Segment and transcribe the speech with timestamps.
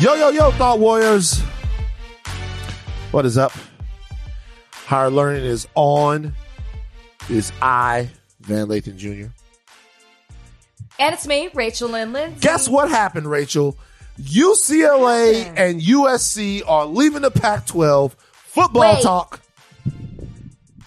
[0.00, 1.40] Yo, yo, yo, Thought Warriors.
[3.10, 3.52] What is up?
[4.72, 6.32] Higher Learning is on.
[7.28, 8.08] It is I,
[8.40, 9.30] Van Lathan Jr.
[10.98, 12.40] And it's me, Rachel Lynn Lindsay.
[12.40, 13.76] Guess what happened, Rachel?
[14.18, 18.16] UCLA and USC are leaving the Pac 12.
[18.32, 19.02] Football Wait.
[19.02, 19.40] talk.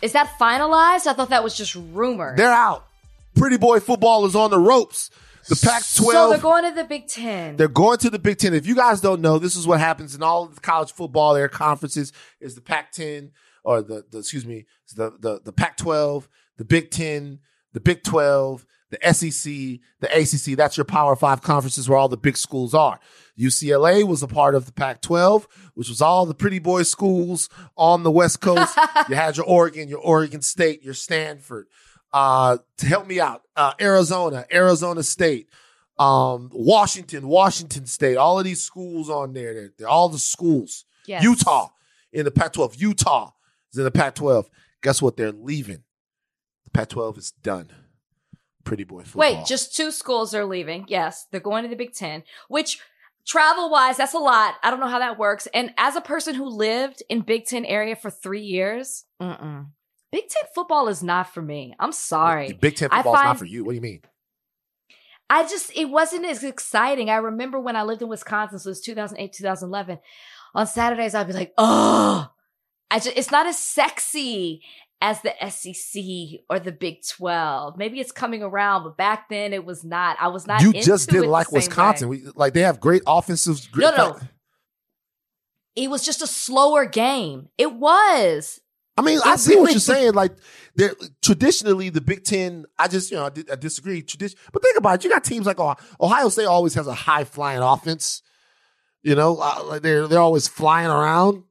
[0.02, 1.06] Is that finalized?
[1.06, 2.36] I thought that was just rumor.
[2.36, 2.88] They're out.
[3.36, 5.12] Pretty boy football is on the ropes.
[5.50, 6.12] The Pac 12.
[6.12, 7.58] So they're going to the Big Ten.
[7.58, 8.54] They're going to the Big Ten.
[8.54, 11.34] If you guys don't know, this is what happens in all of the college football
[11.34, 13.32] their conferences is the Pac-10
[13.64, 14.66] or the, the excuse me,
[14.96, 17.40] the the the Pac-12, the Big 10,
[17.74, 20.56] the Big 12, the SEC, the ACC.
[20.56, 23.00] That's your Power 5 conferences where all the big schools are.
[23.38, 28.04] UCLA was a part of the Pac-12, which was all the pretty boy schools on
[28.04, 28.78] the West Coast.
[29.10, 31.68] you had your Oregon, your Oregon State, your Stanford.
[32.14, 35.50] Uh, to help me out, uh, Arizona, Arizona State,
[35.98, 39.54] um, Washington, Washington State, all of these schools on there.
[39.54, 40.86] They're, they're all the schools.
[41.08, 41.24] Yes.
[41.24, 41.70] Utah
[42.12, 42.76] in the Pac 12.
[42.76, 43.32] Utah
[43.72, 44.50] is in the Pac 12.
[44.82, 45.18] Guess what?
[45.18, 45.84] They're leaving.
[46.66, 47.70] The Pac 12 is done.
[48.64, 49.20] Pretty boy football.
[49.20, 50.86] Wait, just two schools are leaving.
[50.88, 52.80] Yes, they're going to the Big Ten, which
[53.26, 54.56] travel wise, that's a lot.
[54.64, 55.48] I don't know how that works.
[55.54, 59.68] And as a person who lived in Big Ten area for three years, mm-mm.
[60.14, 61.74] Big Ten football is not for me.
[61.80, 62.54] I'm sorry.
[62.54, 63.66] Big Ten I is not for you.
[63.66, 64.02] What do you mean?
[65.28, 67.10] I just it wasn't as exciting.
[67.10, 69.98] I remember when I lived in Wisconsin, so it was 2008, 2011.
[70.54, 72.30] On Saturdays, I'd be like, oh,
[72.92, 74.62] I just it's not as sexy
[75.02, 77.76] as the SEC or the Big 12.
[77.76, 80.18] Maybe it's coming around, but back then it was not.
[80.20, 80.62] I was not.
[80.62, 82.08] You just didn't like Wisconsin.
[82.08, 83.68] We, like they have great offensive.
[83.72, 84.20] Great No, no.
[85.76, 87.50] It was just a slower game.
[87.58, 88.60] It was.
[88.96, 90.14] I mean, I see what you're saying.
[90.14, 90.34] Like,
[91.22, 92.66] traditionally the Big Ten.
[92.78, 94.02] I just, you know, I, di- I disagree.
[94.02, 95.04] Tradition, but think about it.
[95.04, 98.22] You got teams like Ohio, Ohio State always has a high flying offense.
[99.02, 101.44] You know, uh, they're they're always flying around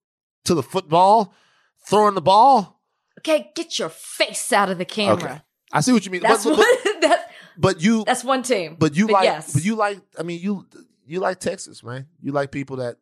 [0.45, 1.35] to the football,
[1.87, 2.81] throwing the ball.
[3.19, 5.15] Okay, get your face out of the camera.
[5.15, 5.41] Okay,
[5.73, 6.23] I see what you mean.
[6.23, 7.01] That's but, but, one.
[7.01, 8.77] that, but you, that's one team.
[8.79, 9.53] but you like, yes.
[9.53, 10.01] but you like.
[10.19, 10.67] I mean, you
[11.07, 12.07] you like Texas, man.
[12.23, 12.97] You like people that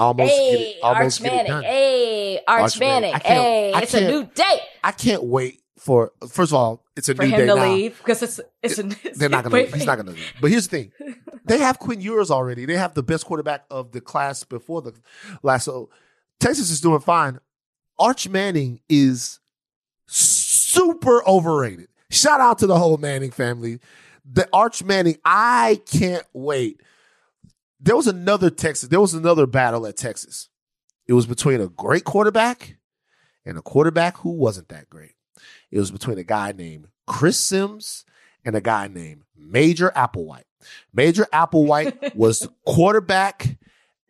[0.00, 1.50] almost get Hey, it, almost Arch get it Manning.
[1.52, 1.62] done.
[1.64, 3.12] Hey, Arch, Arch Manning.
[3.12, 3.26] Manning.
[3.26, 6.12] Hey, it's a new day I can't wait for.
[6.28, 7.72] First of all, it's a for new him day to now.
[7.72, 8.86] leave because it's it's a.
[9.04, 9.62] It's They're not gonna.
[9.66, 10.12] He's not gonna.
[10.12, 10.32] leave.
[10.40, 10.92] But here's the thing:
[11.44, 12.64] they have Quinn Ewers already.
[12.66, 14.94] They have the best quarterback of the class before the
[15.42, 15.64] last.
[15.64, 15.90] So
[16.40, 17.38] Texas is doing fine.
[17.98, 19.38] Arch Manning is
[20.06, 21.88] super overrated.
[22.10, 23.78] Shout out to the whole Manning family.
[24.30, 25.16] The Arch Manning.
[25.24, 26.80] I can't wait.
[27.80, 28.88] There was another Texas.
[28.88, 30.48] There was another battle at Texas.
[31.06, 32.76] It was between a great quarterback
[33.44, 35.14] and a quarterback who wasn't that great.
[35.70, 38.04] It was between a guy named Chris Simms
[38.44, 40.44] and a guy named Major Applewhite.
[40.92, 43.56] Major Applewhite was the quarterback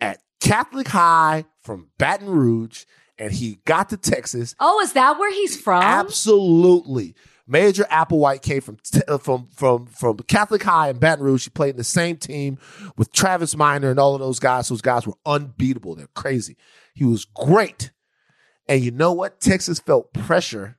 [0.00, 2.84] at Catholic High from Baton Rouge,
[3.18, 4.54] and he got to Texas.
[4.58, 5.82] Oh, is that where he's from?
[5.82, 7.14] Absolutely.
[7.50, 8.78] Major Applewhite came from
[9.08, 11.44] uh, from from from Catholic High in Baton Rouge.
[11.44, 12.58] He played in the same team
[12.96, 14.68] with Travis Minor and all of those guys.
[14.68, 15.96] Those guys were unbeatable.
[15.96, 16.56] They're crazy.
[16.94, 17.90] He was great.
[18.68, 19.40] And you know what?
[19.40, 20.78] Texas felt pressure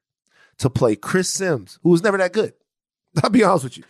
[0.60, 2.54] to play Chris Simms, who was never that good.
[3.24, 3.84] I'll be honest with you.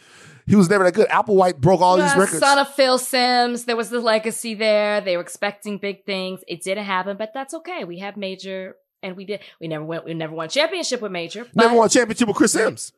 [0.47, 1.07] He was never that good.
[1.09, 2.39] Applewhite broke all these records.
[2.39, 3.65] Son of Phil Simms.
[3.65, 4.99] There was the legacy there.
[5.01, 6.41] They were expecting big things.
[6.47, 7.83] It didn't happen, but that's okay.
[7.83, 9.41] We have Major, and we did.
[9.59, 10.05] We never went.
[10.05, 11.47] We never won championship with Major.
[11.55, 12.93] never won championship with Chris Simms.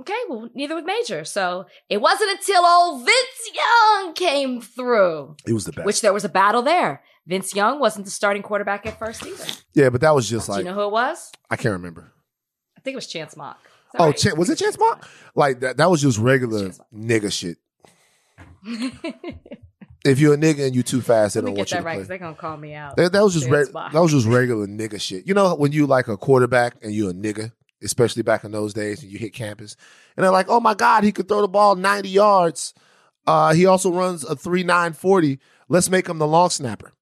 [0.00, 1.24] Okay, well, neither with Major.
[1.24, 5.86] So it wasn't until old Vince Young came through, It was the best.
[5.86, 7.02] which there was a battle there.
[7.26, 9.44] Vince Young wasn't the starting quarterback at first either.
[9.74, 11.32] yeah, but that was just Do like you know who it was?
[11.50, 12.12] I can't remember.
[12.76, 13.58] I think it was Chance Mock.
[13.98, 14.16] Oh, right?
[14.16, 15.08] Chan- was it Chance Mock?
[15.34, 15.78] Like that?
[15.78, 17.56] That was just regular nigga shit.
[20.04, 21.74] If you're a nigga and you too fast, they Let me don't get want you
[21.76, 21.96] that to right play.
[21.98, 22.96] because they're gonna call me out.
[22.96, 23.92] That, that was just Chance reg- Mock.
[23.92, 25.26] that was just regular nigga shit.
[25.26, 28.72] You know when you like a quarterback and you're a nigga, especially back in those
[28.74, 29.76] days, and you hit campus,
[30.16, 32.74] and they're like, "Oh my god, he could throw the ball ninety yards.
[33.26, 35.40] Uh, he also runs a three nine forty.
[35.68, 36.92] Let's make him the long snapper."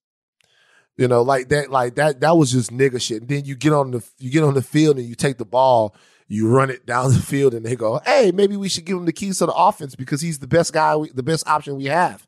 [0.97, 2.21] You know, like that, like that.
[2.21, 3.21] That was just nigga shit.
[3.21, 5.45] And then you get on the you get on the field and you take the
[5.45, 5.95] ball,
[6.27, 9.05] you run it down the field, and they go, "Hey, maybe we should give him
[9.05, 11.85] the keys to the offense because he's the best guy, we, the best option we
[11.85, 12.27] have."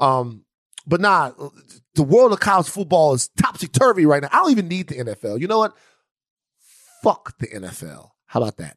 [0.00, 0.44] Um,
[0.86, 1.32] but nah,
[1.94, 4.28] the world of college football is topsy turvy right now.
[4.32, 5.40] I don't even need the NFL.
[5.40, 5.76] You know what?
[7.02, 8.10] Fuck the NFL.
[8.26, 8.76] How about that?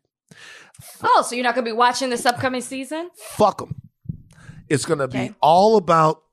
[1.04, 3.10] Oh, so you're not gonna be watching this upcoming season?
[3.16, 3.76] Fuck them.
[4.70, 5.30] It's gonna Okay.
[5.30, 6.24] be all about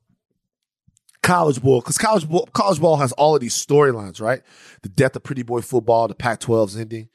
[1.22, 4.42] college ball because college ball, college ball has all of these storylines, right?
[4.82, 7.08] The death of pretty boy football, the Pac-12's ending.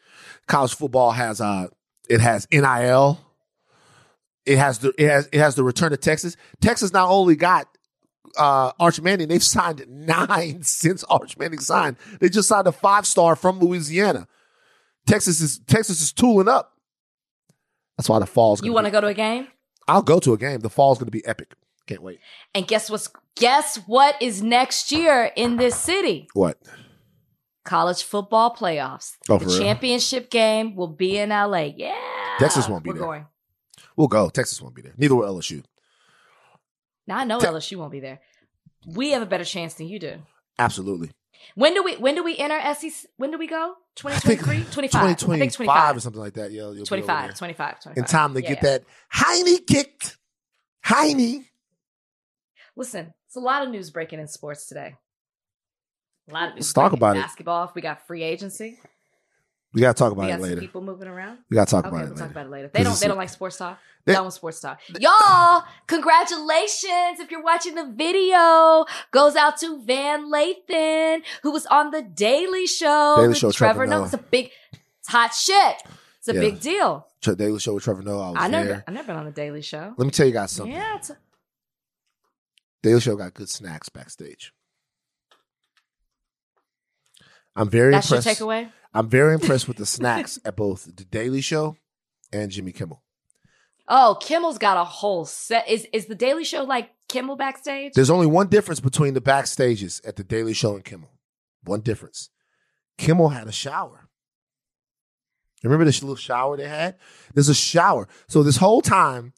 [0.48, 1.68] College football has uh,
[2.10, 3.20] it has NIL.
[4.46, 6.38] It has the it has it has the return to Texas.
[6.62, 7.68] Texas not only got
[8.38, 11.98] uh, Arch Manning, they've signed nine since Arch Manning signed.
[12.20, 14.28] They just signed a five star from Louisiana.
[15.08, 16.74] Texas is Texas is tooling up.
[17.98, 18.64] That's why the fall's.
[18.64, 19.48] You want to go to a game?
[19.88, 20.60] I'll go to a game.
[20.60, 21.54] The fall's going to be epic.
[21.88, 22.20] Can't wait.
[22.54, 26.28] And guess what's guess what is next year in this city?
[26.34, 26.58] What?
[27.64, 29.14] College football playoffs.
[29.30, 31.72] Oh, the championship game will be in LA.
[31.76, 31.96] Yeah.
[32.38, 33.04] Texas won't be We're there.
[33.04, 33.26] going.
[33.96, 34.30] We'll go.
[34.30, 34.94] Texas won't be there.
[34.98, 35.64] Neither will LSU.
[37.08, 38.20] Now I know Te- LSU won't be there.
[38.86, 40.18] We have a better chance than you do.
[40.60, 41.12] Absolutely.
[41.56, 43.10] When do we when do we enter SEC?
[43.18, 43.76] When do we go?
[44.04, 44.64] I 2023?
[44.72, 45.02] 25.
[45.04, 45.98] I think 2025 25.
[45.98, 46.52] or something like that.
[46.52, 47.98] Yeah, you'll 25, 25, 25.
[47.98, 48.70] In time to Yeah, get yeah.
[48.70, 50.18] that Heine kicked.
[50.84, 51.46] Heine.
[52.76, 54.96] Listen, it's a lot of news breaking in sports today.
[56.30, 57.22] A lot of news Let's talk about it.
[57.22, 57.72] Basketball.
[57.76, 58.80] We got free agency.
[59.76, 60.62] We gotta talk We about got it later.
[60.62, 61.40] people moving around.
[61.50, 62.32] We gotta talk Okay, about we'll it talk later.
[62.32, 62.72] about it later.
[62.74, 63.00] They don't.
[63.00, 63.78] They don't like sports talk.
[64.06, 64.80] They- Done with sports talk.
[65.02, 67.20] Y'all, congratulations!
[67.20, 72.68] If you're watching the video, goes out to Van Lathan, who was on the Daily
[72.68, 73.16] Show.
[73.18, 73.96] Daily with Show, Trevor Trevor Noah.
[74.00, 74.06] Noah.
[74.06, 74.52] It's a big,
[75.00, 75.76] it's hot shit.
[76.20, 76.40] It's a Yeah.
[76.40, 77.08] big deal.
[77.22, 78.28] Tr- Daily Show with Trevor Noah.
[78.28, 78.84] I was I never, there.
[78.88, 79.94] I never been on the Daily Show.
[79.98, 80.74] Let me tell you guys something.
[80.74, 81.18] Yeah, it's a,
[82.84, 84.54] Daily Show got good snacks backstage.
[87.56, 88.42] I'm very that's your impressed.
[88.42, 88.70] takeaway.
[88.94, 91.78] I'm very impressed with the snacks at both the Daily Show
[92.32, 93.02] and Jimmy Kimmel.
[93.88, 95.68] Oh, Kimmel's got a whole set.
[95.70, 97.94] Is is the Daily Show like Kimmel backstage?
[97.94, 101.12] There's only one difference between the backstages at the Daily Show and Kimmel.
[101.64, 102.30] One difference.
[102.98, 104.08] Kimmel had a shower.
[105.64, 106.96] Remember this little shower they had?
[107.34, 108.08] There's a shower.
[108.28, 109.34] So this whole time,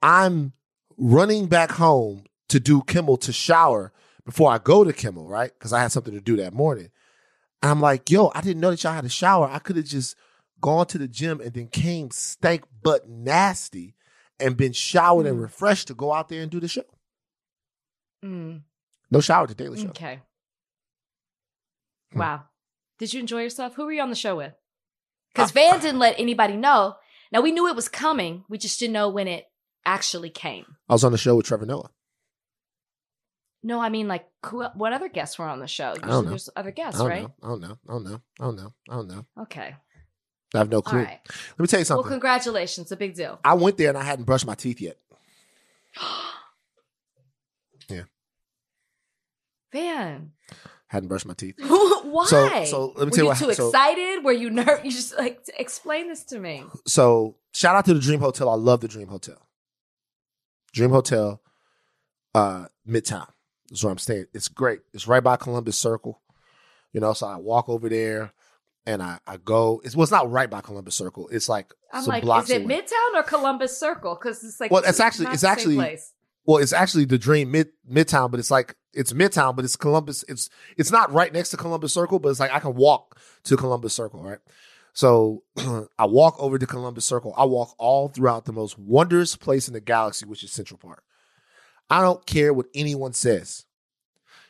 [0.00, 0.52] I'm
[0.96, 3.92] running back home to do Kimmel to shower
[4.24, 5.52] before I go to Kimmel, right?
[5.52, 6.90] Because I had something to do that morning.
[7.62, 9.48] And I'm like, yo, I didn't know that y'all had a shower.
[9.50, 10.16] I could have just
[10.60, 13.94] gone to the gym and then came stank but nasty
[14.40, 15.42] and been showered and Mm.
[15.42, 16.82] refreshed to go out there and do the show.
[18.24, 18.62] Mm,
[19.10, 19.88] No shower at the Daily Show.
[19.88, 20.20] okay.
[22.12, 22.18] Hmm.
[22.18, 22.44] Wow.
[22.98, 23.74] Did you enjoy yourself?
[23.74, 24.54] Who were you on the show with?
[25.34, 26.96] Because Van didn't let anybody know.
[27.32, 28.44] Now we knew it was coming.
[28.48, 29.46] We just didn't know when it
[29.84, 30.76] actually came.
[30.88, 31.90] I was on the show with Trevor Noah.
[33.62, 35.90] No, I mean like who, what other guests were on the show?
[36.02, 36.30] I don't know.
[36.30, 37.22] there's other I guests, don't right?
[37.22, 37.32] know.
[37.42, 37.78] I don't know.
[37.88, 38.20] I don't know.
[38.40, 38.74] I don't know.
[38.90, 39.26] I don't know.
[39.42, 39.74] Okay.
[40.54, 40.98] I have no clue.
[40.98, 41.20] right.
[41.26, 42.02] Let me tell you something.
[42.02, 42.90] Well, congratulations.
[42.92, 43.38] A big deal.
[43.44, 44.98] I went there and I hadn't brushed my teeth yet.
[47.88, 48.02] Yeah.
[49.72, 50.32] Van.
[50.88, 51.54] Hadn't brushed my teeth.
[51.60, 52.26] Why?
[52.26, 54.24] So- so let me Were tell you you what- too so- excited?
[54.24, 54.84] Were you nervous?
[54.84, 56.64] You just like explain this to me.
[56.86, 58.48] So shout out to the Dream Hotel.
[58.48, 59.46] I love the Dream Hotel.
[60.72, 61.40] Dream Hotel,
[62.34, 63.28] uh, Midtown
[63.72, 64.26] is where I'm staying.
[64.32, 64.80] It's great.
[64.92, 66.20] It's right by Columbus Circle.
[66.92, 68.32] You know, so I walk over there
[68.86, 69.80] and I, I go.
[69.84, 71.28] It's well, it's not right by Columbus Circle.
[71.28, 72.80] It's like I'm some like, blocks is it away.
[72.82, 74.14] Midtown or Columbus Circle?
[74.20, 76.12] Because it's like, Well, it's actually- it's actually- place.
[76.44, 80.24] Well, it's actually the Dream Mid Midtown, but it's like it's Midtown, but it's Columbus.
[80.26, 83.56] It's it's not right next to Columbus Circle, but it's like I can walk to
[83.56, 84.38] Columbus Circle, right?
[84.92, 85.44] So
[85.98, 87.32] I walk over to Columbus Circle.
[87.36, 91.04] I walk all throughout the most wondrous place in the galaxy, which is Central Park.
[91.92, 93.66] I don't care what anyone says.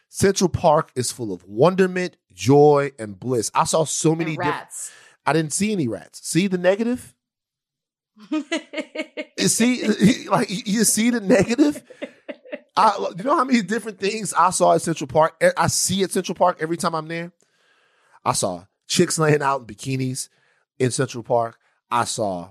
[0.08, 3.50] Central Park is full of wonderment, joy, and bliss.
[3.52, 4.92] I saw so many And rats.
[5.26, 6.20] I didn't see any rats.
[6.22, 7.14] See the negative?
[9.38, 11.82] You see, like you see the negative.
[12.76, 15.42] I, you know how many different things I saw at Central Park?
[15.56, 17.32] I see at Central Park every time I'm there.
[18.24, 20.28] I saw chicks laying out in bikinis
[20.78, 21.58] in Central Park.
[21.90, 22.50] I saw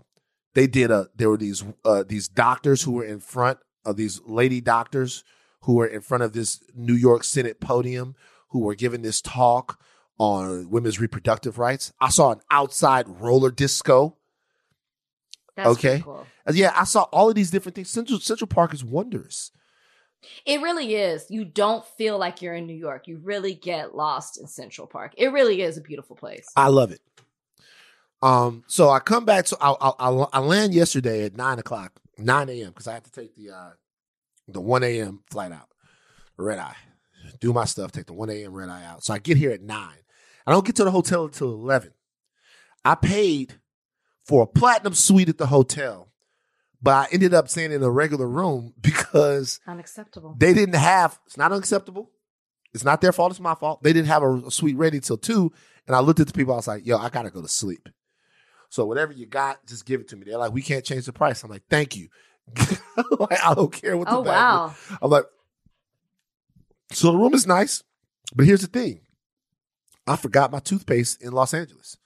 [0.53, 1.07] they did a.
[1.15, 5.23] There were these uh, these doctors who were in front of these lady doctors
[5.61, 8.15] who were in front of this New York Senate podium
[8.50, 9.79] who were giving this talk
[10.17, 11.93] on women's reproductive rights.
[12.00, 14.17] I saw an outside roller disco.
[15.55, 16.01] That's Okay.
[16.01, 16.25] cool.
[16.51, 17.89] Yeah, I saw all of these different things.
[17.89, 19.51] Central Central Park is wondrous.
[20.45, 21.25] It really is.
[21.29, 23.07] You don't feel like you're in New York.
[23.07, 25.13] You really get lost in Central Park.
[25.17, 26.47] It really is a beautiful place.
[26.55, 27.01] I love it.
[28.21, 29.47] Um, so I come back.
[29.59, 32.70] I I, I, I land yesterday at nine o'clock, nine a.m.
[32.70, 33.70] because I have to take the uh
[34.48, 35.24] the one a.m.
[35.30, 35.70] flight out,
[36.38, 36.75] red eye,
[37.40, 38.54] do my stuff, take the one a.m.
[38.54, 39.04] red eye out.
[39.04, 39.98] So I get here at nine.
[40.46, 41.94] I don't get to the hotel until eleven.
[42.84, 43.60] I paid
[44.25, 46.12] for a platinum suite at the hotel,
[46.82, 50.36] but I ended up staying in a regular room because Unacceptable.
[50.38, 51.20] they didn't have.
[51.28, 52.10] It's not unacceptable.
[52.74, 53.32] It's not their fault.
[53.32, 53.84] It's my fault.
[53.84, 55.51] They didn't have a, a suite ready till two,
[55.88, 56.54] and I looked at the people.
[56.54, 57.88] I was like, "Yo, I gotta go to sleep."
[58.72, 60.24] So whatever you got, just give it to me.
[60.25, 62.08] They're like, "We can't change the price." I'm like, "Thank you."
[63.20, 64.08] like, I don't care what.
[64.08, 64.68] The oh wow.
[64.68, 64.98] is.
[65.01, 65.25] I'm like,
[66.94, 67.84] so the room is nice,
[68.34, 69.01] but here's the thing:
[70.08, 71.98] I forgot my toothpaste in Los Angeles.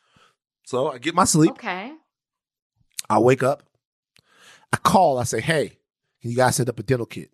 [0.66, 1.52] So I get my sleep.
[1.52, 1.94] Okay.
[3.08, 3.62] I wake up.
[4.74, 5.20] I call.
[5.20, 5.78] I say, "Hey,
[6.20, 7.30] can you guys set up a dental kit?"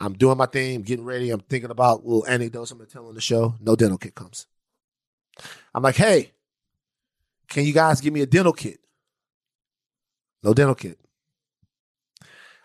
[0.00, 1.30] I'm doing my thing, getting ready.
[1.30, 3.54] I'm thinking about little anecdotes I'm gonna tell on the show.
[3.60, 4.48] No dental kit comes.
[5.72, 6.32] I'm like, hey,
[7.50, 8.78] can you guys give me a dental kit?
[10.42, 10.98] No dental kit.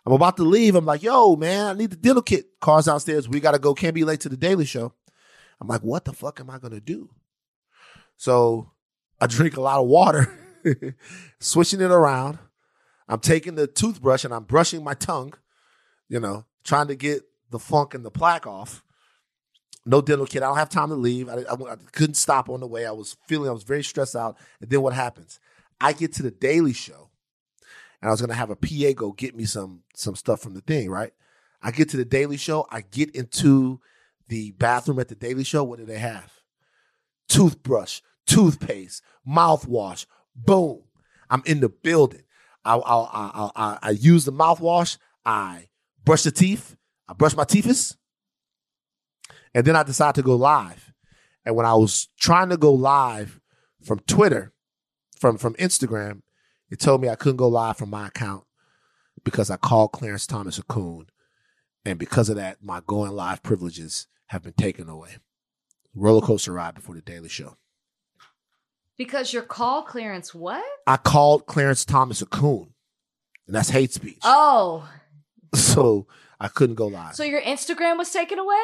[0.05, 0.75] I'm about to leave.
[0.75, 2.45] I'm like, yo, man, I need the dental kit.
[2.61, 3.27] Car's downstairs.
[3.27, 3.73] We gotta go.
[3.73, 4.93] Can't be late to the Daily Show.
[5.59, 7.09] I'm like, what the fuck am I gonna do?
[8.15, 8.71] So
[9.19, 10.31] I drink a lot of water,
[11.39, 12.37] switching it around.
[13.07, 15.33] I'm taking the toothbrush and I'm brushing my tongue,
[16.07, 18.83] you know, trying to get the funk and the plaque off.
[19.85, 20.41] No dental kit.
[20.41, 21.29] I don't have time to leave.
[21.29, 22.85] I, I, I couldn't stop on the way.
[22.85, 24.37] I was feeling, I was very stressed out.
[24.59, 25.39] And then what happens?
[25.79, 27.09] I get to the Daily Show
[28.05, 30.61] and I was gonna have a PA go get me some some stuff from the
[30.61, 31.11] thing, right?
[31.61, 32.67] I get to the Daily Show.
[32.69, 33.79] I get into
[34.27, 35.63] the bathroom at the Daily Show.
[35.63, 36.31] What do they have?
[37.27, 40.05] Toothbrush, toothpaste, mouthwash.
[40.35, 40.83] Boom!
[41.31, 42.21] I'm in the building.
[42.63, 44.99] I I I I, I use the mouthwash.
[45.25, 45.69] I
[46.03, 46.75] brush the teeth.
[47.07, 47.95] I brush my teeths,
[49.55, 50.93] and then I decided to go live.
[51.45, 53.39] And when I was trying to go live
[53.83, 54.51] from Twitter,
[55.19, 56.21] from from Instagram,
[56.69, 58.43] it told me I couldn't go live from my account
[59.23, 61.07] because I called Clarence Thomas a coon,
[61.85, 65.17] and because of that, my going live privileges have been taken away.
[65.95, 67.55] Roller coaster ride before the Daily Show.
[68.97, 70.63] Because your call clearance, what?
[70.87, 72.73] I called Clarence Thomas a coon,
[73.47, 74.19] and that's hate speech.
[74.23, 74.89] Oh,
[75.55, 76.07] So
[76.39, 77.15] I couldn't go live.
[77.15, 78.57] so your Instagram was taken away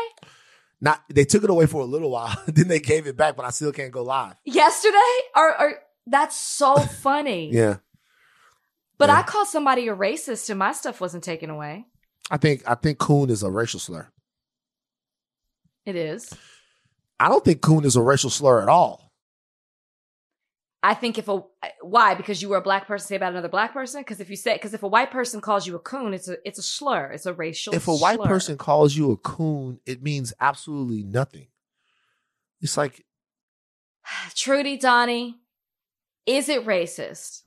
[0.84, 3.46] Not they took it away for a little while, then they gave it back, but
[3.46, 4.36] I still can't go live.
[4.46, 4.98] yesterday?
[5.36, 5.74] Or, or
[6.08, 7.52] that's so funny.
[7.54, 7.78] Yeah,
[8.98, 9.20] But Yeah.
[9.20, 11.86] I called somebody a racist and my stuff wasn't taken away.
[12.32, 14.08] I think I think coon is a racial slur.
[15.86, 16.32] It is.
[17.20, 19.11] I don't think coon is a racial slur at all.
[20.84, 21.44] I think if a
[21.82, 24.36] why because you were a black person say about another black person because if you
[24.36, 27.12] say because if a white person calls you a coon it's a it's a slur
[27.12, 28.26] it's a racial If a white slur.
[28.28, 31.48] person calls you a coon, it means absolutely nothing.
[32.62, 33.06] It's like
[34.36, 35.38] Trudy Donnie
[36.26, 37.42] is it racist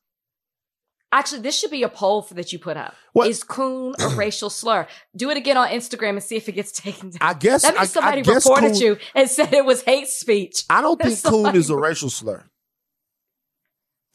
[1.12, 3.28] actually this should be a poll for that you put up What?
[3.28, 4.86] is coon a racial slur
[5.16, 7.74] do it again on Instagram and see if it gets taken down I guess that
[7.74, 10.80] I, means somebody I guess reported coon- you and said it was hate speech I
[10.80, 12.44] don't think coon is a racial slur.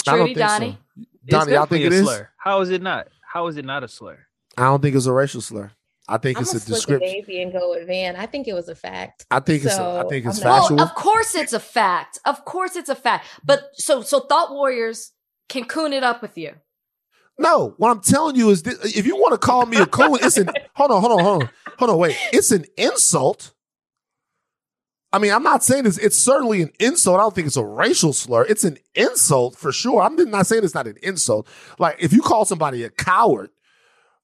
[0.08, 0.60] I don't Trudy think so.
[0.60, 0.78] Donnie
[1.28, 2.06] Donnie, y'all think definitely it a is?
[2.06, 2.30] slur.
[2.38, 3.08] How is it not?
[3.22, 4.20] How is it not a slur?
[4.58, 5.72] I don't think it's a racial slur.
[6.08, 7.00] I think I'm it's a description.
[7.00, 8.16] baby and go with Van.
[8.16, 9.26] I think it was a fact.
[9.30, 10.78] I think it's a, I So, think it's I'm not- factual.
[10.78, 12.18] Well, of course it's a fact.
[12.26, 13.28] Of course it's a fact.
[13.46, 15.12] But so so thought warriors
[15.50, 16.54] can coon it up with you.
[17.38, 20.18] No, what I'm telling you is, that if you want to call me a coon,
[20.22, 22.18] it's an hold on, hold on, hold on, hold on, wait.
[22.34, 23.54] It's an insult.
[25.12, 27.18] I mean, I'm not saying it's it's certainly an insult.
[27.20, 28.44] I don't think it's a racial slur.
[28.46, 30.02] It's an insult for sure.
[30.02, 31.48] I'm not saying it's not an insult.
[31.80, 33.50] Like if you call somebody a coward,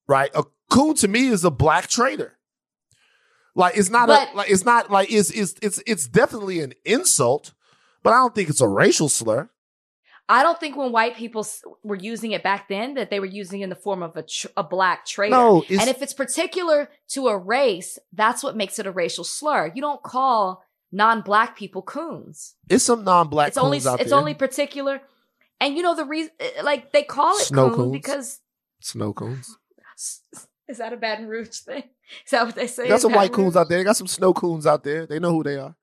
[0.08, 0.30] right?
[0.36, 2.38] A coon to me is a black traitor.
[3.56, 6.74] Like it's not But- a like it's not like it's it's it's it's definitely an
[6.84, 7.54] insult,
[8.04, 9.50] but I don't think it's a racial slur.
[10.28, 11.46] I don't think when white people
[11.84, 14.24] were using it back then that they were using it in the form of a
[14.24, 15.36] tr- a black traitor.
[15.36, 19.72] No, and if it's particular to a race, that's what makes it a racial slur.
[19.76, 22.56] You don't call non-black people coons.
[22.70, 24.20] it's some non-black it's only coons out it's there.
[24.20, 25.02] only particular.
[25.60, 26.32] And you know the reason
[26.64, 27.92] like they call it Snow coon coons.
[27.92, 28.40] because
[28.82, 29.58] snow coons.
[30.68, 31.84] is that a Baton Rouge thing?
[32.26, 32.88] Is that what they say?
[32.88, 33.78] Got some white Baton coons out there.
[33.80, 35.06] They got some snow coons out there.
[35.08, 35.76] They know who they are.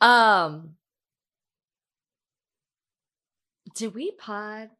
[0.00, 0.76] Um,
[3.74, 4.70] did we pod?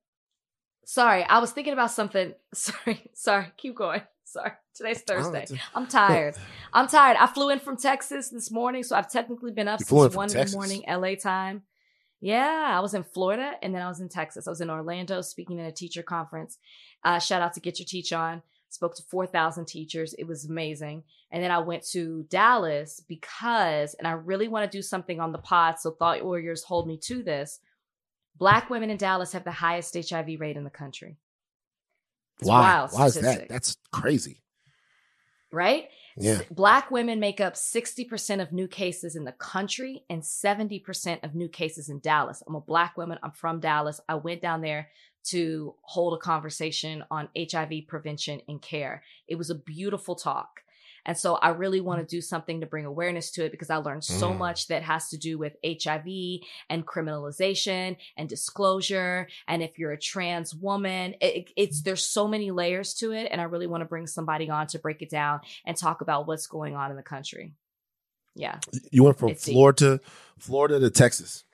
[0.85, 2.35] Sorry, I was thinking about something.
[2.55, 3.53] Sorry, sorry.
[3.57, 4.03] Keep going.
[4.33, 4.53] Sorry.
[4.77, 5.47] Today's Thursday.
[5.75, 6.37] I'm tired.
[6.73, 7.17] I'm tired.
[7.19, 10.29] I flew in from Texas this morning, so I've technically been up You since one
[10.29, 10.53] in Texas?
[10.53, 11.63] the morning, LA time.
[12.21, 14.47] Yeah, I was in Florida and then I was in Texas.
[14.47, 16.59] I was in Orlando speaking at a teacher conference.
[17.03, 18.43] Uh, shout out to Get Your Teach On.
[18.69, 20.15] Spoke to 4,000 teachers.
[20.15, 21.03] It was amazing.
[21.33, 25.33] And then I went to Dallas because, and I really want to do something on
[25.33, 27.59] the pod, so Thought Warriors hold me to this.
[28.37, 31.17] Black women in Dallas have the highest HIV rate in the country.
[32.41, 33.49] It's wild Why is that?
[33.49, 34.43] That's crazy.
[35.53, 35.89] right?
[36.17, 36.41] Yeah.
[36.51, 41.49] Black women make up 60% of new cases in the country and 70% of new
[41.49, 42.43] cases in Dallas.
[42.47, 43.19] I'm a black woman.
[43.23, 44.01] I'm from Dallas.
[44.09, 44.89] I went down there
[45.23, 49.03] to hold a conversation on HIV prevention and care.
[49.29, 50.61] It was a beautiful talk.
[51.07, 53.77] And so I really want to do something to bring awareness to it because I
[53.77, 54.39] learned so Mm.
[54.39, 59.29] much that has to do with HIV and criminalization and disclosure.
[59.49, 63.29] And if you're a trans woman, it, it's there's so many layers to it.
[63.31, 66.27] And I really want to bring somebody on to break it down and talk about
[66.27, 67.55] what's going on in the country.
[68.35, 68.59] Yeah.
[68.91, 69.55] You went from It's deep.
[69.55, 70.01] Florida,
[70.39, 71.45] Florida to Texas.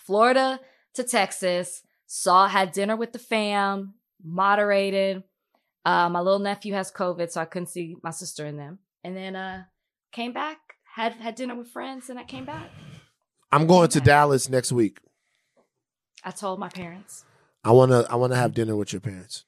[0.00, 0.60] Florida
[0.94, 5.22] to Texas, saw had dinner with the fam, moderated.
[5.84, 8.78] Uh, my little nephew has COVID, so I couldn't see my sister and them.
[9.02, 9.64] And then uh,
[10.12, 10.58] came back,
[10.94, 12.70] had had dinner with friends, and I came back.
[13.52, 14.98] I'm going to Dallas next week.
[16.24, 17.24] I told my parents.
[17.62, 19.44] I wanna I wanna have dinner with your parents.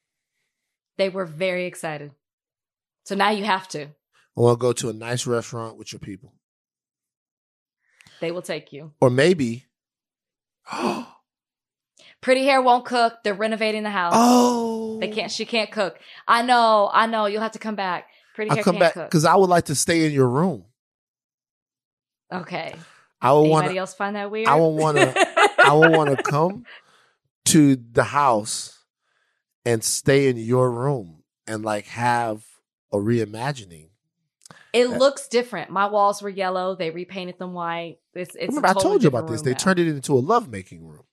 [0.98, 2.12] They were very excited.
[3.04, 3.84] So now you have to.
[3.84, 6.34] I wanna go to a nice restaurant with your people.
[8.20, 8.92] They will take you.
[9.00, 9.66] Or maybe
[12.20, 13.22] Pretty hair won't cook.
[13.22, 14.12] They're renovating the house.
[14.16, 15.30] Oh They can't.
[15.30, 15.98] She can't cook.
[16.26, 16.90] I know.
[16.92, 17.26] I know.
[17.26, 18.06] You'll have to come back.
[18.34, 20.64] Pretty I'll hair come back because I would like to stay in your room.
[22.32, 22.74] Okay.
[23.20, 24.48] I would Anybody want to else find that weird?
[24.48, 25.14] I would wanna-
[25.58, 26.64] I would want to come
[27.46, 28.78] to the house
[29.64, 32.44] and stay in your room and like have
[32.92, 33.88] a reimagining.
[34.72, 35.70] It looks different.
[35.70, 36.76] My walls were yellow.
[36.76, 37.96] They repainted them white.
[38.14, 39.40] It's, it's Remember, I told you about this.
[39.40, 39.56] They now.
[39.56, 41.04] turned it into a lovemaking room.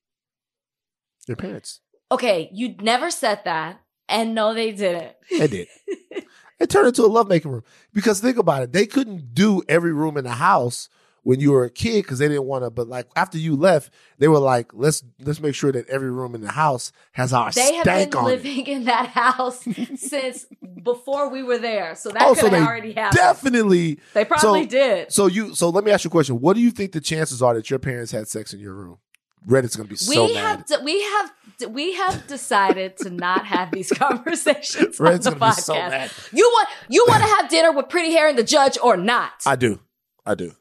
[1.28, 1.80] Your parents.
[2.14, 3.80] Okay, you never said that,
[4.10, 5.14] and no, they didn't.
[5.32, 5.68] They did.
[6.60, 7.64] It turned into a lovemaking room.
[7.94, 10.88] Because think about it, they couldn't do every room in the house
[11.24, 12.70] when you were a kid because they didn't want to.
[12.70, 16.36] But like after you left, they were like, let's let's make sure that every room
[16.36, 18.28] in the house has our They have been on it.
[18.28, 19.66] living in that house
[19.96, 20.46] since
[20.84, 23.18] before we were there, so that Oh, could so already happened.
[23.18, 24.00] Definitely.
[24.14, 25.12] They probably so- did.
[25.12, 26.40] So you so let me ask you a question.
[26.40, 29.00] What do you think the chances are that your parents had sex in your room?
[29.46, 30.40] Reddit's gonna be so we mad.
[30.42, 31.34] have de- we have
[31.70, 36.10] we have decided to not have these conversations on the podcast.
[36.10, 36.38] so.
[36.38, 39.32] You want you want to have dinner with pretty hair and the judge or not?
[39.46, 39.80] I do.
[40.26, 40.54] I do.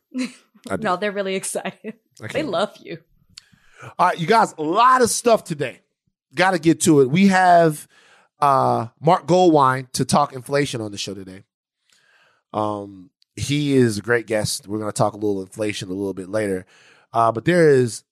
[0.70, 0.82] I do.
[0.82, 1.94] no, they're really excited.
[2.32, 2.98] They love you.
[3.98, 5.80] All right, you guys, a lot of stuff today.
[6.34, 7.10] Got to get to it.
[7.10, 7.88] We have
[8.40, 11.44] uh Marc Goldwein to talk inflation on the show today.
[12.52, 14.68] Um, he is a great guest.
[14.68, 16.66] We're going to talk a little inflation a little bit later.
[17.12, 18.04] Uh, but there is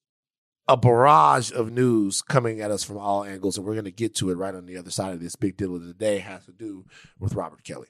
[0.71, 4.15] a barrage of news coming at us from all angles, and we're going to get
[4.15, 5.35] to it right on the other side of this.
[5.35, 6.87] Big deal of the day has to do
[7.19, 7.89] with Robert Kelly.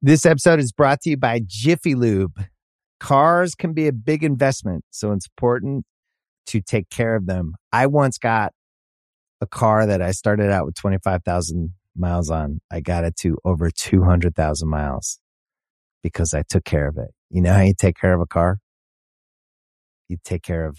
[0.00, 2.42] This episode is brought to you by Jiffy Lube.
[2.98, 5.84] Cars can be a big investment, so it's important
[6.46, 7.54] to take care of them.
[7.70, 8.54] I once got
[9.42, 12.60] a car that I started out with 25,000 miles on.
[12.70, 15.18] I got it to over 200,000 miles
[16.02, 17.10] because I took care of it.
[17.28, 18.56] You know how you take care of a car?
[20.08, 20.78] You take care of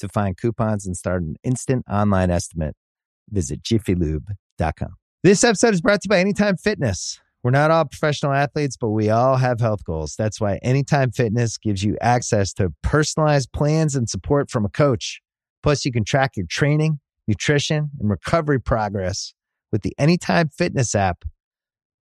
[0.00, 2.76] To find coupons and start an instant online estimate,
[3.30, 4.96] visit jiffylube.com.
[5.22, 7.18] This episode is brought to you by Anytime Fitness.
[7.42, 10.14] We're not all professional athletes, but we all have health goals.
[10.16, 15.20] That's why Anytime Fitness gives you access to personalized plans and support from a coach.
[15.62, 19.32] Plus, you can track your training, nutrition, and recovery progress
[19.72, 21.24] with the Anytime Fitness app,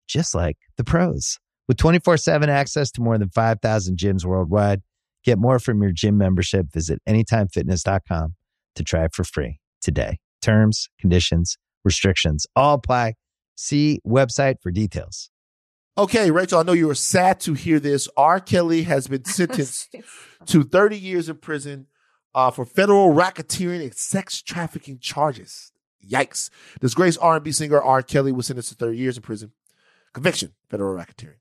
[0.06, 1.38] just like the pros.
[1.68, 4.82] With 24 7 access to more than 5,000 gyms worldwide,
[5.28, 6.72] get more from your gym membership.
[6.72, 8.34] Visit AnytimeFitness.com
[8.74, 10.18] to try it for free today.
[10.40, 13.14] Terms, conditions, restrictions all apply.
[13.54, 15.30] See website for details.
[15.98, 18.08] Okay, Rachel, I know you were sad to hear this.
[18.16, 18.38] R.
[18.38, 19.94] Kelly has been sentenced
[20.46, 21.86] to 30 years in prison
[22.34, 25.72] uh, for federal racketeering and sex trafficking charges.
[26.08, 26.50] Yikes.
[26.80, 28.02] Disgraced R&B singer R.
[28.02, 29.52] Kelly was sentenced to 30 years in prison.
[30.14, 31.40] Conviction, federal racketeering.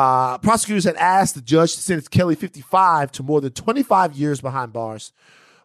[0.00, 4.40] Uh, prosecutors had asked the judge to sentence Kelly 55 to more than 25 years
[4.40, 5.12] behind bars,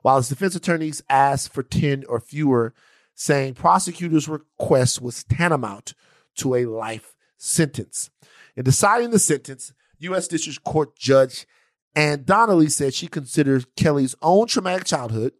[0.02, 2.74] while his defense attorneys asked for 10 or fewer,
[3.13, 5.93] saying prosecutors' request was tantamount
[6.36, 8.10] to a life sentence.
[8.58, 10.28] In deciding the sentence, U.S.
[10.28, 11.48] District Court Judge
[11.95, 15.32] Ann Donnelly said she considered Kelly's own traumatic childhood,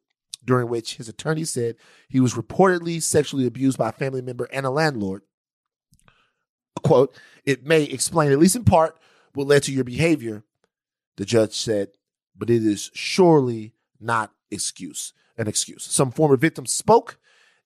[0.46, 1.76] during which his attorney said
[2.08, 5.24] he was reportedly sexually abused by a family member and a landlord.
[6.86, 8.96] Quote, it may explain, at least in part,
[9.34, 10.44] what led to your behavior,
[11.18, 11.90] the judge said,
[12.38, 15.84] but it is surely not excuse, an excuse.
[15.84, 17.18] Some former victims spoke,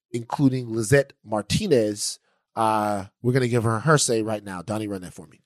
[0.10, 2.20] including Lizzette Martinez.
[2.56, 4.62] Uh, we're going to give her her say right now.
[4.62, 5.42] Donnie, run that for me.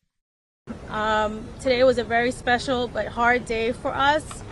[0.89, 4.43] Um, today was a very special but hard day for us.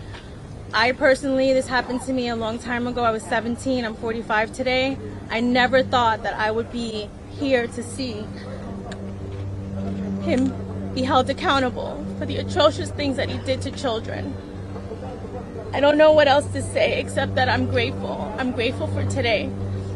[0.73, 3.03] I personally, this happened to me a long time ago.
[3.03, 4.97] I was 17, I'm 45 today.
[5.29, 8.25] I never thought that I would be here to see
[10.21, 10.53] him
[10.93, 14.35] be held accountable for the atrocious things that he did to children.
[15.73, 18.33] I don't know what else to say except that I'm grateful.
[18.37, 19.49] I'm grateful for today.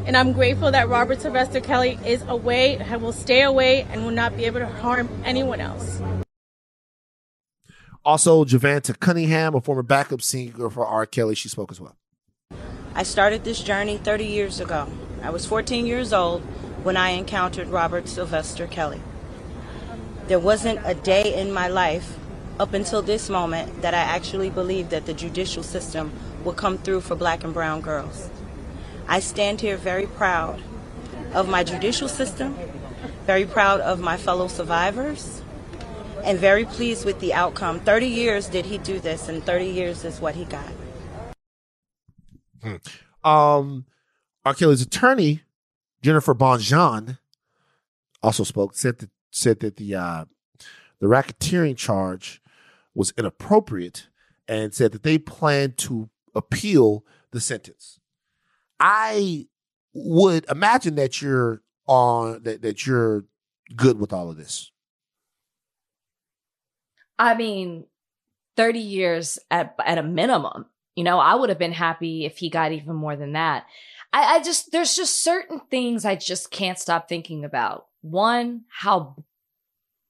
[0.06, 4.12] And I'm grateful that Robert Sylvester Kelly is away, and will stay away, and will
[4.12, 6.00] not be able to harm anyone else.
[8.06, 11.08] Also, Jovante Cunningham, a former backup singer for R.
[11.08, 11.96] Kelly, she spoke as well.
[12.94, 14.88] I started this journey 30 years ago.
[15.24, 16.42] I was 14 years old
[16.84, 19.02] when I encountered Robert Sylvester Kelly.
[20.28, 22.18] There wasn't a day in my life
[22.60, 26.12] up until this moment that I actually believed that the judicial system
[26.44, 28.32] would come through for black and brown girls.
[29.08, 30.64] I stand here very proud
[31.34, 32.58] of my judicial system,
[33.28, 35.44] very proud of my fellow survivors,
[36.24, 37.80] and very pleased with the outcome.
[37.82, 40.72] 30 years did he do this, and 30 years is what he got.
[43.24, 43.86] Um,
[44.44, 44.56] R.
[44.56, 45.42] Kelly's attorney,
[46.02, 47.20] Jennifer Bonjean,
[48.24, 50.26] also spoke, said that said that the uh,
[51.00, 52.42] the racketeering charge
[52.94, 54.08] was inappropriate
[54.48, 58.00] and said that they plan to appeal the sentence.
[58.80, 59.48] I
[59.94, 63.26] would imagine that you're on that, that you're
[63.76, 64.72] good with all of this.
[67.20, 67.86] I mean,
[68.58, 70.66] 30 years at at a minimum.
[70.96, 73.66] You know, I would have been happy if he got even more than that.
[74.14, 77.85] I, I just there's just certain things I just can't stop thinking about.
[78.06, 79.16] One, how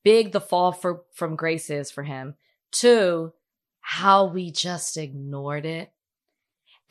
[0.03, 2.35] big the fall for from grace is for him.
[2.73, 3.31] Two,
[3.79, 5.93] how we just ignored it.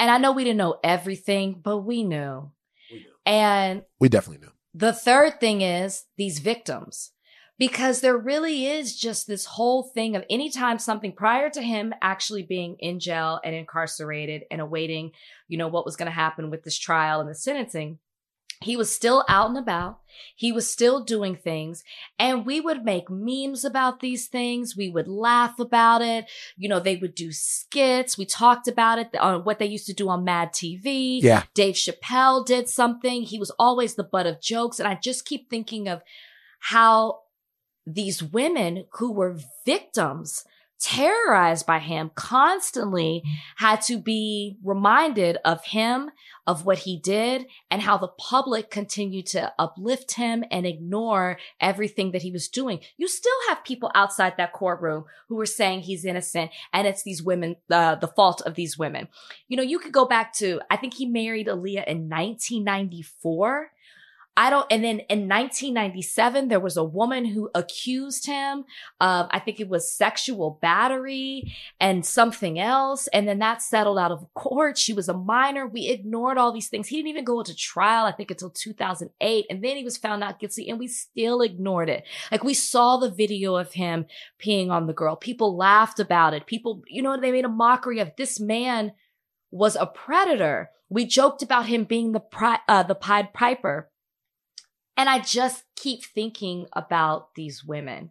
[0.01, 2.51] And I know we didn't know everything, but we knew.
[2.91, 3.05] We knew.
[3.27, 4.53] And We definitely knew.
[4.73, 7.11] the third thing is these victims.
[7.57, 12.43] Because there really is just this whole thing of anytime something prior to him actually
[12.43, 15.13] being in jail and incarcerated and awaiting,
[15.47, 18.01] you know, what was going to happen with this trial and the sentencing,
[18.61, 20.01] he was still out and about.
[20.37, 21.83] He was still doing things.
[22.19, 24.77] And we would make memes about these things.
[24.77, 26.31] We would laugh about it.
[26.57, 28.17] You know, they would do skits.
[28.17, 31.21] We talked about it on what they used to do on Mad TV.
[31.23, 31.45] Yeah.
[31.55, 33.23] Dave Chappelle did something.
[33.23, 34.79] He was always the butt of jokes.
[34.79, 36.03] And I just keep thinking of
[36.61, 37.21] how
[37.87, 40.45] these women who were victims
[40.81, 43.23] terrorized by him constantly
[43.57, 46.11] had to be reminded of him,
[46.47, 52.13] of what he did, and how the public continued to uplift him and ignore everything
[52.13, 52.81] that he was doing.
[52.97, 57.23] You still have people outside that courtroom who are saying he's innocent and it's these
[57.23, 59.09] women, uh, the fault of these women.
[59.49, 63.71] You know, you could go back to, I think he married Aaliyah in 1994.
[64.37, 68.65] I don't, and then in 1997, there was a woman who accused him
[69.01, 73.07] of, I think it was sexual battery and something else.
[73.09, 74.77] And then that settled out of court.
[74.77, 75.69] She was a minor.
[75.69, 76.89] We ignored all these things.
[76.89, 79.47] He didn't even go to trial, I think until 2008.
[79.49, 82.05] And then he was found not guilty and we still ignored it.
[82.33, 84.07] Like we saw the video of him
[84.45, 85.15] peeing on the girl.
[85.15, 86.47] People laughed about it.
[86.47, 88.93] People, you know, they made a mockery of this man
[89.53, 90.71] was a predator.
[90.89, 93.91] We joked about him being the, pri- uh, the Pied Piper.
[94.97, 98.11] And I just keep thinking about these women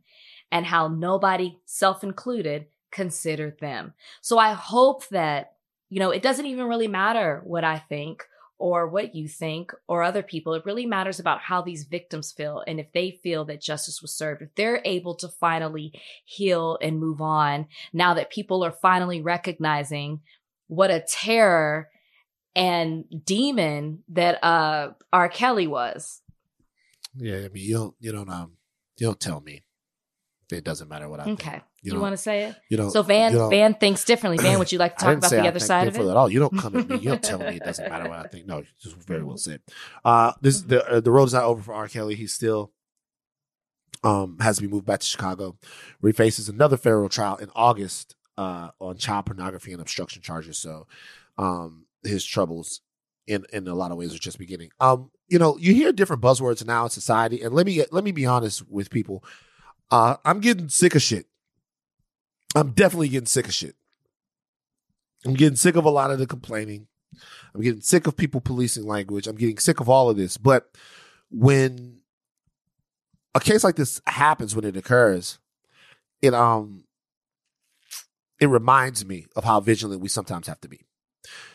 [0.51, 3.93] and how nobody, self included, considered them.
[4.21, 5.53] So I hope that,
[5.89, 8.23] you know, it doesn't even really matter what I think
[8.59, 10.53] or what you think or other people.
[10.53, 14.15] It really matters about how these victims feel and if they feel that justice was
[14.15, 15.91] served, if they're able to finally
[16.23, 20.21] heal and move on now that people are finally recognizing
[20.67, 21.89] what a terror
[22.55, 25.29] and demon that uh R.
[25.29, 26.21] Kelly was.
[27.15, 28.53] Yeah, I mean, you don't, you don't, um,
[28.97, 29.63] you don't tell me.
[30.51, 31.39] It doesn't matter what I think.
[31.41, 31.55] Okay.
[31.81, 32.55] You You, don't- want to say it?
[32.69, 32.91] You don't.
[32.91, 34.41] So Van you Van thinks differently.
[34.43, 36.01] Van, would you like to talk about say the I other think side of it?
[36.07, 36.29] At all.
[36.29, 36.97] You don't come at me.
[36.97, 38.45] You don't tell me it doesn't matter what I think.
[38.45, 39.61] No, just very well said.
[40.05, 41.87] Uh, this the uh, the road is not over for R.
[41.87, 42.13] Kelly.
[42.15, 42.71] He's still
[44.03, 45.57] um has to be moved back to Chicago,
[46.01, 50.57] where he faces another federal trial in August uh on child pornography and obstruction charges.
[50.59, 50.87] So,
[51.37, 52.81] um, his troubles
[53.27, 54.69] in in a lot of ways are just beginning.
[54.79, 58.11] Um, you know, you hear different buzzwords now in society, and let me let me
[58.11, 59.23] be honest with people.
[59.91, 61.27] Uh, I'm getting sick of shit.
[62.55, 63.75] I'm definitely getting sick of shit.
[65.25, 66.87] I'm getting sick of a lot of the complaining.
[67.53, 69.27] I'm getting sick of people policing language.
[69.27, 70.37] I'm getting sick of all of this.
[70.37, 70.69] But
[71.29, 71.99] when
[73.35, 75.39] a case like this happens, when it occurs,
[76.21, 76.85] it um
[78.39, 80.81] it reminds me of how vigilant we sometimes have to be.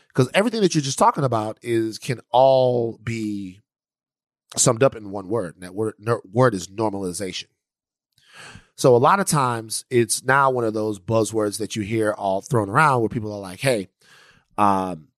[0.09, 3.61] Because everything that you're just talking about is can all be
[4.57, 5.55] summed up in one word.
[5.55, 5.94] And that word
[6.31, 7.47] word is normalization.
[8.77, 12.40] So a lot of times it's now one of those buzzwords that you hear all
[12.40, 13.88] thrown around where people are like, hey,
[14.57, 15.09] um,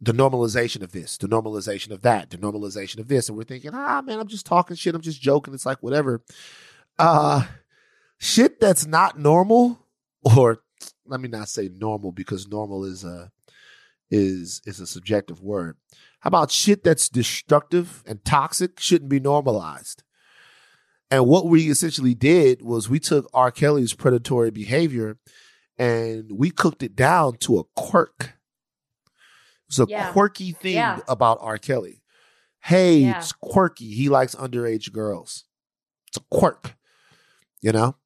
[0.00, 3.28] the normalization of this, the normalization of that, the normalization of this.
[3.28, 4.94] And we're thinking, ah, man, I'm just talking shit.
[4.94, 5.52] I'm just joking.
[5.52, 6.22] It's like, whatever.
[6.98, 7.42] Uh,
[8.18, 9.84] shit that's not normal,
[10.22, 10.62] or
[11.04, 13.30] let me not say normal because normal is a,
[14.10, 15.76] is is a subjective word.
[16.20, 20.02] How about shit that's destructive and toxic shouldn't be normalized?
[21.10, 23.50] And what we essentially did was we took R.
[23.50, 25.18] Kelly's predatory behavior
[25.78, 28.34] and we cooked it down to a quirk.
[29.68, 30.12] It's a Yeah.
[30.12, 31.00] quirky thing Yeah.
[31.08, 31.58] about R.
[31.58, 32.02] Kelly.
[32.64, 33.18] Hey, Yeah.
[33.18, 33.92] it's quirky.
[33.94, 35.44] He likes underage girls.
[36.08, 36.76] It's a quirk,
[37.62, 37.96] you know?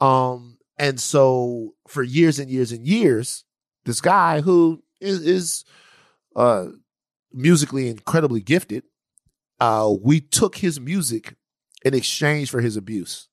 [0.00, 3.44] Um, and so for years and years and years,
[3.84, 5.64] this guy who is, is
[6.34, 6.68] uh
[7.32, 8.84] musically incredibly gifted,
[9.60, 11.36] uh, we took his music
[11.84, 13.28] in exchange for his abuse.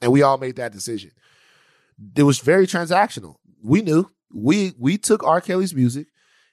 [0.00, 1.10] And we all made that decision.
[2.16, 3.36] It was very transactional.
[3.62, 5.40] We knew we we took R.
[5.40, 6.08] Kelly's music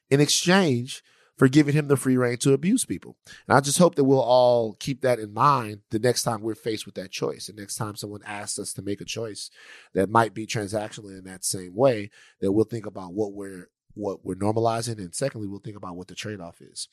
[0.09, 1.03] in exchange
[1.37, 3.17] for giving him the free reign to abuse people.
[3.47, 6.55] And I just hope that we'll all keep that in mind the next time we're
[6.55, 7.47] faced with that choice.
[7.47, 9.51] The next time someone asks us to make a choice
[9.93, 14.23] that might be transactional in that same way, that we'll think about what we're what
[14.23, 16.87] we're normalizing, and secondly, we'll think about what the trade off is.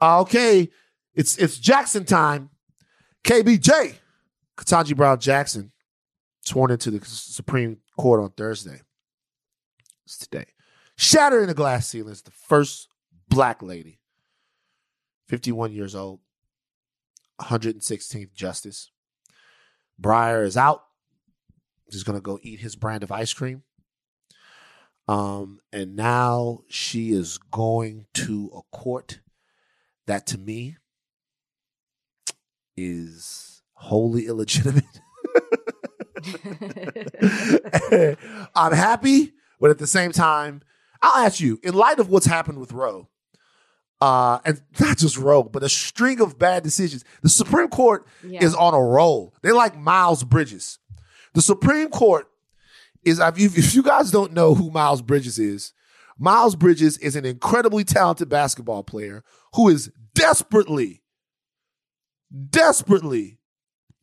[0.00, 0.70] Uh, okay,
[1.14, 2.50] it's it's Jackson time.
[3.24, 3.94] KBJ,
[4.56, 5.72] Ketanji Brown Jackson,
[6.42, 8.80] sworn into the Supreme Court on Thursday.
[10.04, 10.46] It's today.
[10.96, 12.88] Shattering the glass ceiling is the first
[13.28, 13.98] black lady,
[15.28, 16.20] 51 years old,
[17.40, 18.90] 116th justice.
[20.00, 20.84] Breyer is out.
[21.90, 23.62] He's going to go eat his brand of ice cream.
[25.06, 29.20] Um, and now she is going to a court
[30.06, 30.76] that to me
[32.76, 34.84] is wholly illegitimate.
[38.54, 40.62] I'm happy, but at the same time,
[41.02, 43.08] I'll ask you, in light of what's happened with Roe,
[44.00, 48.42] uh, and not just Roe, but a string of bad decisions, the Supreme Court Yeah.
[48.44, 49.34] is on a roll.
[49.42, 50.78] They're like Miles Bridges.
[51.34, 52.28] The Supreme Court
[53.04, 55.72] is, if you, guys don't know who Miles Bridges is,
[56.18, 59.22] Miles Bridges is an incredibly talented basketball player
[59.54, 61.02] who is desperately,
[62.50, 63.38] desperately,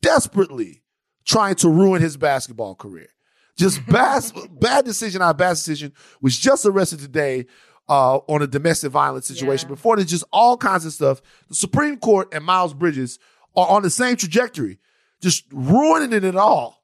[0.00, 0.82] desperately
[1.24, 3.08] trying to ruin his basketball career.
[3.56, 7.46] Just bas- bad decision on bad decision was just arrested today
[7.88, 9.68] uh, on a domestic violence situation.
[9.68, 9.74] Yeah.
[9.74, 11.20] Before there's just all kinds of stuff.
[11.48, 13.18] The Supreme Court and Miles Bridges
[13.56, 14.78] are on the same trajectory,
[15.20, 16.82] just ruining it all.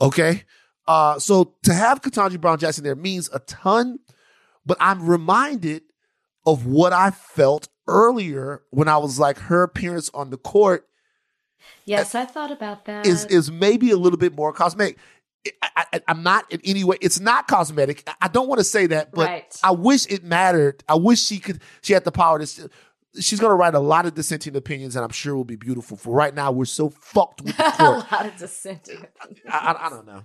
[0.00, 0.44] Okay.
[0.88, 3.98] Uh, so to have Ketanji Brown Jackson there means a ton,
[4.64, 5.82] but I'm reminded
[6.46, 10.86] of what I felt earlier when I was like her appearance on the court
[11.84, 13.06] yes, I thought about that.
[13.06, 14.98] is is maybe a little bit more cosmetic.
[15.62, 16.96] I, I'm not in any way.
[17.00, 18.02] It's not cosmetic.
[18.08, 19.60] I- I don't want to say that, but Right.
[19.62, 20.82] I wish it mattered.
[20.88, 21.60] I wish she could.
[21.82, 22.70] She had the power to.
[23.20, 25.96] She's going to write a lot of dissenting opinions, and I'm sure will be beautiful.
[25.96, 28.04] For right now, we're so fucked with the court.
[28.10, 29.06] a lot of dissenting.
[29.48, 30.24] I, I, I don't know.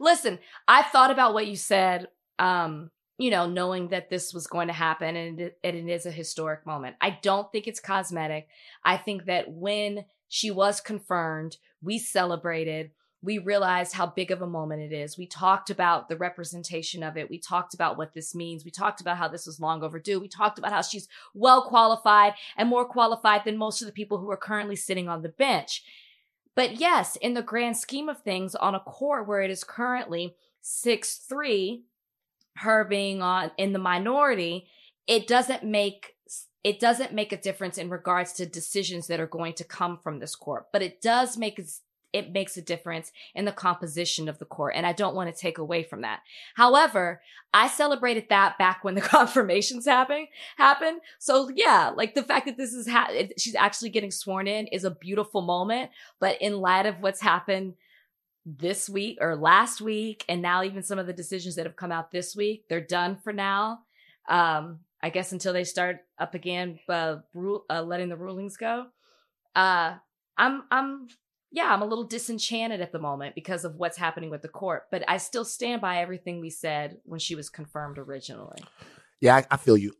[0.00, 2.08] Listen, I thought about what you said,
[2.38, 6.06] um, you know, knowing that this was going to happen and it, and it is
[6.06, 6.96] a historic moment.
[7.00, 8.48] I don't think it's cosmetic.
[8.84, 12.92] I think that when she was confirmed, we celebrated.
[13.20, 15.18] We realized how big of a moment it is.
[15.18, 17.28] We talked about the representation of it.
[17.28, 18.64] We talked about what this means.
[18.64, 20.20] We talked about how this was long overdue.
[20.20, 24.18] We talked about how she's well qualified and more qualified than most of the people
[24.18, 25.82] who are currently sitting on the bench.
[26.58, 30.34] But yes, in the grand scheme of things, on a court where it is currently
[30.60, 31.84] 6 3,
[32.56, 34.66] her being on in the minority,
[35.06, 36.16] it doesn't make
[36.64, 40.18] it doesn't make a difference in regards to decisions that are going to come from
[40.18, 41.60] this court, but it does make
[42.12, 44.74] it makes a difference in the composition of the court.
[44.76, 46.20] And I don't want to take away from that.
[46.54, 47.20] However,
[47.52, 51.00] I celebrated that back when the confirmations happened, happened.
[51.18, 54.84] So yeah, like the fact that this is, ha- she's actually getting sworn in is
[54.84, 55.90] a beautiful moment.
[56.18, 57.74] But in light of what's happened
[58.46, 61.92] this week or last week, and now even some of the decisions that have come
[61.92, 63.80] out this week, they're done for now.
[64.28, 68.86] Um, I guess until they start up again, uh, rule, uh, letting the rulings go.
[69.54, 69.94] Uh,
[70.36, 71.08] I'm, I'm,
[71.50, 74.84] yeah, I'm a little disenchanted at the moment because of what's happening with the court,
[74.90, 78.58] but I still stand by everything we said when she was confirmed originally.
[79.20, 79.94] Yeah, I, I feel you.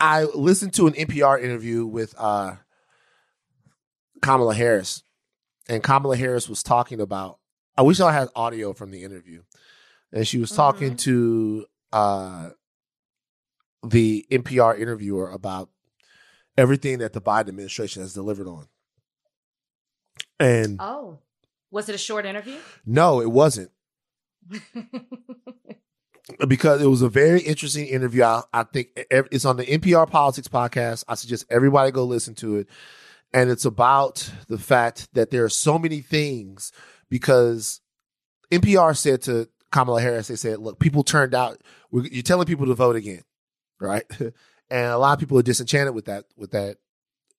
[0.00, 2.56] I listened to an NPR interview with uh,
[4.22, 5.02] Kamala Harris,
[5.68, 7.38] and Kamala Harris was talking about.
[7.76, 9.42] I wish I had audio from the interview,
[10.12, 10.98] and she was talking Mhm.
[11.00, 12.50] to uh,
[13.86, 15.70] the NPR interviewer about
[16.58, 18.66] everything that the Biden administration has delivered on.
[20.38, 21.18] And Oh,
[21.70, 22.56] was it a short interview?
[22.84, 23.70] no, it wasn't.
[26.48, 28.22] because it was a very interesting interview.
[28.24, 31.04] I, I think it's on the NPR Politics podcast.
[31.08, 32.68] I suggest everybody go listen to it.
[33.32, 36.72] And it's about the fact that there are so many things
[37.10, 37.80] because
[38.52, 41.60] NPR said to Kamala Harris, they said, look, people turned out,
[41.92, 43.22] you're telling people to vote again.
[43.80, 44.04] right?
[44.70, 46.76] and a lot of people are disenchanted with that with that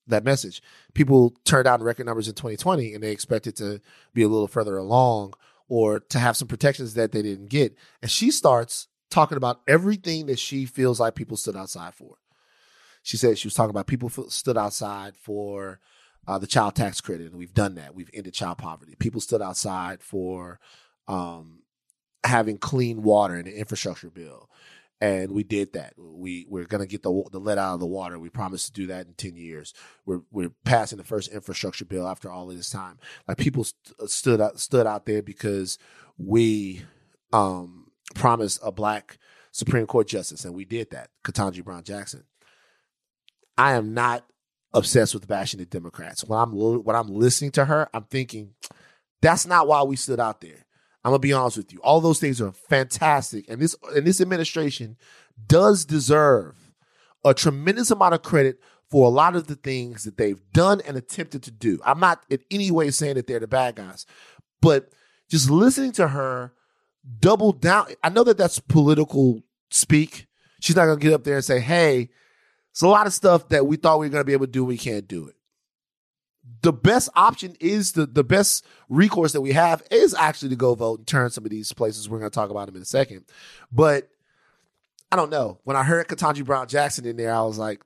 [0.07, 0.61] that message.
[0.93, 3.81] People turned out record numbers in 2020 and they expected to
[4.13, 5.33] be a little further along
[5.69, 7.75] or to have some protections that they didn't get.
[8.01, 12.17] And she starts talking about everything that she feels like people stood outside for.
[13.03, 15.79] She said she was talking about people stood outside for
[16.27, 17.95] uh, the child tax credit, and we've done that.
[17.95, 18.95] We've ended child poverty.
[18.99, 20.59] People stood outside for
[21.07, 21.59] um,
[22.25, 24.49] having clean water in the infrastructure bill,
[24.99, 25.93] and we did that.
[25.97, 28.17] We we're gonna get the the lead out of the water.
[28.17, 29.73] We promised to do that in ten years.
[30.05, 32.97] We're we're passing the first infrastructure bill after all of this time.
[33.27, 35.77] Like people st- stood out stood out there because
[36.17, 36.81] we
[37.31, 39.17] um, promised a black
[39.51, 41.09] Supreme Court justice, and we did that.
[41.23, 42.23] Ketanji Brown Jackson.
[43.57, 44.25] I am not
[44.73, 46.23] obsessed with bashing the Democrats.
[46.23, 48.53] When I'm when I'm listening to her, I'm thinking
[49.21, 50.66] that's not why we stood out there.
[51.07, 51.79] I'm gonna be honest with you.
[51.79, 54.97] All those things are fantastic, and this and this administration
[55.47, 56.73] does deserve
[57.23, 60.97] a tremendous amount of credit for a lot of the things that they've done and
[60.97, 61.79] attempted to do.
[61.85, 64.05] I'm not in any way saying that they're the bad guys,
[64.61, 64.91] but
[65.29, 66.51] just listening to her
[67.21, 67.87] double down.
[68.03, 70.27] I know that that's political speak.
[70.59, 72.09] She's not gonna get up there and say, "Hey,
[72.71, 74.65] it's a lot of stuff that we thought we were to be able to do.
[74.65, 75.36] We can't do it.
[76.61, 80.75] The best option is the the best recourse that we have is actually to go
[80.75, 82.09] vote and turn some of these places.
[82.09, 83.25] We're going to talk about them in a second,
[83.71, 84.09] but
[85.11, 85.59] I don't know.
[85.63, 87.81] When I heard Ketanji Brown Jackson in there, I was like,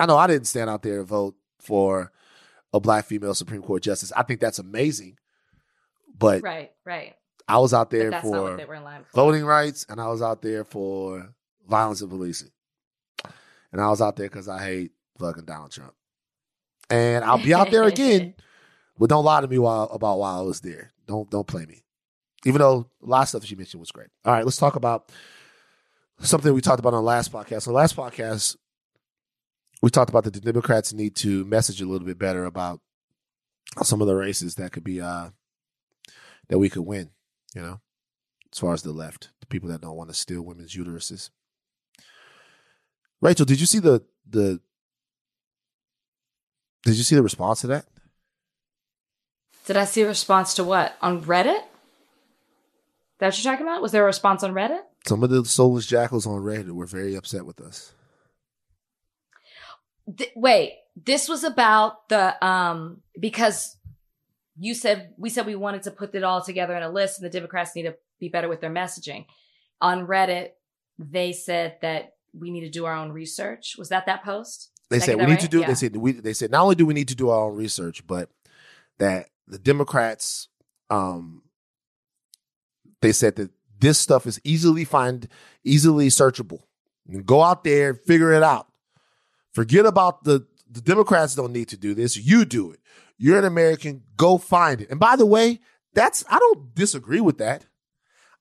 [0.00, 2.10] I know I didn't stand out there and vote for
[2.72, 4.12] a black female Supreme Court justice.
[4.16, 5.18] I think that's amazing,
[6.18, 7.14] but right, right.
[7.46, 9.14] I was out there that's not what for they were in line for.
[9.14, 11.34] voting rights, and I was out there for
[11.68, 12.50] violence and policing.
[13.72, 15.94] And I was out there because I hate fucking Donald Trump.
[16.92, 18.34] And I'll be out there again,
[18.98, 20.92] but don't lie to me while about why I was there.
[21.06, 21.82] Don't don't play me.
[22.44, 24.08] Even though a lot of stuff that she mentioned was great.
[24.24, 25.10] All right, let's talk about
[26.20, 27.66] something we talked about on the last podcast.
[27.66, 28.56] On the last podcast,
[29.80, 32.80] we talked about that the Democrats need to message a little bit better about
[33.82, 35.30] some of the races that could be uh
[36.48, 37.08] that we could win,
[37.54, 37.80] you know,
[38.52, 41.30] as far as the left, the people that don't want to steal women's uteruses.
[43.22, 44.60] Rachel, did you see the the
[46.84, 47.86] did you see the response to that?
[49.66, 51.60] Did I see a response to what on Reddit?
[53.18, 53.82] That you're talking about?
[53.82, 54.80] Was there a response on Reddit?
[55.06, 57.92] Some of the soulless jackals on Reddit were very upset with us.
[60.16, 63.76] Th- wait, this was about the um because
[64.58, 67.24] you said we said we wanted to put it all together in a list, and
[67.24, 69.26] the Democrats need to be better with their messaging.
[69.80, 70.50] On Reddit,
[70.98, 73.76] they said that we need to do our own research.
[73.78, 74.71] Was that that post?
[74.92, 75.40] They Did said we that need right?
[75.40, 75.60] to do.
[75.60, 75.66] Yeah.
[75.68, 76.12] They said we.
[76.12, 78.28] They said not only do we need to do our own research, but
[78.98, 80.48] that the Democrats,
[80.90, 81.42] um,
[83.00, 83.50] they said that
[83.80, 85.28] this stuff is easily find,
[85.64, 86.60] easily searchable.
[87.24, 88.68] Go out there, figure it out.
[89.52, 91.34] Forget about the the Democrats.
[91.34, 92.16] Don't need to do this.
[92.16, 92.80] You do it.
[93.16, 94.02] You're an American.
[94.16, 94.90] Go find it.
[94.90, 95.60] And by the way,
[95.94, 97.64] that's I don't disagree with that.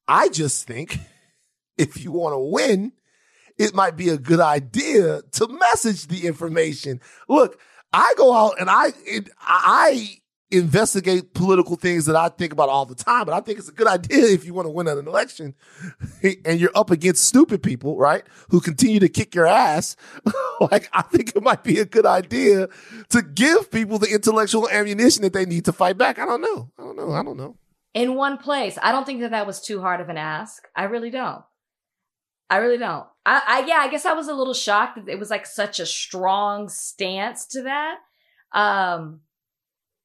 [0.08, 0.98] I just think
[1.78, 2.92] if you want to win,
[3.58, 7.02] it might be a good idea to message the information.
[7.28, 7.60] Look,
[7.94, 10.18] I go out and I it, I
[10.52, 13.74] investigate political things that I think about all the time, but I think it's a
[13.74, 15.56] good idea if you want to win an election
[16.46, 18.24] and you're up against stupid people, right?
[18.50, 19.96] Who continue to kick your ass.
[20.72, 22.68] like I think it might be a good idea
[23.10, 26.20] to give people the intellectual ammunition that they need to fight back.
[26.20, 26.70] I don't know.
[26.78, 27.12] I don't know.
[27.14, 27.56] I don't know.
[27.94, 28.78] in one place.
[28.82, 30.64] I don't think that that was too hard of an ask.
[30.76, 31.44] I really don't.
[32.50, 33.08] I really don't.
[33.26, 35.80] I, I yeah, I guess I was a little shocked that it was like such
[35.80, 37.98] a strong stance to that.
[38.52, 39.22] Um,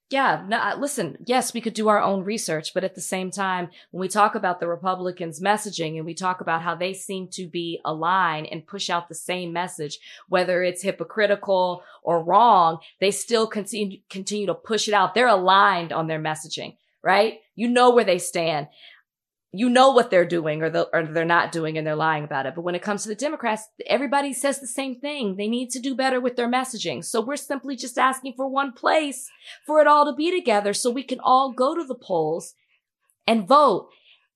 [0.08, 3.70] yeah, no, listen, yes, we could do our own research, but at the same time,
[3.90, 7.48] when we talk about the Republicans' messaging and we talk about how they seem to
[7.48, 9.98] be aligned and push out the same message,
[10.28, 15.14] whether it's hypocritical or wrong, they still continue, continue to push it out.
[15.14, 17.40] They're aligned on their messaging, right?
[17.56, 18.68] You know where they stand.
[19.52, 22.46] You know what they're doing or, the, or they're not doing and they're lying about
[22.46, 22.54] it.
[22.54, 25.36] But when it comes to the Democrats, everybody says the same thing.
[25.36, 27.04] They need to do better with their messaging.
[27.04, 29.30] So we're simply just asking for one place
[29.66, 32.54] for it all to be together so we can all go to the polls
[33.26, 33.88] and vote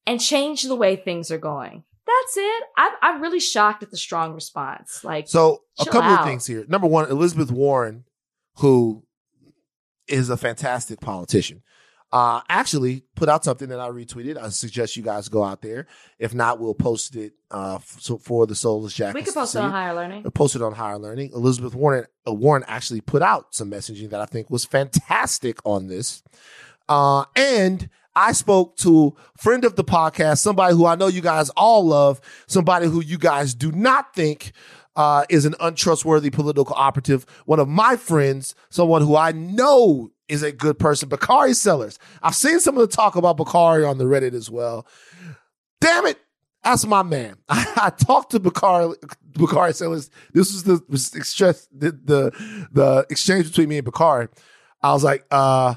[0.06, 1.84] and change the way things are going.
[2.06, 2.62] That's it.
[2.76, 5.04] I'm, I'm really shocked at the strong response.
[5.04, 6.20] Like, So a couple out.
[6.20, 6.64] of things here.
[6.68, 8.04] Number one, Elizabeth Warren,
[8.56, 9.04] who
[10.08, 11.62] is a fantastic politician,
[12.12, 14.36] uh, actually put out something that I retweeted.
[14.36, 15.86] I suggest you guys go out there.
[16.18, 19.14] If not, we'll post it uh, f- so for the Soulless Jackals.
[19.14, 20.26] we could post it on higher learning.
[20.26, 21.30] Uh, posted on Higher Learning.
[21.32, 25.86] Elizabeth Warren uh, Warren actually put out some messaging that I think was fantastic on
[25.86, 26.22] this.
[26.88, 31.48] Uh, and I spoke to friend of the podcast, somebody who I know you guys
[31.50, 34.50] all love, somebody who you guys do not think
[34.96, 37.24] uh, is an untrustworthy political operative.
[37.46, 41.98] One of my friends, someone who I know is a good person, Bakari Sellers.
[42.22, 44.86] I've seen some of the talk about Bakari on the Reddit as well.
[45.80, 46.18] Damn it.
[46.62, 47.36] That's my man.
[47.48, 48.94] I, I talked to Bakari,
[49.32, 50.10] Bakari Sellers.
[50.32, 54.28] This was the, was exchange, the, the, the exchange between me and Bakari.
[54.82, 55.74] I was like, uh,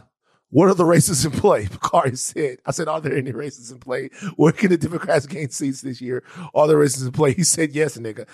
[0.50, 1.68] what are the races in play?
[1.72, 4.10] Bakari said, I said, are there any races in play?
[4.36, 6.24] Where can the Democrats gain seats this year?
[6.54, 7.34] Are there races in play?
[7.34, 8.28] He said, yes, nigga.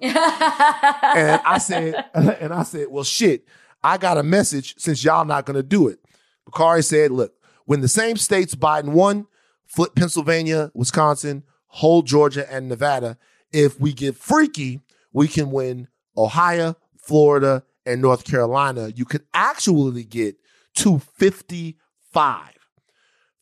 [0.02, 3.46] and I said, and I said, well, shit,
[3.86, 6.00] I got a message since y'all not going to do it.
[6.44, 7.34] Bakari said, look,
[7.66, 9.28] when the same states Biden won,
[9.64, 13.16] flip Pennsylvania, Wisconsin, hold Georgia and Nevada,
[13.52, 14.80] if we get freaky,
[15.12, 18.90] we can win Ohio, Florida, and North Carolina.
[18.92, 20.34] You could actually get
[20.78, 22.54] to 55.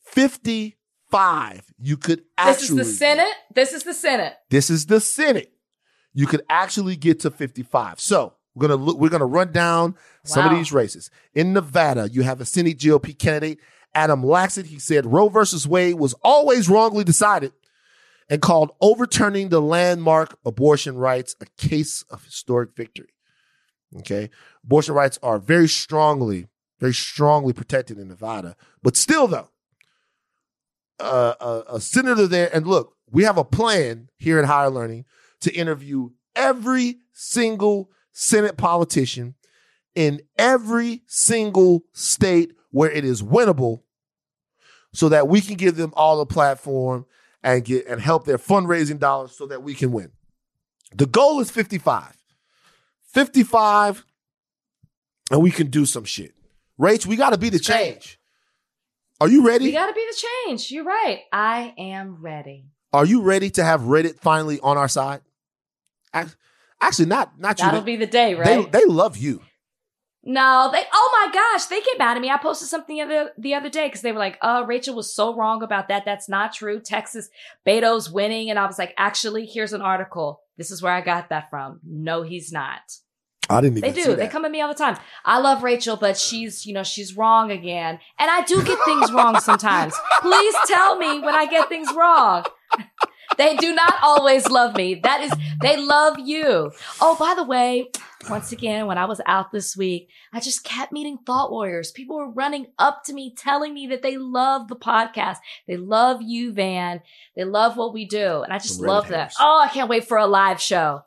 [0.03, 1.73] 55.
[1.79, 2.53] You could actually.
[2.53, 3.33] This is the Senate.
[3.51, 4.33] This is the Senate.
[4.51, 5.51] This is the Senate.
[6.13, 7.99] You could actually get to 55.
[7.99, 11.11] So we're gonna look, we're gonna run down some of these races.
[11.33, 13.59] In Nevada, you have a Senate GOP candidate,
[13.93, 14.65] Adam Laxalt.
[14.65, 17.51] He said Roe versus Wade was always wrongly decided
[18.29, 23.09] and called overturning the landmark abortion rights a case of historic victory.
[23.97, 24.29] Okay.
[24.63, 26.47] Abortion rights are very strongly,
[26.79, 28.55] very strongly protected in Nevada.
[28.81, 29.49] But still, though,
[30.99, 35.05] uh, a, a senator there, and look, we have a plan here at Higher Learning
[35.41, 39.35] to interview every single Senate politician
[39.93, 43.81] in every single state where it is winnable
[44.93, 47.05] so that we can give them all a platform
[47.43, 50.13] and get and help their fundraising dollars so that we can win.
[50.95, 52.15] The goal is 55.
[53.11, 54.05] 55
[55.29, 56.33] and we can do some shit.
[56.79, 58.17] Rach, we got to be the change.
[59.19, 59.65] Are you ready?
[59.65, 60.71] We got to be the change.
[60.71, 61.19] You're right.
[61.33, 62.67] I am ready.
[62.93, 65.19] Are you ready to have Reddit finally on our side?
[66.85, 67.65] Ac- Actually, not not you.
[67.65, 68.71] That'll They- be the day, right?
[68.71, 69.41] they love you.
[70.23, 70.83] no, they.
[70.91, 72.29] Oh my gosh, they get mad at me.
[72.31, 75.13] I posted something the other the other day because they were like, "Oh, Rachel was
[75.13, 76.03] so wrong about that.
[76.05, 76.79] That's not true.
[76.79, 77.29] Texas
[77.65, 80.41] Beto's winning." And I was like, "Actually, here's an article.
[80.57, 81.79] This is where I got that from.
[81.87, 82.79] No, he's not."
[83.47, 84.01] I didn't They even.
[84.03, 84.15] see do.
[84.15, 84.97] They come at me all the time.
[85.23, 87.99] I love Rachel, but she's, you know, she's wrong again.
[88.17, 89.93] And I do get things wrong sometimes.
[90.21, 92.43] Please tell me when I get things wrong.
[93.37, 94.95] They do not always love me.
[94.95, 96.71] That is, they love you.
[97.01, 97.89] Oh, by the way,
[98.29, 101.91] once again, when I was out this week, I just kept meeting thought warriors.
[101.91, 105.37] People were running up to me telling me that they love the podcast.
[105.67, 107.01] They love you, Van.
[107.35, 108.41] They love what we do.
[108.41, 109.33] And I just love that.
[109.39, 111.01] Oh, I can't wait for a live show.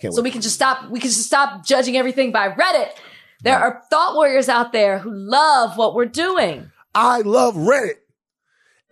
[0.00, 0.24] Can't So wait.
[0.24, 0.90] we can just stop.
[0.90, 2.90] We can just stop judging everything by Reddit.
[3.42, 6.70] There are thought warriors out there who love what we're doing.
[6.94, 7.94] I love Reddit.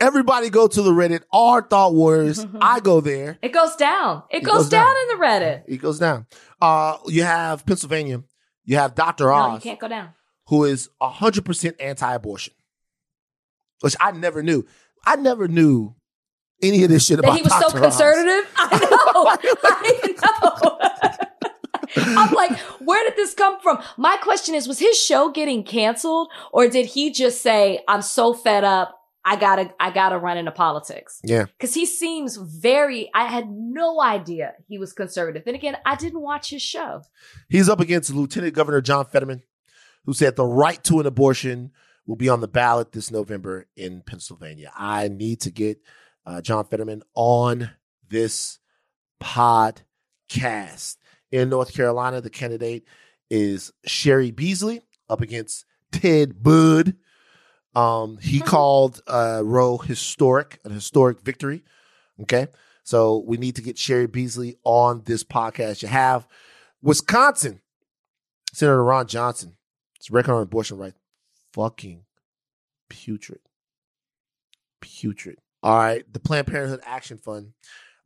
[0.01, 1.23] Everybody go to the Reddit.
[1.33, 2.45] Our thought warriors.
[2.61, 3.39] I go there.
[3.43, 4.23] It goes down.
[4.31, 4.97] It, goes, goes down, down.
[5.03, 5.63] in the Reddit.
[5.69, 6.27] It goes down.
[6.61, 8.23] Uh, you have Pennsylvania.
[8.65, 9.25] You have Dr.
[9.27, 10.11] No, Oz, you can't go down.
[10.47, 12.55] who is hundred percent anti-abortion,
[13.81, 14.65] which I never knew.
[15.05, 15.95] I never knew
[16.63, 17.77] any of this shit about That he was so Dr.
[17.79, 17.83] Oz.
[17.97, 18.51] conservative.
[18.57, 18.79] I
[19.15, 20.79] know.
[20.87, 20.97] I
[21.97, 22.11] know.
[22.17, 23.83] I'm like, where did this come from?
[23.97, 28.33] My question is, was his show getting canceled, or did he just say, "I'm so
[28.33, 31.21] fed up, I gotta, I gotta run into politics"?
[31.23, 31.45] Yeah.
[31.45, 33.11] Because he seems very.
[33.15, 35.43] I had no idea he was conservative.
[35.47, 37.03] And again, I didn't watch his show.
[37.49, 39.43] He's up against Lieutenant Governor John Fetterman,
[40.05, 41.73] who said the right to an abortion
[42.07, 44.73] will be on the ballot this November in Pennsylvania.
[44.77, 45.81] I need to get
[46.27, 47.71] uh, John Fetterman on
[48.09, 48.59] this
[49.23, 50.97] podcast.
[51.31, 52.85] In North Carolina, the candidate
[53.31, 56.97] is Cheri Beasley up against Ted Budd.
[57.75, 61.63] Um, he called uh, Roe historic, a historic victory.
[62.23, 62.49] Okay.
[62.83, 65.83] So we need to get Cheri Beasley on this podcast.
[65.83, 66.27] You have
[66.83, 67.61] Wisconsin,
[68.53, 69.57] Senator Ron Johnson.
[69.99, 70.99] His record on abortion rights,
[71.53, 72.05] fucking
[72.89, 73.41] putrid.
[74.81, 75.39] Putrid.
[75.63, 76.11] All right.
[76.11, 77.53] The Planned Parenthood Action Fund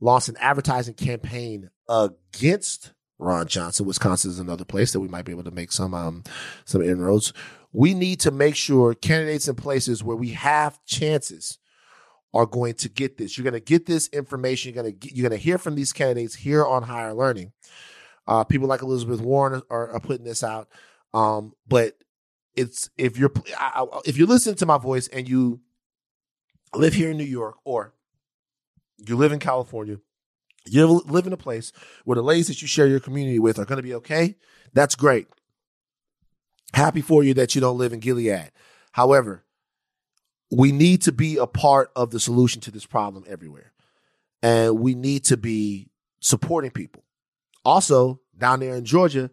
[0.01, 3.87] launched an advertising campaign against Ron Johnson.
[3.87, 6.25] Wisconsin is another place that we might be able to make some um
[6.65, 7.33] some inroads.
[7.75, 11.59] We need to make sure candidates in places where we have chances
[12.33, 13.37] are going to get this.
[13.37, 14.73] You're going to get this information.
[14.73, 17.53] You're going to get, you're going to hear from these candidates here on Higher Learning.
[18.27, 20.69] Uh, people like Elizabeth Warren are, are putting this out.
[21.13, 21.99] Um, but
[22.55, 25.61] it's if you're I, if you're listening to my voice and you
[26.75, 27.93] live here in New York or
[28.99, 29.99] you live in California,
[30.67, 31.73] you live in a place
[32.05, 34.37] where the ladies that you share your community with are going to be okay.
[34.73, 35.27] That's great.
[36.75, 38.51] Happy for you that you don't live in Gilead.
[38.91, 39.45] However,
[40.51, 43.73] we need to be a part of the solution to this problem everywhere.
[44.43, 47.05] And we need to be supporting people.
[47.65, 49.31] Also, down there in Georgia,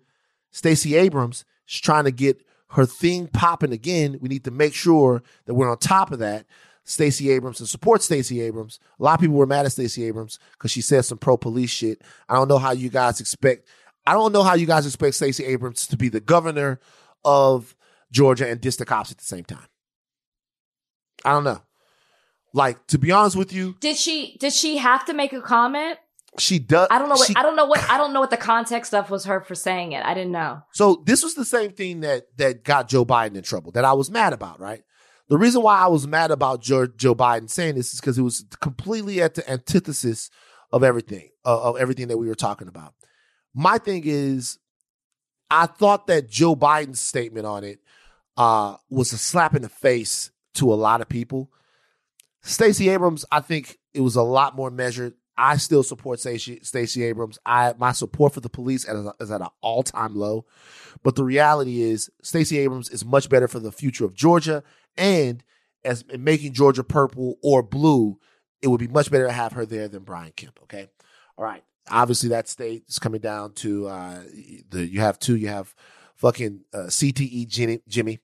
[0.51, 4.19] Stacey Abrams is trying to get her thing popping again.
[4.21, 6.45] We need to make sure that we're on top of that.
[6.83, 8.79] Stacey Abrams and support Stacey Abrams.
[8.99, 11.71] A lot of people were mad at Stacey Abrams because she said some pro police
[11.71, 12.03] shit.
[12.29, 13.67] I don't know how you guys expect.
[14.05, 16.79] I don't know how you guys expect Stacey Abrams to be the governor
[17.24, 17.76] of
[18.11, 19.67] Georgia and diss the cops at the same time.
[21.24, 21.61] I don't know.
[22.53, 25.97] Like to be honest with you, Did she did she have to make a comment?
[26.39, 26.88] she does.
[26.89, 28.93] I don't know what she- I don't know what I don't know what the context
[28.93, 30.03] of was her for saying it.
[30.05, 30.61] I didn't know.
[30.74, 33.93] So this was the same thing that that got Joe Biden in trouble that I
[33.93, 34.82] was mad about, right?
[35.30, 38.22] The reason why I was mad about Joe, Joe Biden saying this is because it
[38.22, 40.30] was completely at the antithesis
[40.74, 42.93] of everything of, of everything that we were talking about.
[43.53, 44.57] My thing is,
[45.51, 47.79] I thought that Joe Biden's statement on it
[48.37, 51.51] uh, was a slap in the face to a lot of people.
[52.41, 55.13] Stacey Abrams, I think it was a lot more measured.
[55.37, 57.37] I still support Stacey Abrams.
[57.45, 60.45] I my support for the police is, is at an all time low.
[61.03, 64.63] But the reality is, Stacey Abrams is much better for the future of Georgia,
[64.97, 65.43] and
[65.83, 68.19] as in making Georgia purple or blue,
[68.61, 70.59] it would be much better to have her there than Brian Kemp.
[70.63, 70.89] Okay,
[71.37, 71.63] all right.
[71.91, 74.21] Obviously, that state is coming down to uh,
[74.69, 75.35] the you have two.
[75.35, 75.75] You have
[76.15, 78.19] fucking uh, CTE Jimmy, Jimmy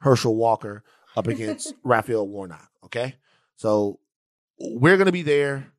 [0.00, 0.82] Herschel Walker
[1.16, 2.68] up against Raphael Warnock.
[2.84, 3.16] Okay,
[3.56, 4.00] so
[4.58, 5.72] we're gonna be there.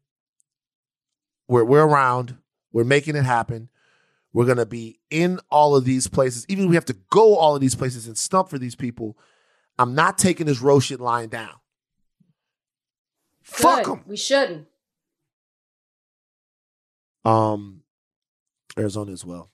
[1.47, 2.37] We're we're around.
[2.71, 3.69] We're making it happen.
[4.31, 6.45] We're gonna be in all of these places.
[6.47, 9.17] Even if we have to go all of these places and stump for these people,
[9.77, 11.53] I'm not taking this Roe shit lying down.
[13.41, 14.03] Fuck them.
[14.07, 14.67] We shouldn't.
[17.25, 17.81] Um,
[18.77, 19.49] Arizona as well.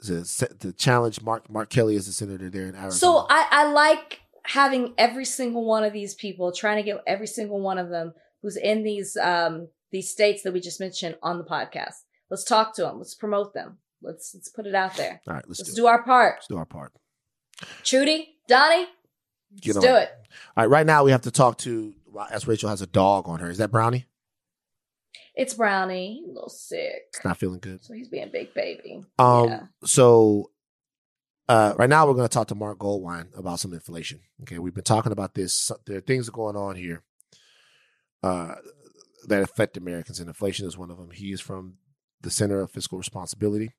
[0.00, 2.92] The, the challenge Mark Mark Kelly is the senator there in Arizona.
[2.92, 7.26] So I, I like having every single one of these people, trying to get every
[7.26, 8.12] single one of them
[8.42, 12.02] who's in these um these states that we just mentioned on the podcast.
[12.28, 12.98] Let's talk to them.
[12.98, 13.78] Let's promote them.
[14.02, 15.22] Let's let's put it out there.
[15.26, 16.34] all right, let's, Let's do, do our part.
[16.36, 16.92] Let's do our part.
[17.84, 18.86] Trudy, Donnie,
[19.60, 20.10] Get let's on do it.
[20.56, 21.94] All right, right now we have to talk to.
[22.30, 24.06] As Rachel has a dog on her, is that Brownie?
[25.34, 27.84] It's Brownie, a little sick, It's not feeling good.
[27.84, 29.02] so he's being a big baby.
[29.18, 29.62] Um, yeah.
[29.84, 30.50] so
[31.48, 34.20] uh, right now we're going to talk to Marc Goldwein about some inflation.
[34.42, 35.70] Okay, we've been talking about this.
[35.86, 37.02] There are things going on here
[38.22, 38.54] uh,
[39.26, 41.10] that affect Americans, and inflation is one of them.
[41.10, 41.78] He is from
[42.20, 43.72] the Center of Fiscal Responsibility,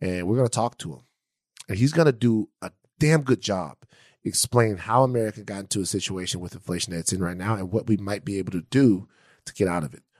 [0.00, 1.02] and we're going to talk to him,
[1.68, 3.76] and he's going to do a damn good job
[4.24, 7.72] explaining how America got into a situation with inflation that it's in right now, and
[7.72, 9.08] what we might be able to do
[9.46, 10.02] to get out of it.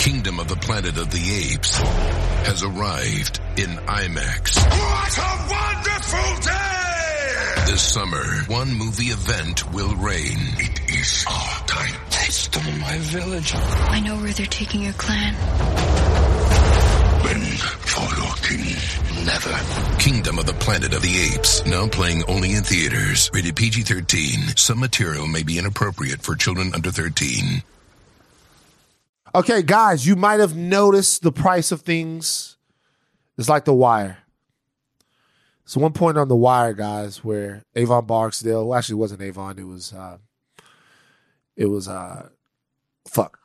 [0.00, 4.56] Kingdom of the Planet of the Apes has arrived in IMAX.
[4.56, 7.70] What a wonderful day!
[7.70, 10.38] This summer, one movie event will reign.
[10.56, 11.94] It is our time.
[12.12, 13.52] They stole my village.
[13.54, 15.34] I know where they're taking your clan.
[17.22, 19.26] Bend for your king.
[19.26, 19.98] Never.
[19.98, 23.30] Kingdom of the Planet of the Apes, now playing only in theaters.
[23.34, 24.58] Rated PG-13.
[24.58, 27.62] Some material may be inappropriate for children under 13.
[29.34, 32.56] Okay, guys, you might have noticed the price of things
[33.38, 34.18] is like the wire.
[35.64, 39.56] So one point on the wire, guys, where Avon Barksdale, well, actually it wasn't Avon,
[39.58, 40.18] it was uh
[41.56, 42.28] it was uh
[43.06, 43.38] fuck.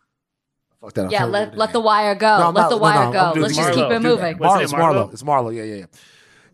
[0.81, 1.11] Fuck that.
[1.11, 2.39] Yeah, let let the wire go.
[2.39, 3.41] No, let not- the wire no, I'm go.
[3.41, 3.89] Let's the just Marlo.
[3.89, 4.38] keep it moving.
[4.38, 4.79] Marlo, it's Marlo?
[4.79, 5.13] Marlo.
[5.13, 5.55] It's Marlo.
[5.55, 5.86] Yeah, yeah, yeah.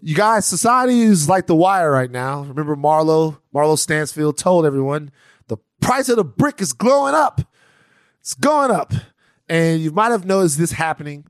[0.01, 2.41] You guys, society is like the wire right now.
[2.41, 3.37] Remember Marlo?
[3.55, 5.09] Marlo Stanfield told everyone
[5.47, 7.41] the price of the brick is glowing up.
[8.19, 8.93] It's going up.
[9.51, 11.25] And you might have noticed this happening.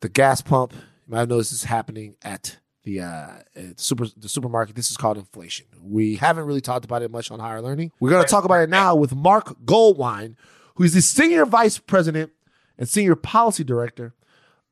[0.00, 0.74] The gas pump.
[0.74, 3.28] You might have noticed this happening at the uh,
[3.76, 4.76] super the supermarket.
[4.76, 5.64] This is called inflation.
[5.82, 7.92] We haven't really talked about it much on higher learning.
[8.00, 10.36] We're going to talk about it now with Marc Goldwein,
[10.74, 12.32] who is the senior vice president
[12.76, 14.12] and senior policy director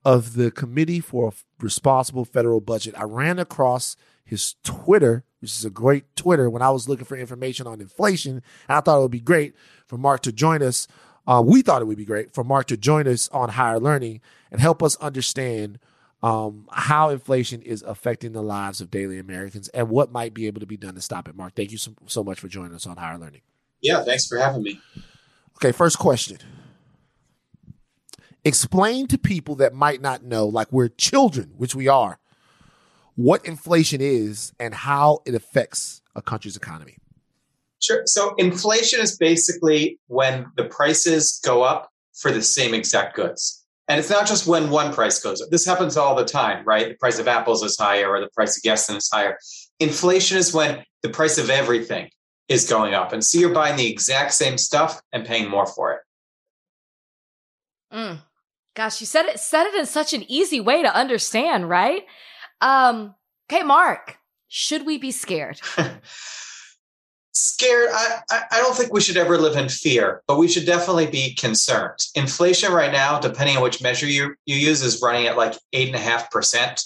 [0.05, 1.33] of the Committee for a
[1.65, 2.95] Responsible Federal Budget.
[2.99, 7.17] I ran across his Twitter, which is a great Twitter, when I was looking for
[7.17, 8.43] information on inflation.
[8.69, 9.55] I thought it would be great
[9.87, 10.89] for Mark to join us.
[11.29, 14.23] Uh, we thought it would be great for Mark to join us on higher learning
[14.51, 15.79] and help us understand
[16.23, 20.61] um, how inflation is affecting the lives of daily Americans and what might be able
[20.61, 21.37] to be done to stop it.
[21.37, 23.43] Mark, thank you so, so much for joining us on higher learning.
[23.83, 24.81] Yeah, thanks for having me.
[25.57, 26.39] Okay, first question.
[28.43, 32.19] Explain to people that might not know, like we're children, which we are,
[33.17, 36.97] what inflation is and how it affects a country's economy.
[37.81, 38.03] Sure.
[38.07, 43.65] So inflation is basically when the prices go up for the same exact goods.
[43.89, 45.49] And it's not just when one price goes up.
[45.51, 46.89] This happens all the time, right?
[46.89, 49.39] The price of apples is higher or the price of gasoline is higher.
[49.81, 52.11] Inflation is when the price of everything
[52.49, 53.13] is going up.
[53.13, 56.01] And so you're buying the exact same stuff and paying more for it.
[57.95, 58.19] Mm.
[58.75, 62.05] Gosh, you said it said it in such an easy way to understand, right?
[62.61, 63.15] Um,
[63.51, 64.19] okay, Mark,
[64.49, 65.61] should we be scared?
[67.39, 67.89] scared.
[67.93, 71.35] I, I don't think we should ever live in fear but we should definitely be
[71.35, 71.99] concerned.
[72.15, 75.89] Inflation right now depending on which measure you, you use is running at like eight
[75.89, 76.83] and a half percent.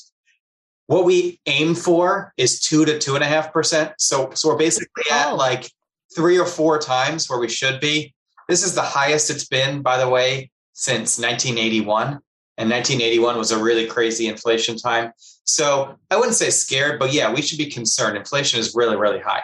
[0.86, 3.92] What we aim for is two to two and a half percent.
[3.98, 5.36] So so we're basically at oh.
[5.36, 5.70] like
[6.14, 8.14] three or four times where we should be.
[8.48, 12.20] This is the highest it's been by the way since 1981
[12.58, 15.12] and 1981 was a really crazy inflation time.
[15.44, 18.18] So i wouldn't say scared but yeah we should be concerned.
[18.18, 19.42] Inflation is really really high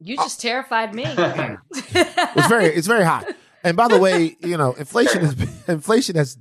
[0.00, 1.04] you just terrified me.
[1.06, 3.24] it's very it's very high.
[3.62, 6.38] And by the way, you know, inflation is inflation has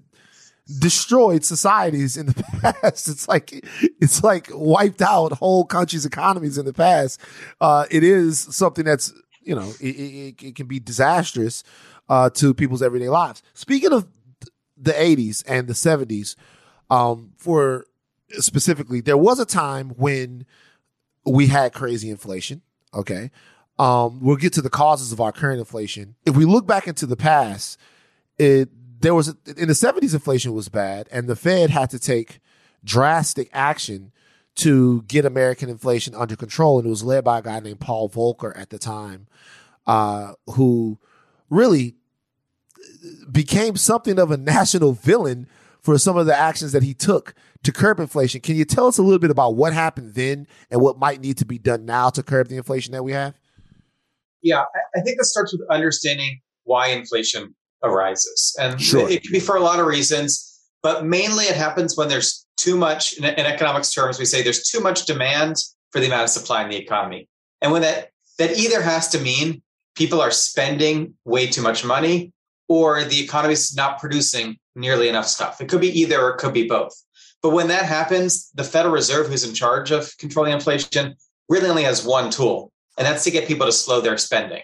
[0.79, 3.09] destroyed societies in the past.
[3.09, 3.65] It's like
[3.99, 7.19] it's like wiped out whole countries' economies in the past.
[7.59, 11.63] Uh, it is something that's you know it, it, it can be disastrous
[12.07, 13.43] uh, to people's everyday lives.
[13.53, 14.07] Speaking of
[14.77, 16.35] the '80s and the '70s,
[16.89, 17.85] um, for
[18.31, 20.45] specifically, there was a time when
[21.25, 22.61] we had crazy inflation.
[22.93, 23.31] Okay.
[23.77, 26.15] Um, we'll get to the causes of our current inflation.
[26.25, 27.79] If we look back into the past,
[28.37, 28.69] it
[29.01, 32.39] there was a, in the 70s inflation was bad and the Fed had to take
[32.83, 34.11] drastic action
[34.55, 38.09] to get American inflation under control and it was led by a guy named Paul
[38.09, 39.27] Volcker at the time
[39.87, 40.99] uh, who
[41.49, 41.95] really
[43.31, 45.47] became something of a national villain
[45.81, 48.41] for some of the actions that he took to curb inflation.
[48.41, 51.37] Can you tell us a little bit about what happened then and what might need
[51.37, 53.35] to be done now to curb the inflation that we have?
[54.41, 54.63] Yeah,
[54.95, 58.55] I think this starts with understanding why inflation arises.
[58.59, 59.09] And sure.
[59.09, 62.77] it can be for a lot of reasons, but mainly it happens when there's too
[62.77, 65.57] much, in, in economics terms, we say there's too much demand
[65.91, 67.27] for the amount of supply in the economy.
[67.61, 69.61] And when that, that either has to mean
[69.95, 72.31] people are spending way too much money
[72.69, 75.59] or the economy is not producing nearly enough stuff.
[75.59, 76.93] It could be either or it could be both.
[77.41, 81.15] But when that happens, the Federal Reserve, who's in charge of controlling inflation,
[81.49, 84.61] really only has one tool, and that's to get people to slow their spending.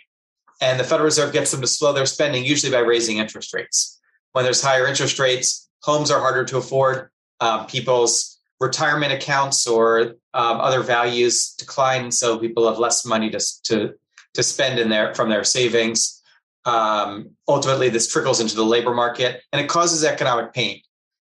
[0.62, 4.00] And the Federal Reserve gets them to slow their spending usually by raising interest rates.
[4.34, 7.10] When there's higher interest rates, homes are harder to afford.
[7.42, 13.40] Um, people's retirement accounts or um, other values decline, so people have less money to
[13.64, 13.94] to
[14.34, 16.22] to spend in their from their savings.
[16.66, 20.82] Um, ultimately, this trickles into the labor market and it causes economic pain.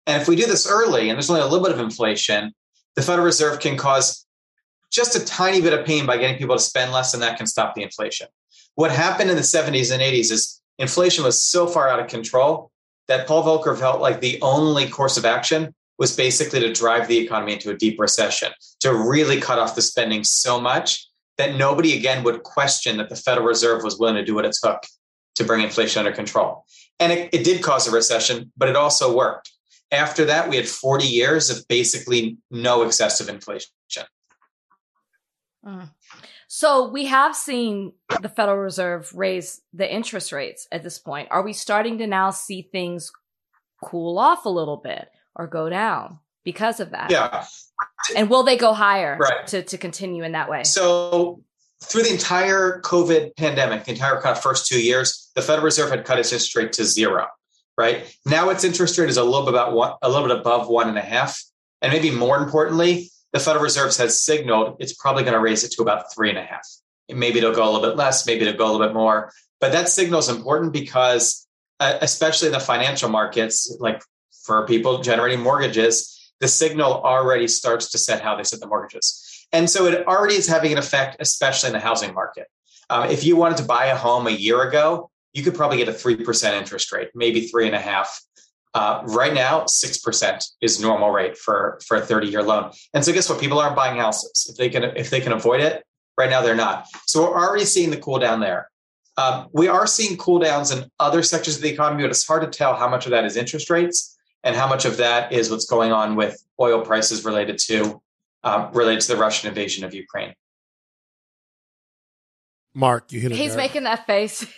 [0.07, 2.53] And if we do this early and there's only a little bit of inflation,
[2.95, 4.25] the Federal Reserve can cause
[4.91, 7.45] just a tiny bit of pain by getting people to spend less, and that can
[7.45, 8.27] stop the inflation.
[8.75, 12.71] What happened in the 70s and 80s is inflation was so far out of control
[13.07, 17.17] that Paul Volcker felt like the only course of action was basically to drive the
[17.17, 21.07] economy into a deep recession, to really cut off the spending so much
[21.37, 24.55] that nobody again would question that the Federal Reserve was willing to do what it
[24.61, 24.83] took
[25.37, 26.65] to bring inflation under control.
[26.99, 29.51] And it, it did cause a recession, but it also worked.
[29.91, 33.71] After that, we had 40 years of basically no excessive inflation.
[35.65, 35.89] Mm.
[36.47, 41.27] So we have seen the Federal Reserve raise the interest rates at this point.
[41.29, 43.11] Are we starting to now see things
[43.83, 47.11] cool off a little bit or go down because of that?
[47.11, 47.45] Yeah.
[48.15, 49.45] And will they go higher right.
[49.47, 50.63] to, to continue in that way?
[50.63, 51.43] So
[51.83, 56.19] through the entire COVID pandemic, the entire first two years, the Federal Reserve had cut
[56.19, 57.27] its interest rate to zero
[57.77, 58.17] right?
[58.25, 60.89] Now its interest rate is a little bit about one, a little bit above one
[60.89, 61.41] and a half.
[61.81, 65.71] And maybe more importantly, the Federal Reserve has signaled it's probably going to raise it
[65.73, 66.67] to about three and a half.
[67.09, 69.31] Maybe it'll go a little bit less, maybe it'll go a little bit more.
[69.61, 71.47] But that signal is important because,
[71.79, 74.01] uh, especially in the financial markets, like
[74.43, 79.23] for people generating mortgages, the signal already starts to set how they set the mortgages.
[79.51, 82.47] And so it already is having an effect, especially in the housing market.
[82.89, 85.87] Um, if you wanted to buy a home a year ago, you could probably get
[85.87, 88.21] a 3% interest rate, maybe three and a half.
[88.73, 92.71] Uh, right now, 6% is normal rate for, for a 30 year loan.
[92.93, 93.39] And so guess what?
[93.39, 94.47] People aren't buying houses.
[94.49, 95.83] If they can, if they can avoid it,
[96.17, 96.87] right now they're not.
[97.05, 98.69] So we're already seeing the cool down there.
[99.17, 102.43] Um, we are seeing cool downs in other sectors of the economy, but it's hard
[102.43, 105.49] to tell how much of that is interest rates and how much of that is
[105.49, 108.01] what's going on with oil prices related to
[108.47, 110.33] um, related to the Russian invasion of Ukraine.
[112.73, 113.31] Mark, you hit.
[113.31, 113.57] He's nerve.
[113.57, 114.45] making that face.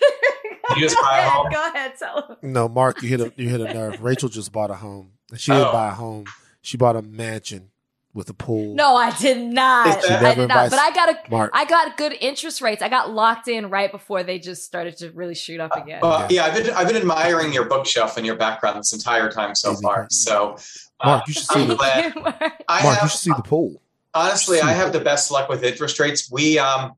[0.75, 1.47] You just go, buy a ahead, home?
[1.51, 2.53] go ahead, tell him.
[2.53, 4.03] No, Mark, you hit a you hit a nerve.
[4.03, 5.13] Rachel just bought a home.
[5.35, 5.71] She didn't Oh.
[5.71, 6.25] buy a home.
[6.61, 7.71] She bought a mansion
[8.13, 8.73] with a pool.
[8.73, 10.03] No, I did not.
[10.09, 10.69] I did not.
[10.71, 11.51] But I got a, Mark.
[11.53, 12.81] I got good interest rates.
[12.81, 15.99] I got locked in right before they just started to really shoot up again.
[16.01, 19.53] Uh, yeah, I've been I've been admiring your bookshelf and your background this entire time
[19.55, 19.95] so Easy far.
[19.95, 20.09] button.
[20.09, 20.57] So,
[20.99, 22.13] uh, Mark, you should see I'm the glad.
[22.67, 23.01] I Mark.
[23.03, 23.81] You should see the pool.
[24.13, 26.29] honestly, I have the best luck with interest rates.
[26.31, 26.93] We um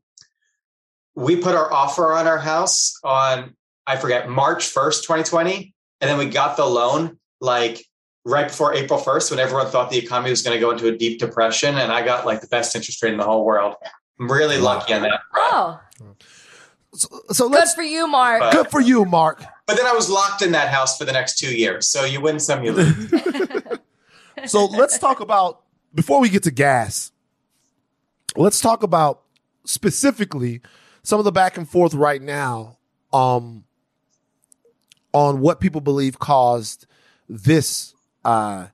[1.16, 3.56] we put our offer on our house on
[3.86, 7.86] I forget March first, twenty twenty, and then we got the loan like
[8.26, 10.96] right before April first, when everyone thought the economy was going to go into a
[10.98, 13.76] deep depression, and I got like the best interest rate in the whole world.
[14.20, 15.22] I'm really lucky on that.
[15.36, 15.80] oh,
[16.94, 18.42] So, so good let's for you, Mark.
[18.42, 19.44] But- good for you, Mark.
[19.66, 21.88] But then I was locked in that house for the next two years.
[21.88, 23.14] So you win some, you lose.
[24.46, 25.62] So let's talk about
[25.94, 27.12] before we get to gas.
[28.36, 29.22] Let's talk about
[29.66, 30.62] specifically
[31.04, 32.78] some of the back and forth right now
[33.14, 33.66] um
[35.14, 36.88] on what people believe caused
[37.30, 37.94] this
[38.26, 38.68] uh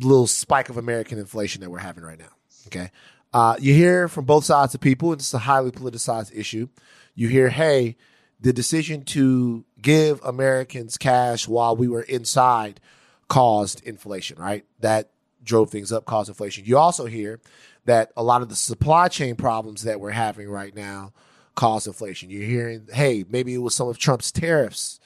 [0.00, 2.32] little spike of American inflation that we're having right now.
[2.66, 2.90] Okay.
[3.32, 6.68] Uh you hear from both sides of people, and it's a highly politicized issue.
[7.14, 7.96] You hear, hey,
[8.40, 12.80] the decision to give Americans cash while we were inside
[13.28, 14.64] caused inflation, right?
[14.80, 15.10] That
[15.42, 16.64] drove things up, caused inflation.
[16.64, 17.40] You also hear
[17.84, 21.12] that a lot of the supply chain problems that we're having right now
[21.54, 22.30] cause inflation.
[22.30, 25.00] You're hearing, hey, maybe it was some of Trump's tariffs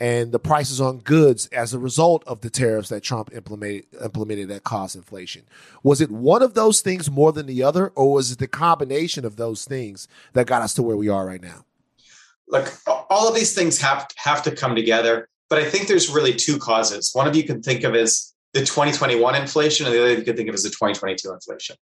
[0.00, 4.48] and the prices on goods as a result of the tariffs that Trump implemented implemented
[4.48, 5.42] that caused inflation.
[5.82, 9.26] Was it one of those things more than the other, or was it the combination
[9.26, 11.66] of those things that got us to where we are right now?
[12.48, 15.28] Look, all of these things have have to come together.
[15.50, 17.10] But I think there's really two causes.
[17.12, 20.36] One of you can think of as the 2021 inflation, and the other you can
[20.36, 21.76] think of as the 2022 inflation.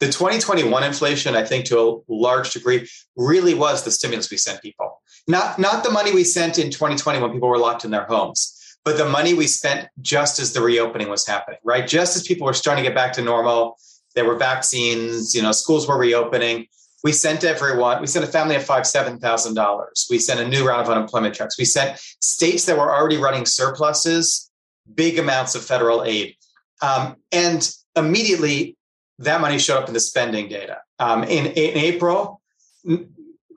[0.00, 4.60] The 2021 inflation, I think, to a large degree, really was the stimulus we sent
[4.60, 5.00] people.
[5.28, 8.78] Not not the money we sent in 2020 when people were locked in their homes,
[8.84, 11.58] but the money we spent just as the reopening was happening.
[11.64, 13.78] Right, just as people were starting to get back to normal,
[14.14, 15.34] there were vaccines.
[15.34, 16.66] You know, schools were reopening.
[17.04, 20.10] We sent everyone, we sent a family of five, $7,000.
[20.10, 21.58] We sent a new round of unemployment checks.
[21.58, 24.50] We sent states that were already running surpluses,
[24.94, 26.34] big amounts of federal aid.
[26.80, 28.78] Um, and immediately
[29.18, 30.78] that money showed up in the spending data.
[30.98, 32.40] Um, in, in April,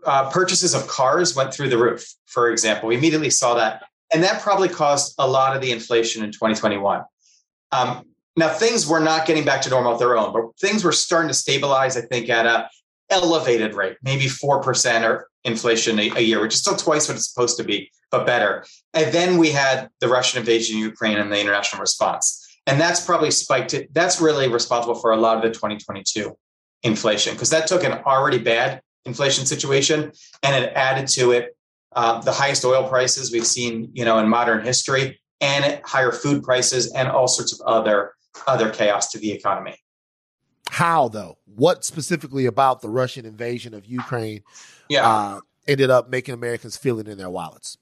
[0.05, 2.89] uh, purchases of cars went through the roof, for example.
[2.89, 3.83] We immediately saw that.
[4.13, 7.03] And that probably caused a lot of the inflation in 2021.
[7.71, 8.05] Um,
[8.37, 11.27] now, things were not getting back to normal of their own, but things were starting
[11.27, 12.69] to stabilize, I think, at a
[13.09, 17.31] elevated rate, maybe 4% or inflation a, a, year, which is still twice what it's
[17.31, 18.65] supposed to be, but better.
[18.93, 22.46] And then we had the Russian invasion of Ukraine and the international response.
[22.67, 23.93] And that's probably spiked it.
[23.93, 26.37] That's really responsible for a lot of the 2022
[26.83, 30.11] inflation because that took an already bad inflation situation
[30.43, 31.57] and it added to it
[31.95, 36.43] uh, the highest oil prices we've seen, you know, in modern history and higher food
[36.43, 38.13] prices and all sorts of other
[38.45, 39.75] other chaos to the economy.
[40.69, 41.37] How though?
[41.45, 44.43] What specifically about the Russian invasion of Ukraine
[44.89, 45.07] yeah.
[45.07, 47.77] uh, ended up making Americans feel it in their wallets?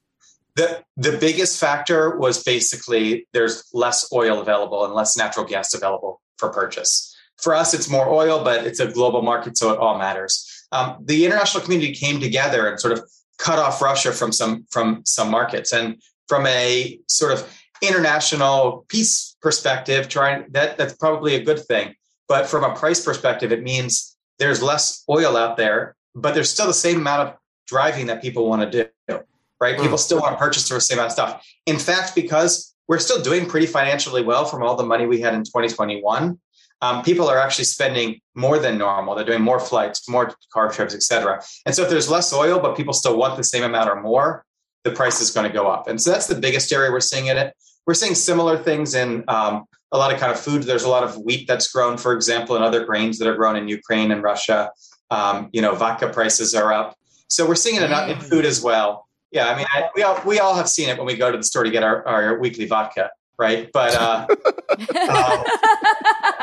[0.56, 6.20] The the biggest factor was basically there's less oil available and less natural gas available
[6.38, 7.14] for purchase.
[7.36, 10.66] For us, it's more oil, but it's a global market, so it all matters.
[10.72, 13.04] Um, the international community came together and sort of
[13.38, 17.46] cut off Russia from some from some markets, and from a sort of
[17.82, 21.94] international peace perspective, trying that that's probably a good thing.
[22.28, 26.66] But from a price perspective, it means there's less oil out there, but there's still
[26.66, 27.34] the same amount of
[27.66, 29.18] driving that people want to do.
[29.60, 29.76] Right?
[29.76, 29.82] Mm.
[29.82, 31.46] People still want to purchase the same amount of stuff.
[31.66, 35.34] In fact, because we're still doing pretty financially well from all the money we had
[35.34, 36.38] in 2021,
[36.82, 39.14] um, people are actually spending more than normal.
[39.14, 41.42] They're doing more flights, more car trips, et cetera.
[41.64, 44.44] And so if there's less oil, but people still want the same amount or more,
[44.84, 45.88] the price is going to go up.
[45.88, 47.54] And so that's the biggest area we're seeing in it.
[47.86, 50.64] We're seeing similar things in um, a lot of kind of food.
[50.64, 53.56] There's a lot of wheat that's grown, for example, and other grains that are grown
[53.56, 54.70] in Ukraine and Russia.
[55.10, 56.96] Um, you know, vodka prices are up.
[57.28, 59.05] So we're seeing it in, in food as well.
[59.30, 61.36] Yeah, I mean, I, we all we all have seen it when we go to
[61.36, 63.70] the store to get our, our weekly vodka, right?
[63.72, 65.44] But uh, um,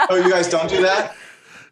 [0.09, 1.15] oh, you guys don't do that.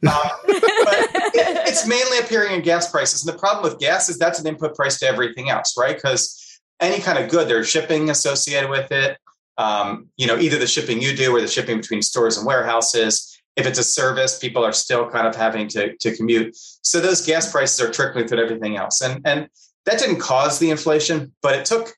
[0.07, 0.97] Um, but
[1.35, 4.47] it, it's mainly appearing in gas prices, and the problem with gas is that's an
[4.47, 5.95] input price to everything else, right?
[5.95, 9.17] Because any kind of good, there's shipping associated with it.
[9.57, 13.27] Um, you know, either the shipping you do or the shipping between stores and warehouses.
[13.55, 16.55] If it's a service, people are still kind of having to, to commute.
[16.55, 19.01] So those gas prices are trickling through everything else.
[19.01, 19.49] And, and
[19.85, 21.93] that didn't cause the inflation, but it took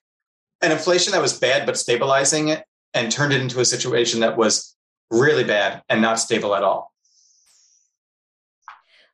[0.61, 2.63] an inflation that was bad but stabilizing it
[2.93, 4.75] and turned it into a situation that was
[5.11, 6.93] really bad and not stable at all.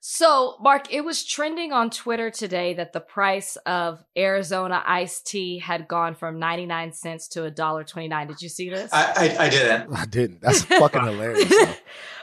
[0.02, 5.60] So, Mark, it was trending on Twitter today that the price of Arizona iced tea
[5.60, 8.28] had gone from 99 cents to $1.29.
[8.28, 8.92] Did you see this?
[8.94, 9.94] I, I, I didn't.
[9.96, 10.42] I didn't.
[10.42, 11.54] That's fucking hilarious.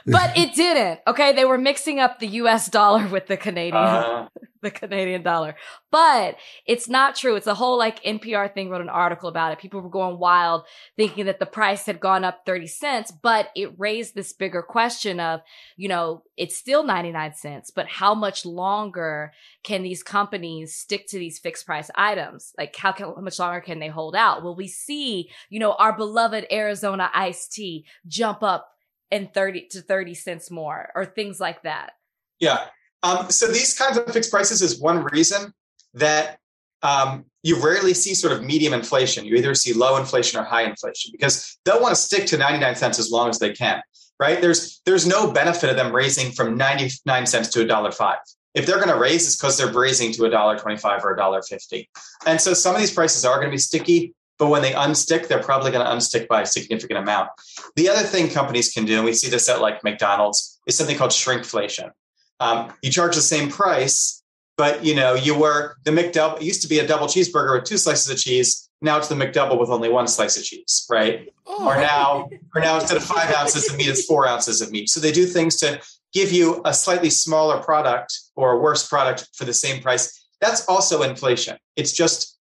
[0.07, 0.99] But it didn't.
[1.07, 1.33] Okay.
[1.33, 3.75] They were mixing up the US dollar with the Canadian.
[3.75, 4.27] Uh,
[4.61, 5.55] the Canadian dollar.
[5.91, 7.35] But it's not true.
[7.35, 9.59] It's a whole like NPR thing wrote an article about it.
[9.59, 10.63] People were going wild
[10.95, 15.19] thinking that the price had gone up 30 cents, but it raised this bigger question
[15.19, 15.41] of,
[15.75, 19.31] you know, it's still 99 cents, but how much longer
[19.63, 22.53] can these companies stick to these fixed price items?
[22.57, 24.43] Like how, can, how much longer can they hold out?
[24.43, 28.76] Will we see, you know, our beloved Arizona iced tea jump up
[29.11, 31.93] in 30 to 30 cents more or things like that?
[32.39, 32.65] Yeah.
[33.03, 35.53] Um, so these kinds of fixed prices is one reason
[35.93, 36.39] that
[36.83, 39.25] um, you rarely see sort of medium inflation.
[39.25, 42.75] You either see low inflation or high inflation because they'll want to stick to 99
[42.75, 43.81] cents as long as they can,
[44.19, 44.41] right?
[44.41, 48.17] There's there's no benefit of them raising from 99 cents to a dollar five.
[48.53, 51.17] If they're going to raise, it's because they're raising to a dollar 25 or a
[51.17, 51.87] dollar 50.
[52.25, 55.27] And so some of these prices are going to be sticky, but when they unstick,
[55.27, 57.29] they're probably going to unstick by a significant amount.
[57.75, 60.97] The other thing companies can do, and we see this at like McDonald's, is something
[60.97, 61.91] called shrinkflation.
[62.39, 64.21] Um, you charge the same price,
[64.57, 66.37] but you know you were the McDouble.
[66.37, 68.69] It used to be a double cheeseburger with two slices of cheese.
[68.81, 71.33] Now it's the McDouble with only one slice of cheese, right?
[71.47, 71.65] Oh.
[71.65, 74.89] Or now, or now instead of five ounces of meat, it's four ounces of meat.
[74.89, 75.81] So they do things to
[76.13, 80.27] give you a slightly smaller product or a worse product for the same price.
[80.41, 81.57] That's also inflation.
[81.75, 82.36] It's just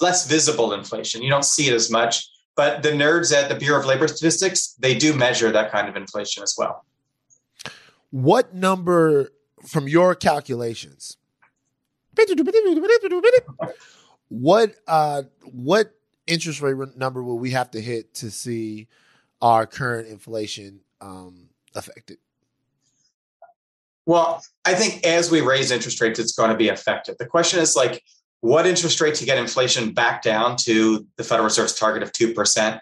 [0.00, 1.22] less visible inflation.
[1.22, 2.28] You don't see it as much.
[2.56, 5.96] But the nerds at the Bureau of Labor Statistics, they do measure that kind of
[5.96, 6.84] inflation as well.
[8.10, 9.32] What number
[9.66, 11.16] from your calculations?
[14.28, 15.94] What uh what
[16.26, 18.88] interest rate number will we have to hit to see
[19.42, 22.18] our current inflation um affected?
[24.06, 27.16] Well, I think as we raise interest rates, it's going to be affected.
[27.18, 28.02] The question is like,
[28.44, 32.34] what interest rate to get inflation back down to the Federal Reserve's target of two
[32.34, 32.78] percent?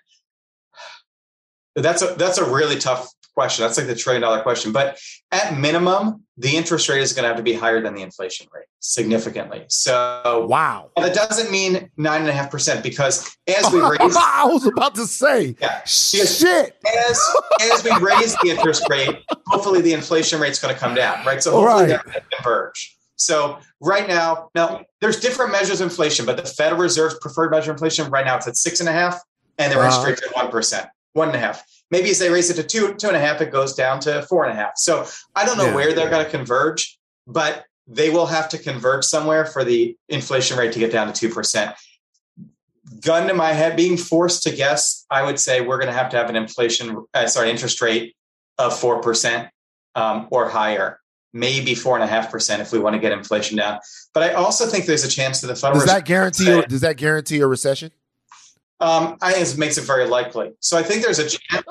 [1.77, 3.65] That's a that's a really tough question.
[3.65, 4.73] That's like the trillion dollar question.
[4.73, 4.99] But
[5.31, 8.49] at minimum, the interest rate is going to have to be higher than the inflation
[8.53, 9.65] rate significantly.
[9.69, 14.45] So wow, that doesn't mean nine and a half percent because as we raise, I
[14.47, 16.77] was about to say, yeah, shit.
[17.09, 17.21] As
[17.61, 21.25] as we raise the interest rate, hopefully the inflation rate is going to come down,
[21.25, 21.41] right?
[21.41, 21.89] So hopefully right.
[21.89, 22.99] they're going to converge.
[23.25, 27.70] So right now, now there's different measures of inflation, but the Federal Reserve's preferred measure
[27.70, 29.20] of inflation right now it's at six and a half,
[29.59, 31.64] and the interest uh, rate at one percent, one and a half.
[31.91, 34.23] Maybe as they raise it to two, two and a half, it goes down to
[34.23, 34.73] four and a half.
[34.77, 35.07] So
[35.37, 39.05] I don't know yeah, where they're going to converge, but they will have to converge
[39.05, 41.75] somewhere for the inflation rate to get down to 2%.
[43.01, 46.11] Gun to my head, being forced to guess, I would say we're going to have
[46.11, 48.14] to have an inflation, uh, sorry, interest rate
[48.59, 49.51] of 4%
[49.95, 51.01] um, or higher,
[51.33, 53.80] maybe 4.5% if we want to get inflation down.
[54.12, 56.62] But I also think there's a chance that the Federal Reserve Does that guarantee, say,
[56.62, 57.91] does that guarantee a recession?
[58.80, 60.53] Um, I think it makes it very likely.
[60.61, 61.64] So I think there's a chance.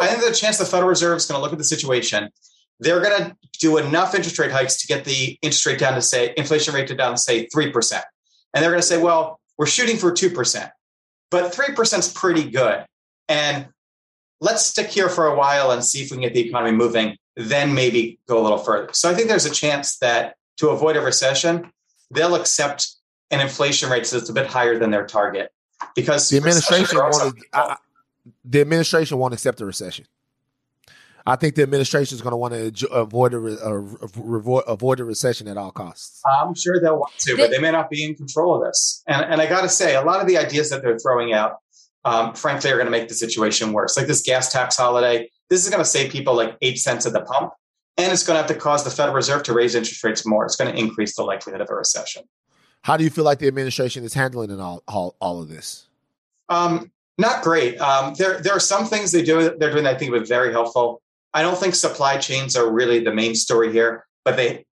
[0.00, 2.30] I think there's a chance the Federal Reserve is going to look at the situation.
[2.80, 6.02] They're going to do enough interest rate hikes to get the interest rate down to
[6.02, 8.04] say inflation rate to down to say three percent,
[8.54, 10.70] and they're going to say, well, we're shooting for two percent,
[11.30, 12.84] but three percent is pretty good,
[13.28, 13.68] and
[14.40, 17.16] let's stick here for a while and see if we can get the economy moving.
[17.36, 18.92] Then maybe go a little further.
[18.92, 21.72] So I think there's a chance that to avoid a recession,
[22.10, 22.94] they'll accept
[23.30, 25.50] an inflation rate that's a bit higher than their target
[25.94, 27.34] because the administration wanted
[28.44, 30.06] the administration won't accept a recession.
[31.24, 35.46] I think the administration is going to want to avoid a, a, avoid a recession
[35.46, 36.20] at all costs.
[36.26, 39.04] I'm sure they'll want to, but they may not be in control of this.
[39.06, 41.58] And, and I got to say, a lot of the ideas that they're throwing out,
[42.04, 43.96] um, frankly, are going to make the situation worse.
[43.96, 47.12] Like this gas tax holiday, this is going to save people like eight cents at
[47.12, 47.52] the pump,
[47.96, 50.44] and it's going to have to cause the Federal Reserve to raise interest rates more.
[50.44, 52.24] It's going to increase the likelihood of a recession.
[52.82, 55.86] How do you feel like the administration is handling all all, all of this?
[56.48, 57.80] Um, not great.
[57.80, 60.28] Um, there there are some things they do they're doing that I think would be
[60.28, 61.00] very helpful.
[61.34, 64.64] I don't think supply chains are really the main story here, but they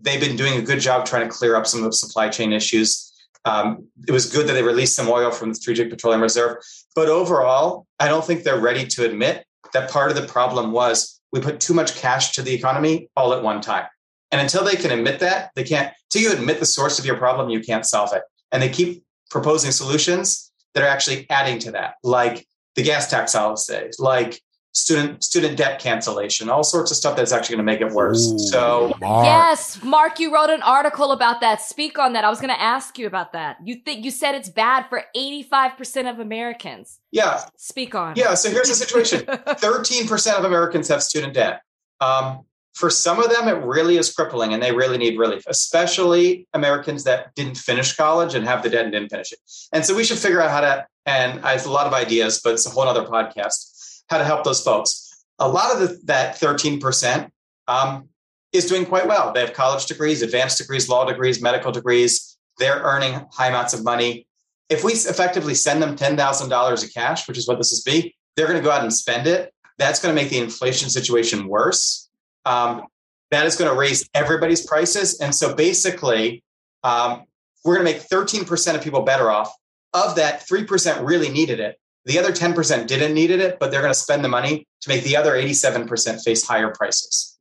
[0.00, 2.52] they've been doing a good job trying to clear up some of the supply chain
[2.52, 3.12] issues.
[3.46, 6.56] Um, it was good that they released some oil from the Strategic Petroleum Reserve,
[6.94, 11.20] but overall, I don't think they're ready to admit that part of the problem was
[11.32, 13.86] we put too much cash to the economy all at one time.
[14.32, 15.92] And until they can admit that, they can't.
[16.10, 18.22] Until you admit the source of your problem, you can't solve it.
[18.52, 23.32] And they keep proposing solutions that are actually adding to that, like the gas tax
[23.32, 24.40] holidays, like
[24.76, 28.30] student student debt cancellation, all sorts of stuff that's actually going to make it worse.
[28.30, 29.24] Ooh, so Mark.
[29.24, 31.62] yes, Mark, you wrote an article about that.
[31.62, 32.24] Speak on that.
[32.24, 33.56] I was going to ask you about that.
[33.64, 37.00] You think you said it's bad for eighty five percent of Americans.
[37.10, 38.16] Yeah, speak on.
[38.16, 41.62] Yeah, so here's the situation: thirteen percent of Americans have student debt.
[42.00, 42.42] Um,
[42.74, 47.04] for some of them, it really is crippling, and they really need relief, especially Americans
[47.04, 49.38] that didn't finish college and have the debt and didn't finish it.
[49.72, 50.86] And so we should figure out how to.
[51.06, 53.75] And I have a lot of ideas, but it's a whole other podcast
[54.08, 55.24] how to help those folks.
[55.38, 57.28] A lot of the, that 13%
[57.68, 58.08] um,
[58.52, 59.32] is doing quite well.
[59.32, 62.38] They have college degrees, advanced degrees, law degrees, medical degrees.
[62.58, 64.26] They're earning high amounts of money.
[64.68, 68.46] If we effectively send them $10,000 of cash, which is what this is be, they're
[68.46, 69.52] going to go out and spend it.
[69.78, 72.08] That's going to make the inflation situation worse.
[72.44, 72.86] Um,
[73.30, 75.20] that is going to raise everybody's prices.
[75.20, 76.42] And so basically,
[76.84, 77.24] um,
[77.64, 79.52] we're going to make 13% of people better off.
[79.92, 81.78] Of that, 3% really needed it.
[82.06, 85.02] The other 10% didn't need it, but they're going to spend the money to make
[85.02, 87.36] the other 87% face higher prices.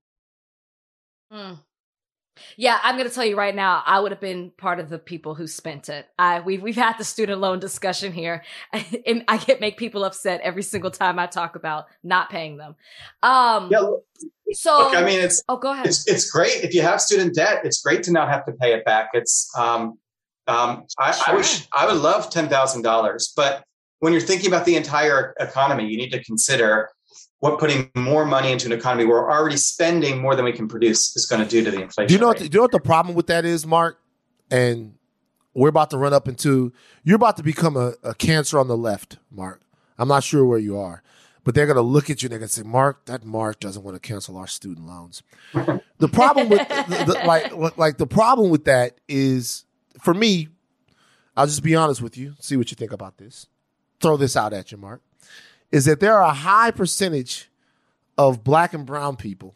[1.31, 1.59] Mm.
[2.57, 4.99] Yeah, I'm going to tell you right now, I would have been part of the
[4.99, 6.07] people who spent it.
[6.17, 8.43] I we've we've had the student loan discussion here,
[9.05, 12.75] and I get make people upset every single time I talk about not paying them.
[13.23, 13.89] Um, yeah.
[14.51, 15.87] So, look, I mean, it's oh, go ahead.
[15.87, 17.61] It's, it's great if you have student debt.
[17.63, 19.09] It's great to not have to pay it back.
[19.13, 19.97] It's um,
[20.47, 21.33] um, I, sure.
[21.33, 23.63] I wish I would love ten thousand dollars, but
[23.99, 26.89] when you're thinking about the entire economy, you need to consider
[27.39, 30.67] what putting more money into an economy where we're already spending more than we can
[30.67, 32.07] produce is going to do to the inflation.
[32.07, 32.27] Do you know?
[32.27, 33.99] What the, do you know what the problem with that is, Marc?
[34.49, 34.95] And
[35.53, 36.73] we're about to run up into
[37.03, 39.61] you're about to become a, a cancer on the left, Marc.
[39.97, 41.01] I'm not sure where you are,
[41.43, 43.59] but they're going to look at you and they're going to say, "Marc, that Marc
[43.59, 45.23] doesn't want to cancel our student loans."
[45.97, 49.65] the problem with the, the, like like the problem with that is
[49.99, 50.49] for me.
[51.37, 52.33] I'll just be honest with you.
[52.39, 53.47] See what you think about this
[54.01, 55.01] throw this out at you, Marc,
[55.71, 57.49] is that there are a high percentage
[58.17, 59.55] of black and brown people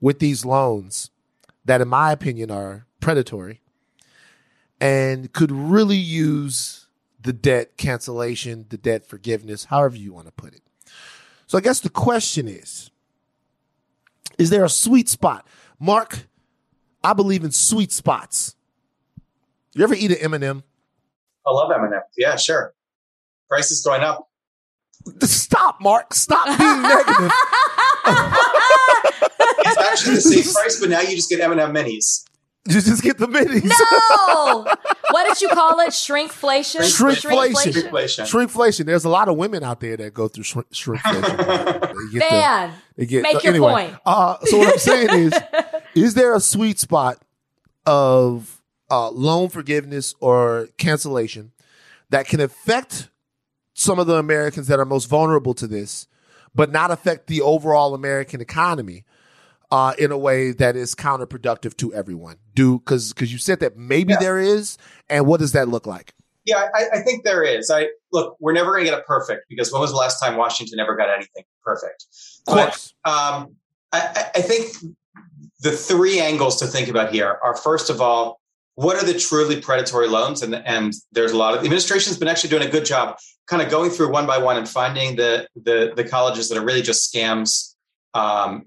[0.00, 1.10] with these loans
[1.64, 3.60] that, in my opinion, are predatory
[4.80, 6.86] and could really use
[7.20, 10.62] the debt cancellation, the debt forgiveness, however you want to put it.
[11.46, 12.90] So I guess the question is
[14.38, 15.46] Is there a sweet spot?
[15.80, 16.26] Marc,
[17.02, 18.54] I believe in sweet spots.
[19.74, 20.64] You ever eat an M&M?
[21.46, 22.00] I love M&M.
[22.16, 22.74] Yeah, sure
[23.48, 24.28] prices going up.
[25.22, 26.14] Stop, Marc.
[26.14, 27.32] Stop being negative.
[29.60, 32.24] it's actually the same price, but now you just get M&M minis.
[32.68, 33.64] You just get the minis.
[33.64, 34.66] No.
[35.10, 35.88] what did you call it?
[35.88, 36.80] Shrinkflation.
[36.80, 37.90] Shrinkflation.
[37.90, 38.24] Shrinkflation.
[38.24, 38.84] Shrinkflation.
[38.84, 42.12] There's a lot of women out there that go through shrink, shrinkflation.
[42.12, 43.96] they Man, the, they get, make uh, your anyway, point.
[44.04, 45.32] Uh, so what I'm saying is,
[45.94, 47.22] is there a sweet spot
[47.86, 51.52] of uh, loan forgiveness or cancellation
[52.10, 53.08] that can affect
[53.78, 56.08] some of the Americans that are most vulnerable to this,
[56.52, 59.04] but not affect the overall American economy
[59.70, 62.38] uh, in a way that is counterproductive to everyone.
[62.54, 64.18] Do because because you said that maybe yeah.
[64.18, 66.12] there is, and what does that look like?
[66.44, 67.70] Yeah, I, I think there is.
[67.70, 70.36] I look, we're never going to get it perfect because when was the last time
[70.36, 72.06] Washington ever got anything perfect?
[72.48, 72.94] Of course.
[73.04, 73.54] But, um,
[73.92, 74.74] I, I think
[75.60, 78.37] the three angles to think about here are first of all,
[78.78, 80.42] what are the truly predatory loans?
[80.42, 83.16] And, and there's a lot of the administration's been actually doing a good job
[83.48, 86.64] kind of going through one by one and finding the the, the colleges that are
[86.64, 87.74] really just scams.
[88.14, 88.66] Um,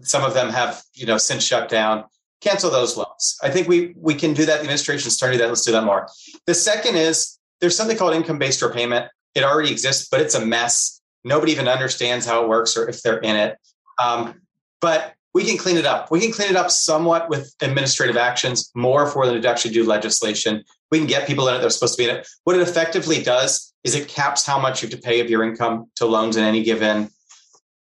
[0.00, 2.06] some of them have, you know, since shut down.
[2.40, 3.38] Cancel those loans.
[3.40, 4.56] I think we we can do that.
[4.56, 5.50] The administration's starting to do that.
[5.50, 6.08] Let's do that more.
[6.46, 9.06] The second is there's something called income-based repayment.
[9.36, 11.00] It already exists, but it's a mess.
[11.22, 13.56] Nobody even understands how it works or if they're in it.
[14.02, 14.42] Um,
[14.80, 16.10] but we can clean it up.
[16.10, 19.84] We can clean it up somewhat with administrative actions, more for them to actually do
[19.84, 20.64] legislation.
[20.90, 22.26] We can get people in it that are supposed to be in it.
[22.44, 25.44] What it effectively does is it caps how much you have to pay of your
[25.44, 27.10] income to loans in any given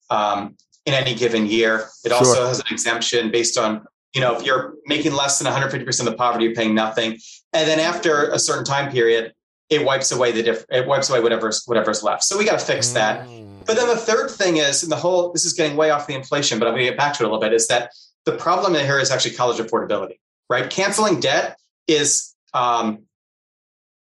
[0.08, 1.88] um, in any given year.
[2.06, 2.16] It sure.
[2.16, 3.84] also has an exemption based on
[4.14, 7.18] you know if you're making less than 150 percent of the poverty, you're paying nothing,
[7.52, 9.34] and then after a certain time period,
[9.72, 12.22] it wipes away the diff- it wipes away whatever's whatever's left.
[12.24, 13.26] So we got to fix that.
[13.26, 13.64] Mm.
[13.66, 16.14] But then the third thing is, and the whole, this is getting way off the
[16.14, 17.92] inflation, but I'm going to get back to it a little bit, is that
[18.26, 20.18] the problem here is actually college affordability,
[20.50, 20.68] right?
[20.68, 21.58] Canceling debt
[21.88, 23.04] is um,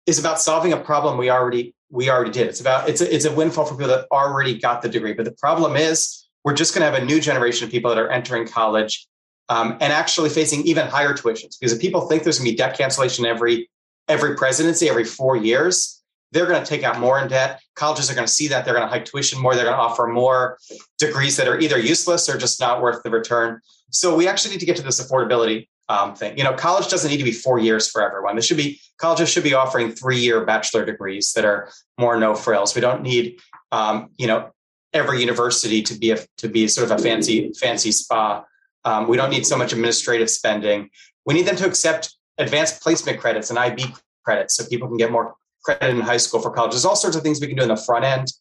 [0.06, 2.46] is about solving a problem we already we already did.
[2.46, 5.14] It's about it's a, it's a windfall for people that already got the degree.
[5.14, 7.98] But the problem is we're just going to have a new generation of people that
[7.98, 9.08] are entering college
[9.48, 12.56] um, and actually facing even higher tuitions because if people think there's going to be
[12.56, 13.68] debt cancellation every
[14.08, 15.98] every presidency every four years
[16.32, 17.60] they're going to take out more in debt.
[17.74, 18.64] Colleges are going to see that.
[18.64, 19.54] They're going to hike tuition more.
[19.54, 20.58] They're going to offer more
[20.98, 23.60] degrees that are either useless or just not worth the return.
[23.90, 25.68] So we actually need to get to this affordability.
[25.88, 26.36] um, thing.
[26.36, 28.36] You know, college doesn't need to be four years for everyone.
[28.36, 32.34] This should be colleges should be offering three year bachelor degrees that are more no
[32.34, 32.74] frills.
[32.74, 33.38] We don't need,
[33.72, 34.50] um, you know,
[34.92, 38.44] every university to be a to be sort of a fancy fancy spa.
[38.84, 40.90] Um, we don't need so much administrative spending.
[41.24, 43.84] We need them to accept advanced placement credits and IB
[44.24, 45.34] credits so people can get more
[45.64, 46.72] credit in high school for college.
[46.72, 48.32] There's all sorts of things we can do in the front end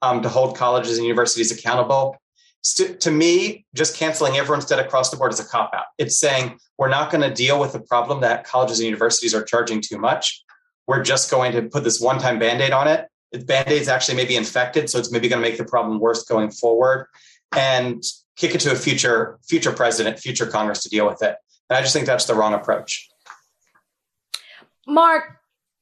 [0.00, 2.16] um, to hold colleges and universities accountable.
[2.76, 5.86] To me, just canceling everyone's debt across the board is a cop out.
[5.98, 9.42] It's saying we're not going to deal with the problem that colleges and universities are
[9.42, 10.44] charging too much.
[10.86, 13.08] We're just going to put this one time band aid on it.
[13.32, 16.24] The Band aid's actually maybe infected, so it's maybe going to make the problem worse
[16.24, 17.06] going forward
[17.56, 18.02] and
[18.36, 21.36] kick it to a future future president, future Congress to deal with it.
[21.70, 23.08] And I just think that's the wrong approach.
[24.92, 25.38] Marc,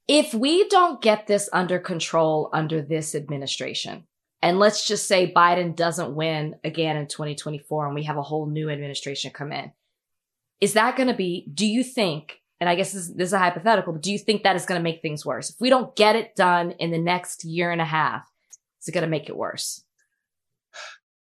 [0.07, 4.05] if we don't get this under control under this administration,
[4.43, 8.47] and let's just say Biden doesn't win again in 2024 and we have a whole
[8.47, 9.73] new administration come in,
[10.61, 13.39] is that going to be, do you think, and I guess this, this is a
[13.39, 15.51] hypothetical, but do you think that is going to make things worse?
[15.51, 18.23] If we don't get it done in the next year and a half,
[18.81, 19.85] is it going to make it worse?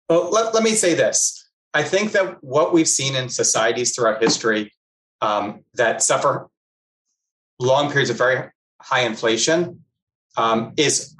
[0.09, 1.47] Well, let, let me say this.
[1.73, 4.73] I think that what we've seen in societies throughout history
[5.21, 6.49] um, that suffer
[7.59, 8.49] long periods of very
[8.81, 9.83] high inflation
[10.37, 11.15] um, is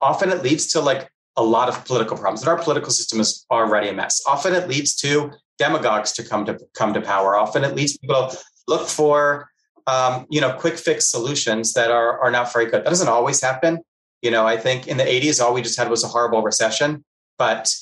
[0.00, 2.42] often it leads to like a lot of political problems.
[2.42, 4.22] And our political system is already a mess.
[4.26, 7.36] Often it leads to demagogues to come to come to power.
[7.36, 8.32] Often it leads people
[8.68, 9.48] look for
[9.86, 12.84] um, you know quick fix solutions that are are not very good.
[12.84, 13.78] That doesn't always happen.
[14.22, 17.04] You know, I think in the 80s, all we just had was a horrible recession,
[17.38, 17.72] but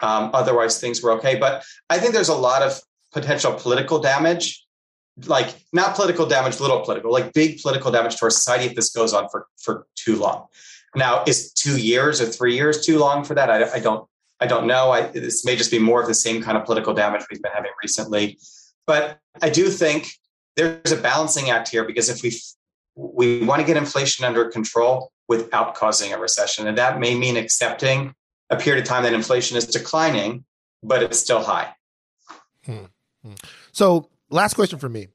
[0.00, 1.36] um, otherwise things were okay.
[1.36, 2.80] But I think there's a lot of
[3.12, 4.63] potential political damage
[5.26, 8.90] like not political damage, little political, like big political damage to our society if this
[8.90, 10.46] goes on for for too long.
[10.96, 13.50] Now, is two years or three years too long for that?
[13.50, 14.08] I, I don't
[14.40, 14.90] I don't know.
[14.90, 17.52] I, this may just be more of the same kind of political damage we've been
[17.52, 18.38] having recently,
[18.86, 20.10] but I do think
[20.56, 22.32] there's a balancing act here because if we
[22.96, 27.36] we want to get inflation under control without causing a recession, and that may mean
[27.36, 28.14] accepting
[28.50, 30.44] a period of time that inflation is declining,
[30.82, 31.74] but it's still high.
[32.64, 32.84] Hmm.
[33.22, 33.32] hmm.
[33.72, 35.08] So last question for me.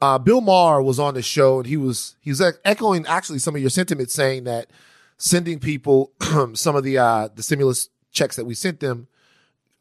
[0.00, 3.54] Uh, Bill Maher was on the show and he was he was echoing actually some
[3.54, 4.70] of your sentiments, saying that
[5.18, 6.12] sending people
[6.54, 9.08] some of the uh, the stimulus checks that we sent them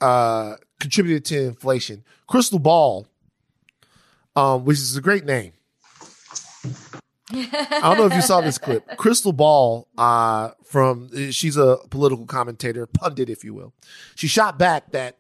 [0.02, 2.04] uh, contributed to inflation.
[2.30, 3.08] Krystal Ball,
[4.36, 5.54] um, which is a great name.
[7.32, 8.88] I don't know if you saw this clip.
[8.98, 13.74] Krystal Ball, uh, from she's a political commentator, pundit, if you will.
[14.16, 15.18] She shot back that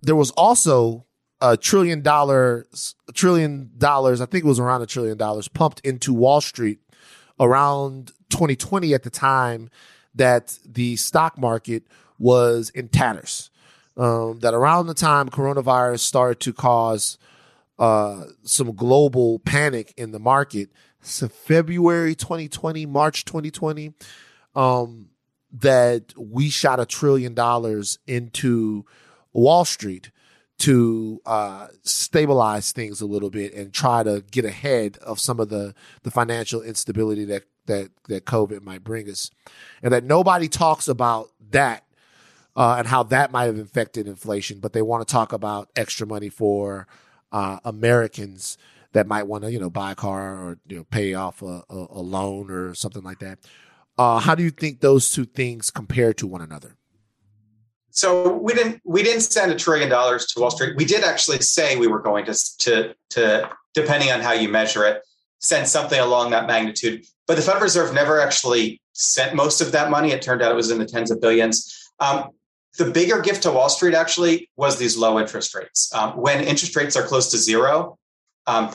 [0.00, 1.04] there was also
[1.40, 5.80] a trillion dollars, a trillion dollars, I think it was around a trillion dollars pumped
[5.80, 6.80] into Wall Street
[7.38, 9.70] around 2020 at the time
[10.14, 11.84] that the stock market
[12.18, 13.50] was in tatters.
[13.96, 17.18] Um, that around the time coronavirus started to cause
[17.80, 20.70] uh, some global panic in the market,
[21.00, 23.94] so February 2020, March 2020,
[24.54, 25.08] um,
[25.52, 28.84] that we shot a trillion dollars into
[29.32, 30.10] Wall Street
[30.58, 35.48] to uh, stabilize things a little bit and try to get ahead of some of
[35.48, 39.30] the the financial instability that that that COVID might bring us,
[39.82, 41.84] and that nobody talks about that
[42.56, 46.06] uh, and how that might have affected inflation, but they want to talk about extra
[46.06, 46.88] money for
[47.30, 48.58] uh, Americans
[48.92, 51.62] that might want to you know buy a car or you know pay off a,
[51.70, 53.38] a, a loan or something like that.
[53.96, 56.77] Uh, how do you think those two things compare to one another?
[57.98, 60.76] So we didn't we didn't send a trillion dollars to Wall Street.
[60.76, 64.86] We did actually say we were going to to to depending on how you measure
[64.86, 65.02] it,
[65.40, 67.04] send something along that magnitude.
[67.26, 70.12] But the Federal Reserve never actually sent most of that money.
[70.12, 71.90] It turned out it was in the tens of billions.
[71.98, 72.28] Um,
[72.78, 75.92] the bigger gift to Wall Street actually was these low interest rates.
[75.92, 77.98] Um, when interest rates are close to zero,
[78.46, 78.70] um,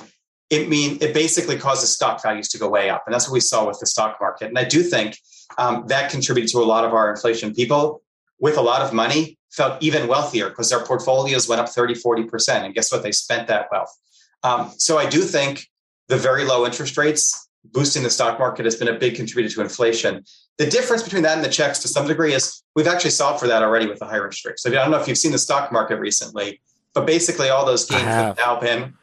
[0.49, 3.39] it mean it basically causes stock values to go way up, and that's what we
[3.39, 4.49] saw with the stock market.
[4.49, 5.17] And I do think
[5.57, 7.53] um, that contributed to a lot of our inflation.
[7.53, 8.02] People
[8.43, 12.49] with a lot of money felt even wealthier because their portfolios went up 30, 40%.
[12.65, 13.01] And guess what?
[13.01, 13.97] They spent that wealth.
[14.43, 15.69] Um, so I do think
[16.09, 19.61] the very low interest rates boosting the stock market has been a big contributor to
[19.61, 20.25] inflation.
[20.57, 23.47] The difference between that and the checks to some degree is we've actually solved for
[23.47, 24.61] that already with the higher interest rates.
[24.61, 26.59] So I don't know if you've seen the stock market recently,
[26.93, 28.25] but basically all those gains have.
[28.25, 28.93] have now been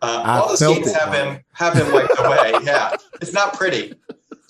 [0.00, 2.52] uh, all those gains have been have been wiped away.
[2.62, 3.94] Yeah, it's not pretty.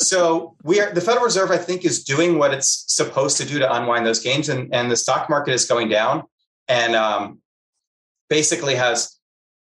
[0.00, 3.58] So we are the Federal Reserve, I think, is doing what it's supposed to do
[3.58, 6.22] to unwind those gains, and and the stock market is going down,
[6.68, 7.40] and um,
[8.30, 9.16] basically has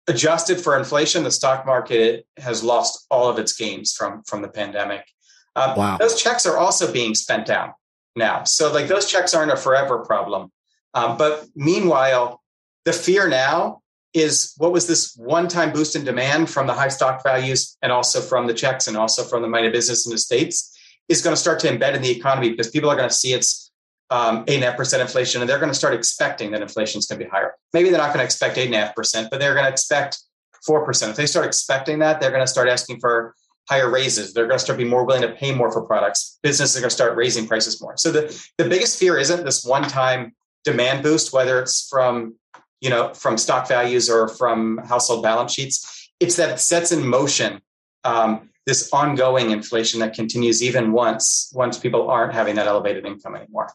[0.09, 1.23] adjusted for inflation.
[1.23, 5.07] The stock market has lost all of its gains from from the pandemic.
[5.55, 5.97] Um, wow.
[5.97, 7.73] Those checks are also being spent down
[8.16, 10.51] now, so like those checks aren't a forever problem.
[10.93, 12.43] Um, but meanwhile,
[12.85, 13.82] the fear now
[14.17, 18.21] is what was this one-time boost in demand from the high stock values and also
[18.21, 20.77] from the checks and also from the money business in the states
[21.09, 23.35] is going to start to embed in the economy because people are going to see
[23.35, 23.71] it's
[24.11, 26.99] um, eight and a half percent inflation, and they're going to start expecting that inflation
[26.99, 27.55] is going to be higher.
[27.73, 29.71] Maybe they're not going to expect eight and a half percent, but they're going to
[29.71, 30.19] expect
[30.65, 31.11] four percent.
[31.11, 33.35] If they start expecting that, they're going to start asking for
[33.69, 34.33] higher raises.
[34.33, 36.39] They're going to start being more willing to pay more for products.
[36.43, 37.97] Businesses are going to start raising prices more.
[37.97, 40.35] So the the biggest fear isn't this one time
[40.65, 42.37] demand boost, whether it's from
[42.81, 46.11] you know from stock values or from household balance sheets.
[46.20, 47.61] It's that it sets in motion
[48.05, 53.36] um, this ongoing inflation that continues even once once people aren't having that elevated income
[53.36, 53.70] anymore.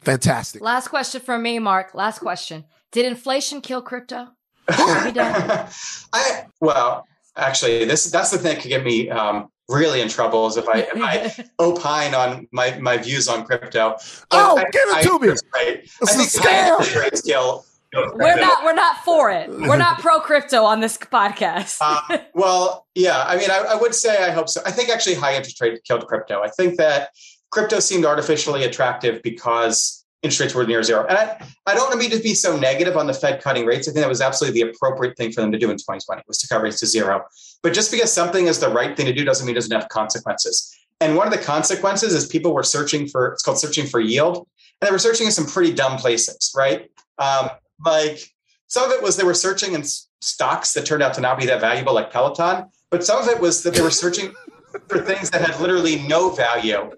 [0.00, 0.62] Fantastic.
[0.62, 1.94] Last question from me, Marc.
[1.94, 2.64] Last question.
[2.92, 4.28] Did inflation kill crypto?
[4.68, 7.06] I well,
[7.36, 10.68] actually, this that's the thing that could get me um, really in trouble is if
[10.68, 13.90] I, if I opine on my, my views on crypto.
[13.90, 14.00] But
[14.32, 15.28] oh, I, give it I, to me!
[15.28, 15.78] Right.
[15.78, 17.00] It's I a think scam.
[17.00, 17.64] rates kill.
[17.92, 19.48] We're not we're not for it.
[19.48, 21.78] We're not pro crypto on this podcast.
[21.80, 23.24] uh, well, yeah.
[23.26, 24.60] I mean, I, I would say I hope so.
[24.66, 26.42] I think actually high interest rate killed crypto.
[26.42, 27.10] I think that
[27.50, 31.06] crypto seemed artificially attractive because interest rates were near zero.
[31.06, 33.64] And I, I don't want to mean to be so negative on the Fed cutting
[33.64, 33.88] rates.
[33.88, 36.38] I think that was absolutely the appropriate thing for them to do in 2020 was
[36.38, 37.24] to cut rates to zero.
[37.62, 39.88] But just because something is the right thing to do doesn't mean it doesn't have
[39.88, 40.74] consequences.
[41.00, 44.48] And one of the consequences is people were searching for it's called searching for yield,
[44.80, 46.90] and they were searching in some pretty dumb places, right?
[47.18, 47.50] Um,
[47.84, 48.34] like
[48.68, 49.84] some of it was they were searching in
[50.20, 52.66] stocks that turned out to not be that valuable, like Peloton.
[52.90, 54.32] But some of it was that they were searching
[54.88, 56.90] for things that had literally no value,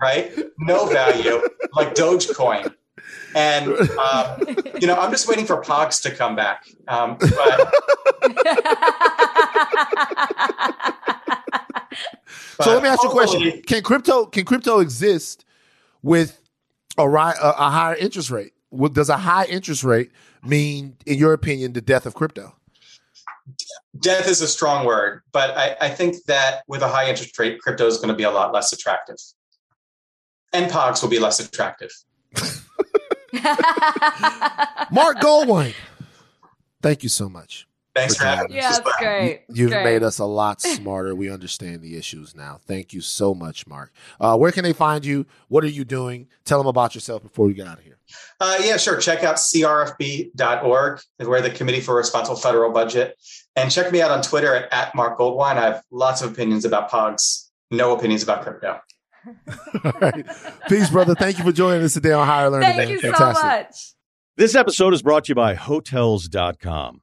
[0.00, 0.32] right?
[0.58, 1.40] No value,
[1.72, 2.74] like Dogecoin.
[3.34, 3.68] And
[3.98, 6.66] um, you know, I'm just waiting for Pogs to come back.
[6.88, 7.30] Um, but,
[12.60, 15.44] so let me ask you a question: Can crypto can crypto exist
[16.02, 16.40] with
[16.96, 18.52] a, ri- a, a higher interest rate?
[18.70, 20.10] What, does a high interest rate
[20.44, 22.54] mean, in your opinion, the death of crypto?
[23.98, 27.60] Death is a strong word, but I, I think that with a high interest rate,
[27.60, 29.16] crypto is going to be a lot less attractive,
[30.52, 31.90] and Pogs will be less attractive.
[34.92, 35.74] Marc Goldwein,
[36.82, 37.66] thank you so much.
[37.94, 38.56] Thanks for, having me.
[38.56, 39.42] Yeah, that's great.
[39.48, 39.84] You've great.
[39.84, 41.14] made us a lot smarter.
[41.14, 42.60] We understand the issues now.
[42.66, 43.92] Thank you so much, Marc.
[44.20, 45.26] Uh, where can they find you?
[45.48, 46.28] What are you doing?
[46.44, 47.98] Tell them about yourself before we get out of here.
[48.40, 48.98] Uh, yeah, sure.
[48.98, 51.00] Check out crfb.org.
[51.18, 53.16] We're the Committee for Responsible Federal Budget.
[53.56, 55.56] And check me out on Twitter at, at Marc Goldwein.
[55.56, 58.80] I have lots of opinions about POGs, no opinions about crypto.
[59.84, 60.26] All right.
[60.68, 61.14] Peace, brother.
[61.14, 62.70] Thank you for joining us today on Higher Learning.
[62.70, 63.36] Thank you Fantastic.
[63.36, 63.94] so much.
[64.36, 67.02] This episode is brought to you by Hotels.com.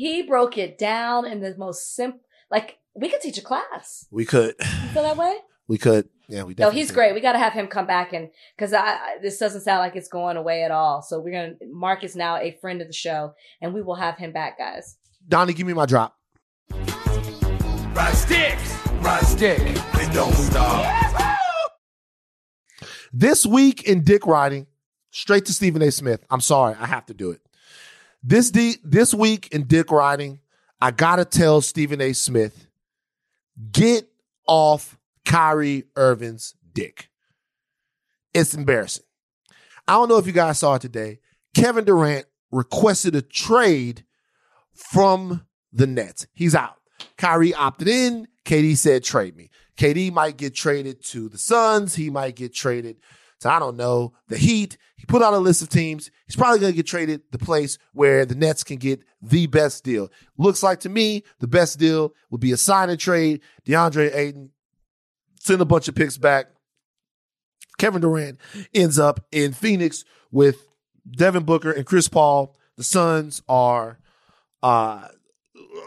[0.00, 2.20] he broke it down in the most simple.
[2.50, 4.06] Like we could teach a class.
[4.10, 4.54] We could.
[4.58, 5.36] You feel that way?
[5.68, 6.08] We could.
[6.28, 6.54] Yeah, we.
[6.54, 6.64] Did.
[6.64, 6.96] No, he's could.
[6.96, 7.14] great.
[7.14, 9.94] We got to have him come back and because I, I this doesn't sound like
[9.94, 11.00] it's going away at all.
[11.00, 11.54] So we're gonna.
[11.70, 14.96] Marc is now a friend of the show, and we will have him back, guys.
[15.28, 16.16] Donnie, give me my drop.
[16.72, 21.30] Ride sticks, ride stick, and don't stop.
[23.12, 24.66] This week in dick riding,
[25.12, 25.92] straight to Stephen A.
[25.92, 26.26] Smith.
[26.30, 27.42] I'm sorry, I have to do it.
[28.22, 30.40] This de- this week in dick riding,
[30.80, 32.12] I gotta tell Stephen A.
[32.12, 32.66] Smith,
[33.72, 34.08] get
[34.46, 37.08] off Kyrie Irving's dick.
[38.34, 39.04] It's embarrassing.
[39.88, 41.20] I don't know if you guys saw it today.
[41.54, 44.04] Kevin Durant requested a trade
[44.74, 46.26] from the Nets.
[46.32, 46.76] He's out.
[47.16, 48.28] Kyrie opted in.
[48.44, 49.50] KD said, trade me.
[49.76, 51.94] KD might get traded to the Suns.
[51.94, 52.96] He might get traded
[53.40, 54.78] to, I don't know, the Heat.
[54.96, 56.10] He put out a list of teams.
[56.26, 59.84] He's probably going to get traded the place where the Nets can get the best
[59.84, 60.10] deal.
[60.36, 63.40] Looks like to me, the best deal would be a sign and trade.
[63.66, 64.50] DeAndre Ayton,
[65.40, 66.46] send a bunch of picks back.
[67.78, 68.38] Kevin Durant
[68.74, 70.68] ends up in Phoenix with
[71.10, 72.54] Devin Booker and Chris Paul.
[72.76, 73.98] The Suns are
[74.62, 75.08] uh,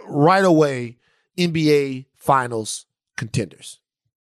[0.08, 0.98] right away
[1.38, 3.80] NBA Finals contenders,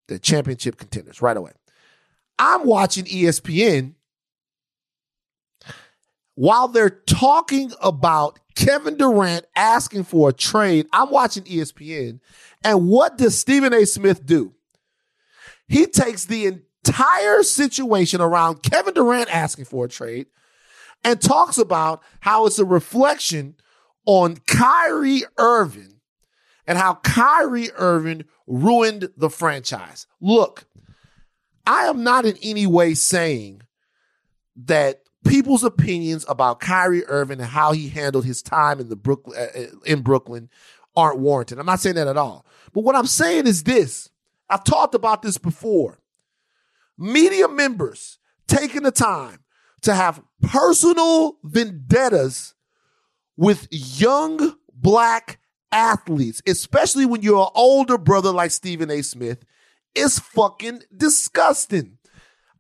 [0.09, 1.53] the championship contenders, right away.
[2.45, 3.95] I'm watching ESPN
[6.35, 10.89] while they're talking about Kevin Durant asking for a trade.
[10.93, 12.19] I'm watching ESPN,
[12.65, 13.87] and what does Stephen A.
[13.87, 14.55] Smith do?
[15.69, 20.27] He takes the entire situation around Kevin Durant asking for a trade
[21.05, 23.55] and talks about how it's a reflection
[24.05, 26.01] on Kyrie Irving
[26.67, 30.09] and how Kyrie Irving ruined the franchise.
[30.21, 30.67] Look,
[31.67, 33.63] I am not in any way saying
[34.57, 39.39] that people's opinions about Kyrie Irving and how he handled his time in the Brooklyn
[39.39, 40.51] uh, in Brooklyn
[40.97, 41.59] aren't warranted.
[41.59, 42.45] I'm not saying that at all.
[42.73, 44.11] But what I'm saying is this.
[44.49, 46.01] I've talked about this before.
[46.99, 49.41] Media members taking the time
[49.83, 52.55] to have personal vendettas
[53.37, 55.39] with young black
[55.71, 59.03] athletes, especially when you're an older brother like Stephen A.
[59.03, 59.45] Smith,
[59.95, 61.99] is fucking disgusting.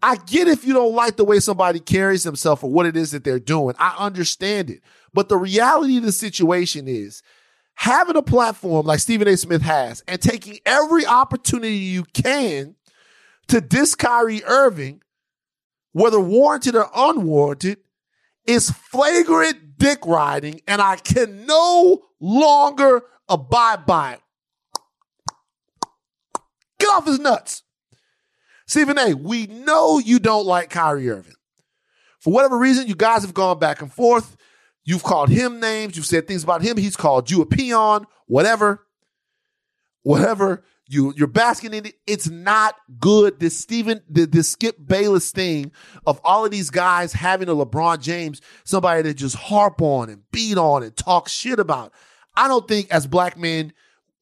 [0.02, 3.12] I get if you don't like the way somebody carries themselves or what it is
[3.12, 3.76] that they're doing.
[3.78, 4.82] I understand it.
[5.14, 7.22] But the reality of the situation is
[7.74, 9.36] having a platform like Stephen A.
[9.36, 12.74] Smith has and taking every opportunity you can
[13.48, 15.02] to diss Kyrie Irving,
[15.92, 17.78] whether warranted or unwarranted,
[18.46, 24.21] is flagrant dick riding, and I can no longer abide by it.
[26.82, 27.62] Get off his nuts.
[28.66, 31.36] Stephen A., we know you don't like Kyrie Irving.
[32.18, 34.36] For whatever reason, you guys have gone back and forth.
[34.84, 35.96] You've called him names.
[35.96, 36.76] You've said things about him.
[36.76, 38.84] He's called you a peon, whatever.
[40.02, 40.64] Whatever.
[40.88, 41.94] You, you're basking in it.
[42.04, 43.38] It's not good.
[43.38, 45.70] This Stephen, this Skip Bayless thing
[46.04, 50.22] of all of these guys having a LeBron James, somebody to just harp on and
[50.32, 51.92] beat on and talk shit about.
[52.34, 53.72] I don't think as black men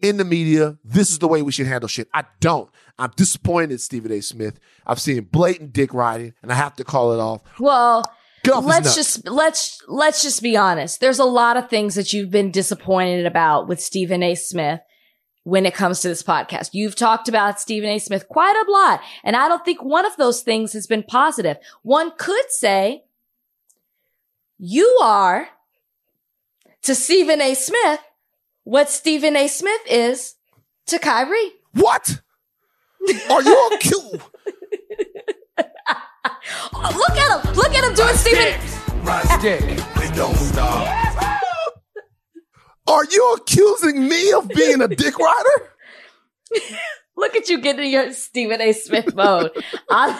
[0.03, 2.09] in the media, this is the way we should handle shit.
[2.13, 2.71] I don't.
[2.99, 4.21] I'm disappointed, Stephen A.
[4.21, 4.61] Smith.
[4.87, 7.43] I've seen blatant dick riding, and I have to call it off.
[7.59, 8.05] Well,
[8.47, 11.01] let's just let's let's just be honest.
[11.01, 14.35] There's a lot of things that you've been disappointed about with Stephen A.
[14.35, 14.81] Smith
[15.45, 16.71] when it comes to this podcast.
[16.73, 17.99] You've talked about Stephen A.
[17.99, 21.57] Smith quite a lot, and I don't think one of those things has been positive.
[21.83, 23.05] One could say
[24.59, 25.49] you are
[26.83, 27.55] to Stephen A.
[27.55, 28.01] Smith
[28.65, 29.49] what Stephen A.
[29.49, 30.35] Smith is
[30.87, 31.53] to Kyrie.
[31.73, 32.21] What?
[33.31, 34.13] Are you a cute?
[36.73, 37.53] Look at him!
[37.55, 38.61] Look at him doing Stephen.
[39.39, 39.61] Stick.
[39.97, 41.41] They don't stop.
[42.87, 45.71] Are you accusing me of being a dick rider?
[47.17, 48.73] Look at you getting your Stephen A.
[48.73, 49.51] Smith mode.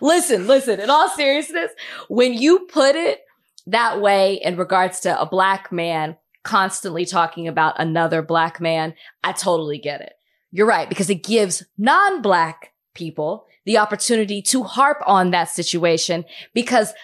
[0.00, 1.70] listen, listen, in all seriousness,
[2.08, 3.20] when you put it
[3.66, 8.94] that way in regards to a black man constantly talking about another black man,
[9.24, 10.12] I totally get it.
[10.52, 16.24] You're right, because it gives non-black people the opportunity to harp on that situation
[16.54, 16.94] because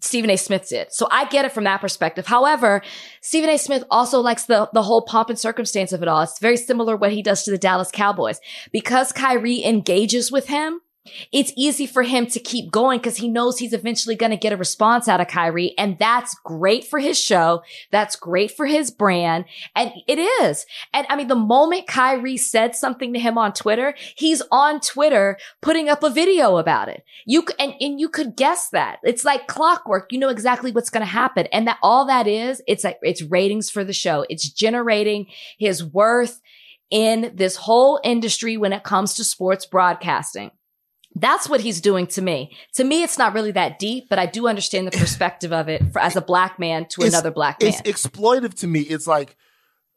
[0.00, 0.36] Stephen A.
[0.36, 0.92] Smith did.
[0.92, 2.26] So I get it from that perspective.
[2.26, 2.82] However,
[3.20, 3.58] Stephen A.
[3.58, 6.22] Smith also likes the, the whole pomp and circumstance of it all.
[6.22, 8.40] It's very similar what he does to the Dallas Cowboys.
[8.72, 10.80] Because Kyrie engages with him,
[11.32, 14.52] it's easy for him to keep going because he knows he's eventually going to get
[14.52, 15.74] a response out of Kyrie.
[15.78, 17.62] And that's great for his show.
[17.90, 19.46] That's great for his brand.
[19.74, 20.66] And it is.
[20.92, 25.38] And I mean, the moment Kyrie said something to him on Twitter, he's on Twitter
[25.62, 27.02] putting up a video about it.
[27.24, 28.98] You, and, and you could guess that.
[29.02, 30.12] It's like clockwork.
[30.12, 31.46] You know exactly what's going to happen.
[31.46, 34.26] And that all that is, it's like, it's ratings for the show.
[34.28, 35.26] It's generating
[35.58, 36.40] his worth
[36.90, 40.50] in this whole industry when it comes to sports broadcasting.
[41.14, 42.56] That's what he's doing to me.
[42.74, 45.92] To me, it's not really that deep, but I do understand the perspective of it
[45.92, 47.70] for, as a black man to it's, another black man.
[47.70, 48.80] It's exploitive to me.
[48.80, 49.36] It's like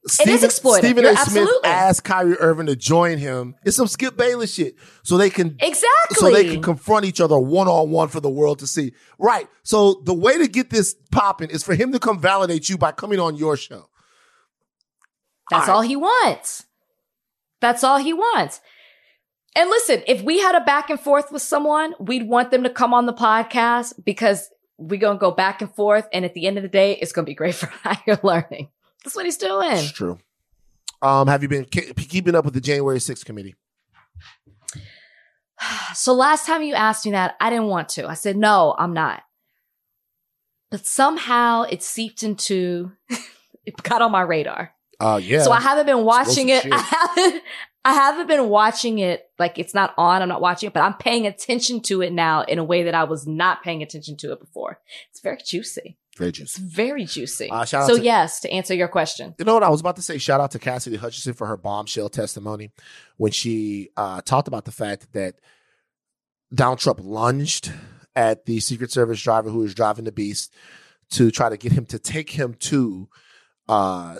[0.07, 0.79] Stephen, it is exploitive.
[0.79, 1.15] Stephen A.
[1.15, 3.55] Smith asked Kyrie Irving to join him.
[3.63, 7.39] It's some Skip Bayless shit, so they can exactly so they can confront each other
[7.39, 8.93] one on one for the world to see.
[9.17, 9.47] Right.
[9.63, 12.91] So the way to get this popping is for him to come validate you by
[12.91, 13.87] coming on your show.
[15.49, 16.65] That's all, all he wants.
[17.61, 18.59] That's all he wants.
[19.55, 22.69] And listen, if we had a back and forth with someone, we'd want them to
[22.69, 26.07] come on the podcast because we're going to go back and forth.
[26.11, 28.69] And at the end of the day, it's going to be great for higher learning.
[29.03, 29.71] That's what he's doing.
[29.71, 30.19] It's true.
[31.01, 33.55] Um, have you been ke- keeping up with the January 6th committee?
[35.93, 38.07] So last time you asked me that, I didn't want to.
[38.07, 39.21] I said, no, I'm not.
[40.71, 42.91] But somehow it seeped into,
[43.65, 44.73] it got on my radar.
[44.99, 45.43] Uh, yeah.
[45.43, 46.65] So I haven't been watching it.
[46.71, 47.43] I haven't,
[47.85, 49.25] I haven't been watching it.
[49.37, 50.21] Like it's not on.
[50.21, 52.95] I'm not watching it, but I'm paying attention to it now in a way that
[52.95, 54.79] I was not paying attention to it before.
[55.11, 55.97] It's very juicy.
[56.17, 56.61] Very It's juicy.
[56.63, 57.49] very juicy.
[57.49, 59.35] Uh, shout out so to- yes, to answer your question.
[59.39, 60.17] You know what I was about to say?
[60.17, 62.71] Shout out to Cassidy Hutchinson for her bombshell testimony
[63.17, 65.35] when she uh, talked about the fact that
[66.53, 67.71] Donald Trump lunged
[68.15, 70.53] at the Secret Service driver who was driving the beast
[71.11, 73.09] to try to get him to take him to
[73.67, 74.17] uh,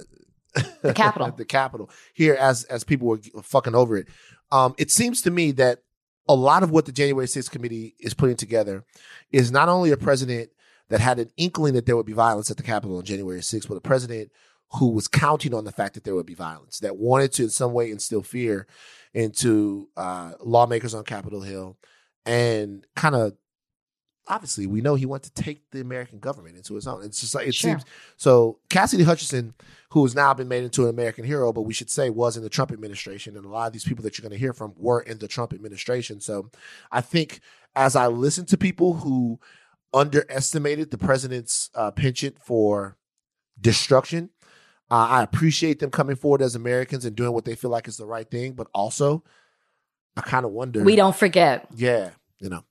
[0.82, 1.32] The Capitol.
[1.32, 4.08] the Capitol here as as people were fucking over it.
[4.52, 5.80] Um, it seems to me that
[6.28, 8.86] a lot of what the January 6th committee is putting together
[9.32, 10.52] is not only a president
[10.90, 13.68] that had an inkling that there would be violence at the Capitol on January 6th,
[13.68, 14.32] but a president
[14.74, 17.50] who was counting on the fact that there would be violence, that wanted to in
[17.50, 18.68] some way instill fear
[19.14, 21.78] into uh, lawmakers on Capitol Hill,
[22.26, 23.34] and kind of
[24.28, 27.04] obviously we know he wanted to take the American government into his own.
[27.04, 27.72] It's just like it Sure.
[27.72, 27.84] seems
[28.18, 28.60] so.
[28.70, 29.54] Cassidy Hutchinson,
[29.90, 32.44] who has now been made into an American hero, but we should say was in
[32.44, 34.74] the Trump administration, and a lot of these people that you're going to hear from
[34.78, 36.20] were in the Trump administration.
[36.22, 36.50] So
[36.92, 37.42] I think
[37.76, 39.40] as I listen to people who
[39.94, 42.98] underestimated the president's uh, penchant for
[43.60, 44.30] destruction.
[44.90, 47.98] Uh, I appreciate them coming forward as Americans and doing what they feel like is
[47.98, 49.24] the right thing, but also
[50.18, 50.84] I kind of wonder.
[50.84, 51.68] We don't forget.
[51.76, 52.64] Yeah, you know.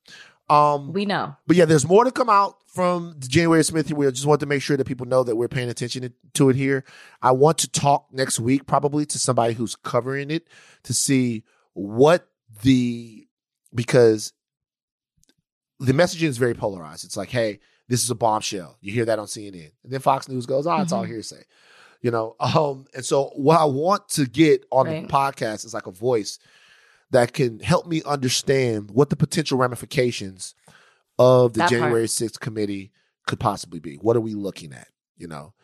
[0.49, 1.37] Um, We know.
[1.47, 3.93] but yeah, there's more to come out from January 6th.
[3.93, 6.57] We just want to make sure that people know that we're paying attention to it
[6.57, 6.85] here.
[7.23, 10.49] I want to talk next week probably to somebody who's covering it
[10.85, 11.45] to see
[11.75, 12.29] what
[12.63, 13.27] the
[13.75, 14.33] because
[15.81, 17.05] the messaging is very polarized.
[17.05, 18.77] It's like, hey, this is a bombshell.
[18.81, 21.09] You hear that on CNN, and then Fox News goes, "Oh, it's all Mhm.
[21.09, 21.45] hearsay."
[22.01, 25.03] You know, um, and so what I want to get on Right.
[25.07, 26.39] the podcast is like a voice
[27.13, 30.55] that can help me understand what the potential ramifications
[31.19, 31.81] of the That part.
[31.81, 32.91] January 6th committee
[33.27, 33.97] could possibly be.
[33.97, 34.89] What are we looking at?
[35.17, 35.55] You know,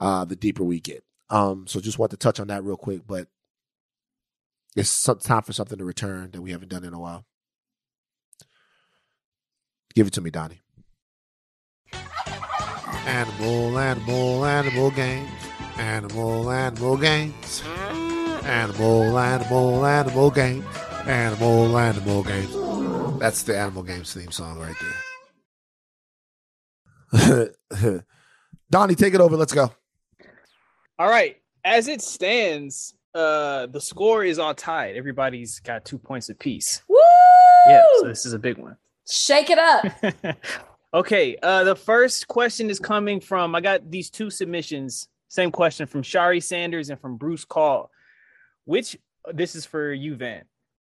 [0.00, 1.04] uh, the deeper we get.
[1.30, 3.28] Um, so just want to touch on that real quick, but
[4.76, 7.24] it's some time for something to return that we haven't done in a while.
[9.94, 10.60] Give it to me, Donnie.
[13.06, 15.30] Animal, animal, animal games.
[15.78, 17.62] Animal, animal games.
[18.44, 20.64] Animal, animal, animal games.
[21.06, 23.20] Animal, animal games.
[23.20, 24.74] That's the Animal Games theme song right
[27.12, 28.04] there.
[28.70, 29.36] Donnie, take it over.
[29.36, 29.70] Let's go.
[30.98, 31.36] All right.
[31.64, 34.96] As it stands, uh the score is all tied.
[34.96, 36.82] Everybody's got two points apiece.
[36.88, 36.96] Woo!
[37.68, 38.76] Yeah, so this is a big one.
[39.08, 40.36] Shake it up.
[40.94, 45.08] Okay, uh the first question is coming from I got these two submissions.
[45.28, 47.90] Same question from Shari Sanders and from Bruce Call.
[48.64, 48.96] Which
[49.32, 50.44] this is for you, Van.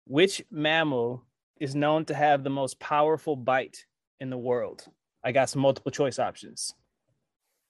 [0.05, 1.23] Which mammal
[1.59, 3.85] is known to have the most powerful bite
[4.19, 4.85] in the world?
[5.23, 6.73] I got some multiple choice options.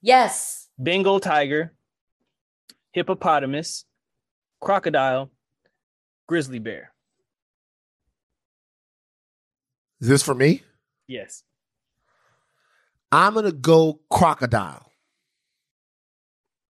[0.02, 0.70] yes.
[0.80, 1.72] Bengal tiger,
[2.94, 3.86] hippopotamus,
[4.60, 5.30] crocodile,
[6.28, 6.92] grizzly bear.
[10.02, 10.64] Is this for me?
[11.08, 11.44] Yes.
[13.12, 14.92] I'm going to go crocodile.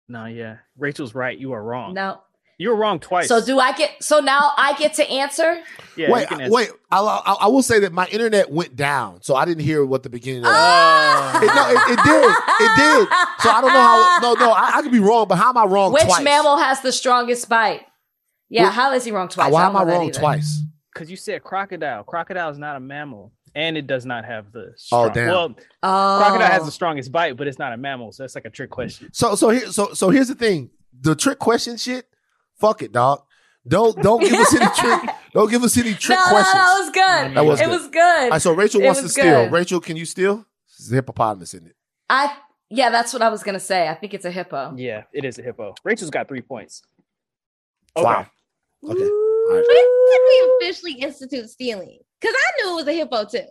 [0.08, 0.56] No, yeah.
[0.76, 1.38] Rachel's right.
[1.38, 1.94] You are wrong.
[1.94, 2.20] No.
[2.58, 3.26] You were wrong twice.
[3.28, 3.90] So do I get?
[4.02, 5.60] So now I get to answer.
[5.96, 6.54] yeah, wait, you can I- answer.
[6.54, 6.70] wait.
[6.90, 10.04] I, I, I will say that my internet went down, so I didn't hear what
[10.04, 11.40] the beginning of Ah!
[11.42, 12.30] it, no, it, it did.
[12.66, 13.08] It did.
[13.40, 14.18] So I don't know how.
[14.22, 16.22] No, no, I, I could be wrong, but how am I wrong Which twice?
[16.22, 17.82] mammal has the strongest bite?
[18.48, 19.50] Yeah, Well, how is he wrong twice?
[19.50, 20.62] Why I am I wrong twice?
[20.92, 22.04] Because you said crocodile.
[22.04, 24.74] Crocodile is not a mammal, and it does not have the.
[24.92, 25.26] Oh, damn.
[25.26, 26.18] Well, Oh.
[26.22, 28.70] crocodile has the strongest bite, but it's not a mammal, so that's like a trick
[28.70, 29.08] question.
[29.12, 30.70] So, so here, so, so here's the thing:
[31.00, 32.06] the trick question shit.
[32.58, 33.22] Fuck it, dog.
[33.66, 35.10] Don't don't give us any trick.
[35.34, 36.54] Don't give us any trick no, questions.
[36.54, 37.36] No, that was good.
[37.36, 37.70] That was it good.
[37.70, 38.22] was good.
[38.22, 39.24] All right, so Rachel It wants to steal.
[39.24, 39.52] good.
[39.52, 40.46] Rachel, can you steal?
[40.68, 41.76] It's a hippopotamus, isn't it?
[42.08, 42.36] I
[42.70, 43.88] yeah, that's what I was gonna say.
[43.88, 44.74] I think it's a hippo.
[44.76, 45.74] Yeah, it is a hippo.
[45.82, 46.82] Rachel's got three points.
[47.96, 48.04] Okay.
[48.04, 48.26] Wow.
[48.84, 49.02] Okay.
[49.02, 49.64] All right.
[49.66, 51.98] When did we officially institute stealing?
[52.20, 53.48] Because I knew it was a hippo too.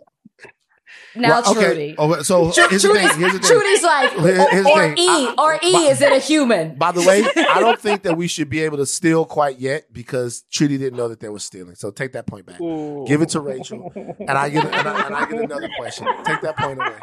[1.16, 1.60] Now Well, okay.
[1.64, 1.94] Trudy.
[1.96, 3.20] Oh, so Tru- here's the Trudy's, thing.
[3.20, 3.50] Here's the thing.
[3.56, 4.98] Trudy's like, Here- here's the or, or thing.
[4.98, 6.74] E, I- or E, by- is it a human?
[6.76, 9.92] By the way, I don't think that we should be able to steal quite yet
[9.92, 11.76] because Trudy didn't know that there was stealing.
[11.76, 12.60] So take that point back.
[12.60, 13.04] Ooh.
[13.06, 16.08] Give it to Rachel, and I get and I, and I get another question.
[16.24, 16.96] Take that point away.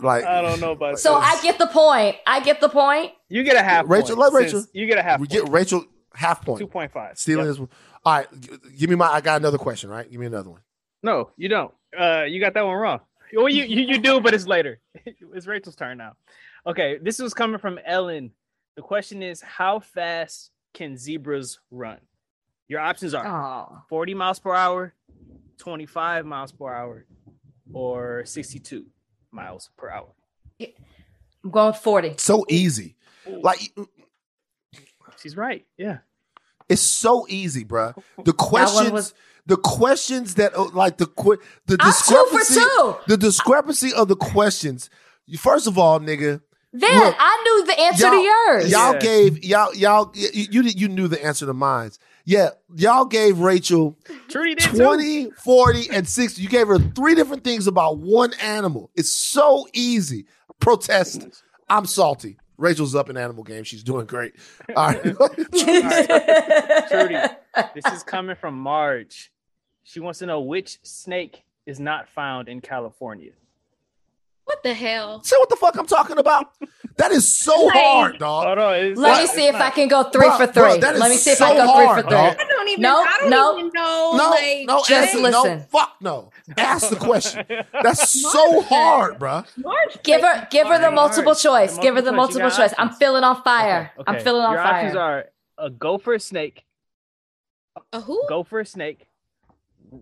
[0.00, 1.28] Like I don't know about So this.
[1.28, 2.16] I get the point.
[2.26, 3.12] I get the point.
[3.28, 3.84] You get a half.
[3.88, 5.20] Rachel, point let Rachel- You get a half.
[5.20, 6.60] we get Rachel half point.
[6.60, 7.18] Two point five.
[7.18, 7.52] Stealing Yep.
[7.54, 7.68] is all
[8.06, 8.26] right.
[8.78, 9.08] Give me my.
[9.08, 9.90] I got another question.
[9.90, 10.10] Right.
[10.10, 10.60] Give me another one.
[11.02, 11.72] No, you don't.
[11.98, 13.00] Uh, you got that one wrong.
[13.32, 14.80] Well, you, you you do, but it's later.
[15.06, 16.14] it's Rachel's turn now.
[16.66, 18.30] Okay, this was coming from Ellen.
[18.76, 21.98] The question is, how fast can zebras run?
[22.68, 23.78] Your options are Oh.
[23.88, 24.94] 40 miles per hour,
[25.58, 27.06] 25 miles per hour,
[27.72, 28.86] or 62
[29.30, 30.12] miles per hour.
[30.60, 32.14] I'm going 40.
[32.18, 32.96] So easy.
[33.26, 33.72] Like
[35.20, 35.64] She's right.
[35.76, 35.98] Yeah.
[36.68, 37.94] It's so easy, bruh.
[38.24, 39.14] The questions, was-
[39.46, 42.96] the questions that uh, like the que- the I'm two for discrepancy, two.
[43.06, 44.90] the discrepancy of the questions.
[45.26, 46.40] You- First of all, nigga,
[46.72, 48.70] Then Look, I knew the answer to yours.
[48.70, 48.98] Y'all Yeah.
[49.00, 51.90] gave y'all y'all you, you you knew the answer to mine.
[52.26, 53.96] Yeah, y'all gave Rachel
[54.28, 54.76] Trudy did too.
[54.76, 56.42] 20, 40, and 60.
[56.42, 58.90] You gave her three different things about one animal.
[58.94, 60.26] It's so easy.
[60.60, 61.26] Protest.
[61.70, 62.36] I'm salty.
[62.58, 63.64] Rachel's up in animal game.
[63.64, 64.34] She's doing great.
[64.76, 65.02] All right.
[66.88, 67.16] Trudy,
[67.74, 69.32] this is coming from Marge.
[69.84, 73.32] She wants to know which snake is not found in California.
[74.48, 75.22] What the hell?
[75.24, 76.46] See what the fuck I'm talking about?
[76.96, 78.46] That is so Like- hard, dog.
[78.46, 78.94] Hold on.
[78.94, 80.62] Let not- me see if not- I can go three Bruh, for three.
[80.62, 82.34] bruh, that is Let me see if I go hard, three for dog.
[82.36, 82.44] three.
[82.46, 82.82] I don't even.
[82.82, 83.58] No, I don't no.
[83.58, 84.12] even know.
[84.16, 85.60] No, like, no, Just answer, no, listen.
[85.70, 86.30] fuck no.
[86.56, 87.44] Ask the question.
[87.82, 89.44] That's so hard, bruh.
[89.58, 91.68] Marge Give her, give her the multiple alright.
[91.68, 91.76] choice.
[91.76, 93.92] The Give her the multiple multiple choice, you I'm feeling on fire.
[94.00, 94.74] Okay, I'm feeling on Your fire.
[94.76, 95.24] options are
[95.58, 96.64] a gopher snake,
[97.92, 98.24] A who?
[98.30, 99.08] gopher snake,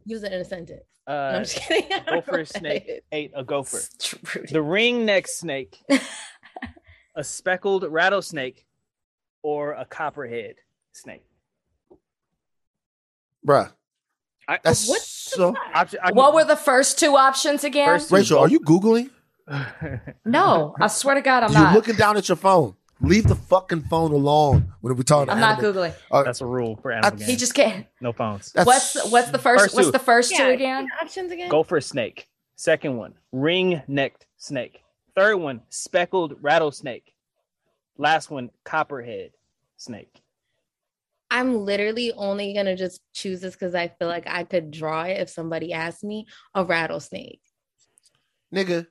[0.05, 0.85] Use it in a sentence.
[1.07, 1.93] No, uh, I'm just kidding.
[2.07, 3.81] I gopher what snake ate a gopher.
[4.01, 4.53] Trudy.
[4.53, 5.79] The ring-necked snake,
[7.17, 8.67] a speckled rattlesnake,
[9.43, 10.57] or a copperhead
[10.93, 11.23] snake.
[13.47, 13.71] Bruh.
[14.49, 15.55] I, That's What so.
[15.75, 17.87] option, I What were the first two options again?
[17.87, 19.11] First- Rachel, are you Googling?
[20.25, 21.59] no, I swear to God, I'm not.
[21.59, 21.75] You're not.
[21.77, 22.75] looking down at your phone.
[23.01, 25.95] Leave the fucking phone alone when we're talking about I'm about not animal- googling.
[26.11, 27.41] Uh, That's a rule for animal He games.
[27.41, 27.87] just can't.
[28.01, 28.53] no phones.
[28.53, 29.65] that's What's what's the first?
[29.65, 29.93] First what's two.
[29.93, 30.85] the first Yeah, two again?
[30.85, 31.51] me the options again.
[31.51, 32.29] Gopher snake.
[32.57, 34.81] Second one, ring-necked snake.
[35.15, 37.13] Third one, speckled rattlesnake.
[37.99, 39.33] Last one, copperhead
[39.77, 40.23] snake.
[41.31, 45.21] I'm literally only gonna just choose this because I feel like I could draw it
[45.21, 47.41] if somebody asked me a rattlesnake.
[48.55, 48.87] nigga.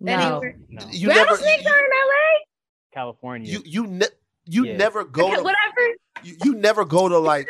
[0.00, 0.40] No.
[0.68, 2.44] No, You never Rattlesnakes you are in LA.
[2.92, 3.50] California.
[3.50, 4.06] you you, ne-
[4.46, 4.76] you Yeah.
[4.76, 5.94] never go to whatever.
[6.22, 7.48] you, you never go to like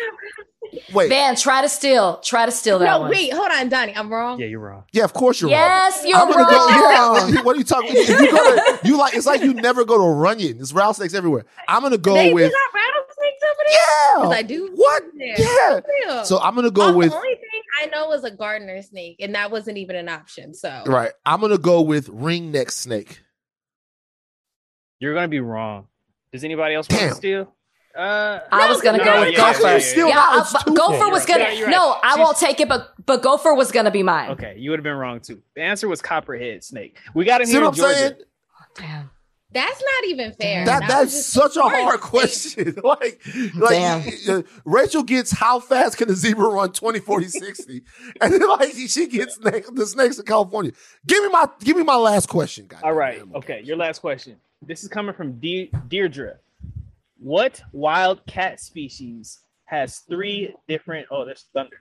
[0.93, 2.19] wait Van, try to steal.
[2.20, 3.10] Try to steal that No, one.
[3.10, 3.94] wait, hold on, Donnie.
[3.97, 4.39] I'm wrong.
[4.40, 4.85] yeah, you're wrong.
[4.93, 5.59] yeah of course you're wrong.
[5.60, 6.48] Yes, you're I'm gonna wrong.
[6.48, 7.28] go.
[7.35, 7.94] Yeah, what are you talking?
[7.94, 10.56] You, you go to, you like it's like you never go to Runyon.
[10.59, 11.44] There's rattlesnakes everywhere.
[11.69, 13.77] I'm gonna go they with do got rattlesnakes over there.
[13.78, 14.15] 'Cause yeah.
[14.23, 14.70] Because I do.
[14.74, 15.02] What?
[15.15, 15.81] Yeah.
[16.06, 16.23] Yeah.
[16.24, 19.16] So I'm gonna go Oh, with the only thing I know was a gardener snake,
[19.20, 20.52] and that wasn't even an option.
[20.55, 21.12] So right.
[21.24, 23.20] I'm gonna go with ring neck snake.
[25.01, 25.87] You're gonna be wrong.
[26.33, 27.09] Does anybody else want Damn.
[27.11, 27.55] to steal?
[27.97, 29.62] Uh, I was gonna no, go with yeah, Gopher.
[29.62, 30.15] yeah, yeah, Still, yeah.
[30.15, 31.45] Yeah, now it's but Gopher was gonna.
[31.53, 31.70] Yeah, right.
[31.70, 34.31] No, I She's- won't take it, but but Gopher was gonna be mine.
[34.31, 35.43] Okay, you would have been wrong too.
[35.57, 36.99] The answer was copperhead snake.
[37.15, 37.99] We got him See here what in I'm Georgia.
[37.99, 38.15] saying?
[38.77, 39.11] Damn.
[39.51, 40.65] that's not even fair.
[40.66, 41.75] That was that's such a smart.
[41.75, 42.77] hard question.
[42.85, 43.20] like,
[43.57, 44.12] like Damn.
[44.29, 47.83] uh, Rachel gets how fast can a zebra run 20, 40, 60?
[48.20, 50.70] and then like she gets snake, the snakes in California.
[51.07, 52.83] Give me my give me my last question, guys.
[52.85, 53.23] All right.
[53.37, 53.62] Okay.
[53.65, 54.37] Your last question.
[54.62, 56.36] This is coming from De- Deirdre.
[57.18, 61.06] What wild cat species has three different?
[61.10, 61.78] Oh, there's thunder.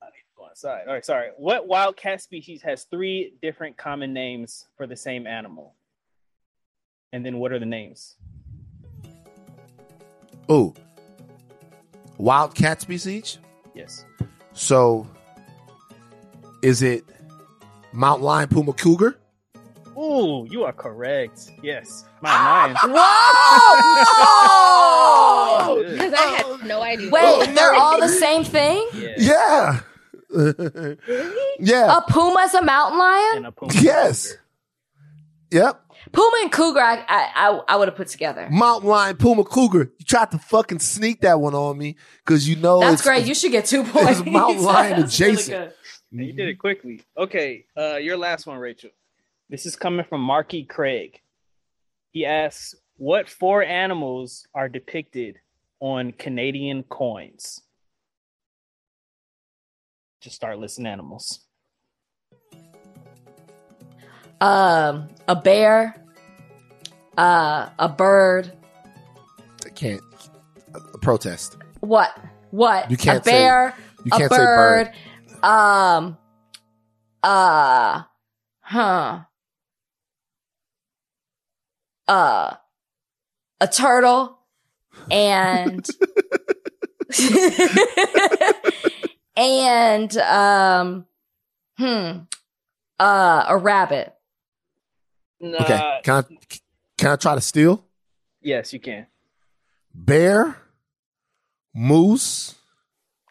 [0.00, 0.82] I need to go outside.
[0.86, 1.04] All right.
[1.04, 1.30] Sorry.
[1.36, 5.74] What wild cat species has three different common names for the same animal?
[7.12, 8.16] And then what are the names?
[10.48, 10.74] Oh,
[12.18, 13.38] wild cat species.
[13.74, 14.04] Yes.
[14.54, 15.06] So,
[16.62, 17.04] is it
[17.92, 19.18] mountain lion, puma, cougar?
[20.02, 21.50] Ooh, you are correct.
[21.62, 22.04] Yes.
[22.22, 22.96] Mountain lion.
[24.42, 25.82] Whoa!
[25.90, 27.10] Because I had no idea.
[27.10, 28.86] Wait, they're all the same thing.
[28.94, 29.14] Yeah.
[29.16, 29.80] Yeah.
[31.60, 31.98] yeah.
[31.98, 33.36] A puma's a mountain lion.
[33.36, 33.72] And a puma.
[33.80, 34.34] yes.
[35.50, 35.78] Yep.
[36.10, 38.48] Puma and cougar, I I, I, I would have put together.
[38.50, 39.92] Mountain lion, puma, cougar.
[39.98, 43.26] You tried to fucking sneak that one on me because you know That's it's, great.
[43.26, 44.20] You should get two points.
[44.20, 45.58] it's mountain lion That's really adjacent.
[45.58, 45.72] good.
[46.12, 47.02] And You did it quickly.
[47.16, 48.90] Okay, uh, your last one, Rachel.
[49.52, 51.20] This is coming from Marky Craig.
[52.10, 55.40] He asks, "What four animals are depicted
[55.78, 57.60] on Canadian coins?"
[60.22, 61.44] Just start listing animals.
[64.40, 66.02] Um, a bear,
[67.18, 68.56] uh, a bird.
[69.66, 70.00] I can't.
[70.74, 71.58] A protest.
[71.80, 72.18] What?
[72.52, 72.90] What?
[72.90, 73.76] You can't a say- bear.
[74.02, 74.92] you a can't say bird.
[75.42, 75.46] bird.
[75.46, 76.16] Um.
[77.22, 78.04] Uh.
[78.62, 79.24] Huh.
[82.12, 82.56] Uh.
[83.60, 84.38] A turtle,
[85.10, 85.86] and
[89.36, 91.06] and um.
[91.78, 92.18] Hmm.
[92.98, 94.14] Uh, a rabbit.
[95.42, 96.00] Okay.
[96.04, 96.22] Can I
[96.98, 97.84] can I try to steal?
[98.40, 99.06] Yes, you can.
[99.94, 100.56] bear,
[101.74, 102.54] moose,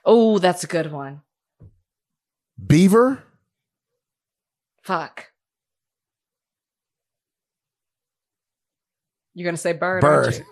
[0.05, 1.21] Oh, that's a good one.
[2.65, 3.23] beaver,
[4.81, 5.30] Fuck.
[9.33, 10.03] You're gonna say bird.
[10.03, 10.45] aren't bird.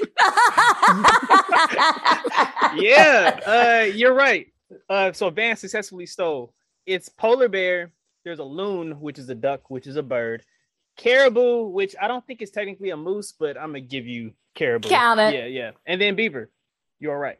[0.00, 0.06] you?
[2.76, 4.46] yeah, uh, you're right.
[4.88, 6.52] Uh, so Van successfully stole.
[6.86, 7.92] It's polar bear.
[8.24, 10.42] There's a loon, which is a duck, which is a bird.
[10.96, 14.88] Caribou, which I don't think is technically a moose, but I'm gonna give you caribou.
[14.88, 15.34] Count it.
[15.34, 15.70] Yeah, yeah.
[15.86, 16.50] And then beaver.
[16.98, 17.38] You're right.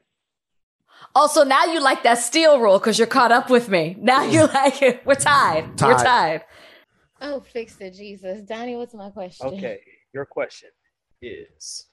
[1.14, 3.96] Also, now you like that steel rule because you're caught up with me.
[3.98, 5.04] Now you like it.
[5.04, 5.68] We're tied.
[5.80, 6.04] We're Tied.
[6.04, 6.44] tied.
[7.20, 8.42] Oh, fix it, Jesus.
[8.42, 9.46] Donnie, what's my question?
[9.48, 9.80] Okay,
[10.12, 10.68] your question
[11.26, 11.86] is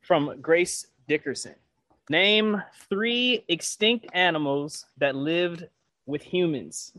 [0.00, 1.54] from Grace Dickerson.
[2.10, 5.66] Name three extinct animals that lived
[6.06, 6.92] with humans,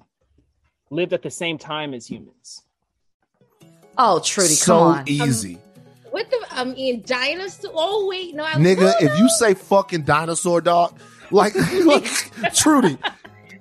[0.90, 2.64] lived at the same time as humans.
[3.98, 5.04] Oh, Trudy, so come on.
[5.08, 5.56] easy.
[5.56, 5.62] Um,
[6.12, 6.46] what the?
[6.52, 7.72] I mean, dinosaur.
[7.74, 10.98] Oh wait, no, I Nigga, if you say fucking dinosaur dog,
[11.30, 11.54] like,
[11.86, 12.06] like
[12.54, 12.98] Trudy,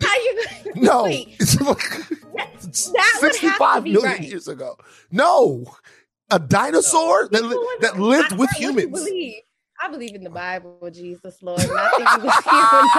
[0.00, 0.44] How you?
[0.76, 1.04] no.
[1.04, 4.20] Wait, It's like that would have to 65 be right.
[4.20, 4.76] years ago.
[5.12, 5.64] No.
[6.30, 8.90] A dinosaur that, li- that lived with What you humans.
[9.04, 9.42] believe?
[9.82, 11.60] I believe in the Bible, Jesus Lord.
[11.60, 12.90] And I think he was human.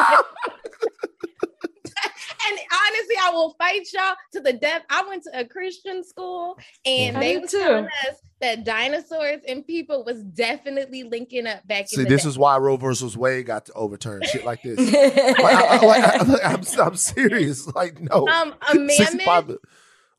[2.47, 4.84] and honestly, I will fight y'all to the death.
[4.89, 9.41] I went to a Christian school, and I they did were telling us that dinosaurs
[9.47, 12.30] and people was definitely linking up back See, in the this day.
[12.30, 14.77] is why Roe versus Wade got to overturn shit like this.
[15.39, 16.03] like, I, I, like,
[16.43, 17.65] I, am I'm serious.
[17.73, 18.27] Like, no.
[18.27, 18.95] um a mammoth.
[18.97, 19.57] 65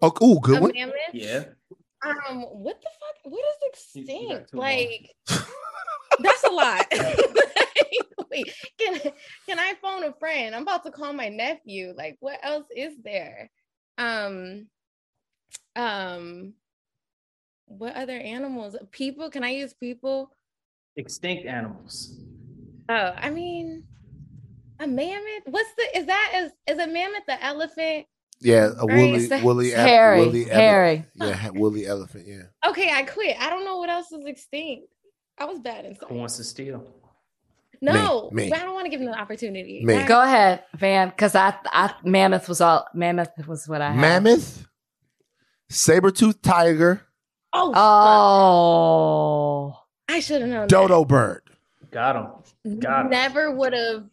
[0.03, 0.73] Oh, ooh, good A one.
[0.75, 0.95] mammoth.
[1.13, 1.45] Yeah.
[2.05, 3.33] Um, what the fuck?
[3.33, 4.55] What is extinct?
[4.55, 5.11] Like,
[6.21, 6.87] that's a lot.
[8.31, 9.01] Wait, can
[9.47, 10.55] can I phone a friend?
[10.55, 11.95] I'm about to call my nephew.
[11.97, 13.51] Like, what else is there?
[13.99, 14.67] Um,
[15.75, 16.55] um,
[17.67, 18.77] what other animals?
[18.91, 19.31] People?
[19.31, 20.31] Can I use people?
[20.97, 22.19] Extinct animals.
[22.89, 23.85] Oh, I mean,
[24.81, 25.43] a mammoth.
[25.47, 25.99] What's the?
[25.99, 28.07] Is that is is a mammoth the elephant?
[28.41, 32.27] Yeah, a Right, woolly, it's woolly, ele- Hairy, woolly ele- Yeah, woolly elephant.
[32.27, 32.43] Yeah.
[32.69, 33.37] Okay, I quit.
[33.41, 34.89] I don't know what else is extinct.
[35.39, 36.85] I was bad in Who wants to steal?
[37.83, 38.49] No, me.
[38.49, 39.85] but I don't want to give them the opportunity.
[39.85, 39.95] Me.
[39.95, 44.01] Why- Go ahead, Van, because I, I mammoth was all mammoth was what I had.
[44.01, 44.67] Mammoth,
[45.69, 47.03] saber tooth tiger,
[47.53, 50.69] Oh, Oh, I should have known.
[50.69, 51.43] dodo bird.
[51.91, 52.17] Got
[52.65, 52.79] him.
[52.81, 53.11] Got him.
[53.11, 54.05] Never would have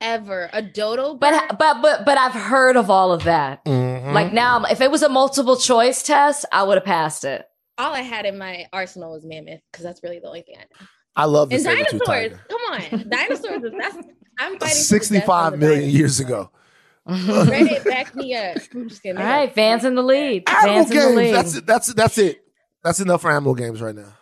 [0.00, 1.14] ever a dodo.
[1.14, 1.20] bird?
[1.20, 3.64] but but but but I've heard of all of that.
[3.64, 4.12] Mhm.
[4.12, 7.46] Like now, if it was a multiple choice test, I would have passed it.
[7.78, 10.62] all I had in my arsenal was mammoth because that's really the only thing I
[10.62, 10.86] know.
[11.16, 13.62] I love And dinosaurs, come on, dinosaurs.
[13.64, 13.96] is- That's
[14.38, 14.58] I'm fighting.
[14.58, 15.94] for the death of 65 the million dinosaurs.
[15.98, 16.50] years ago.
[17.08, 18.58] Reddit, back me up.
[18.74, 19.18] I'm just kidding.
[19.20, 20.48] All right, Van's in the lead.
[20.48, 21.16] Animal Van's in the games.
[21.16, 21.34] lead.
[21.34, 21.66] That's it.
[21.66, 22.42] That's that's it.
[22.84, 24.12] That's enough for animal games right now.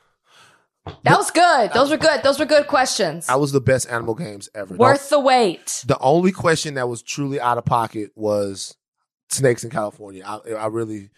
[1.04, 1.72] That was good.
[1.72, 2.22] Those were good.
[2.22, 3.26] Those were good questions.
[3.26, 4.74] That was the best animal games ever.
[4.74, 5.84] The- Worth the wait.
[5.86, 8.76] The only question that was truly out of pocket was
[9.28, 10.24] snakes in California.
[10.26, 11.10] I, I really,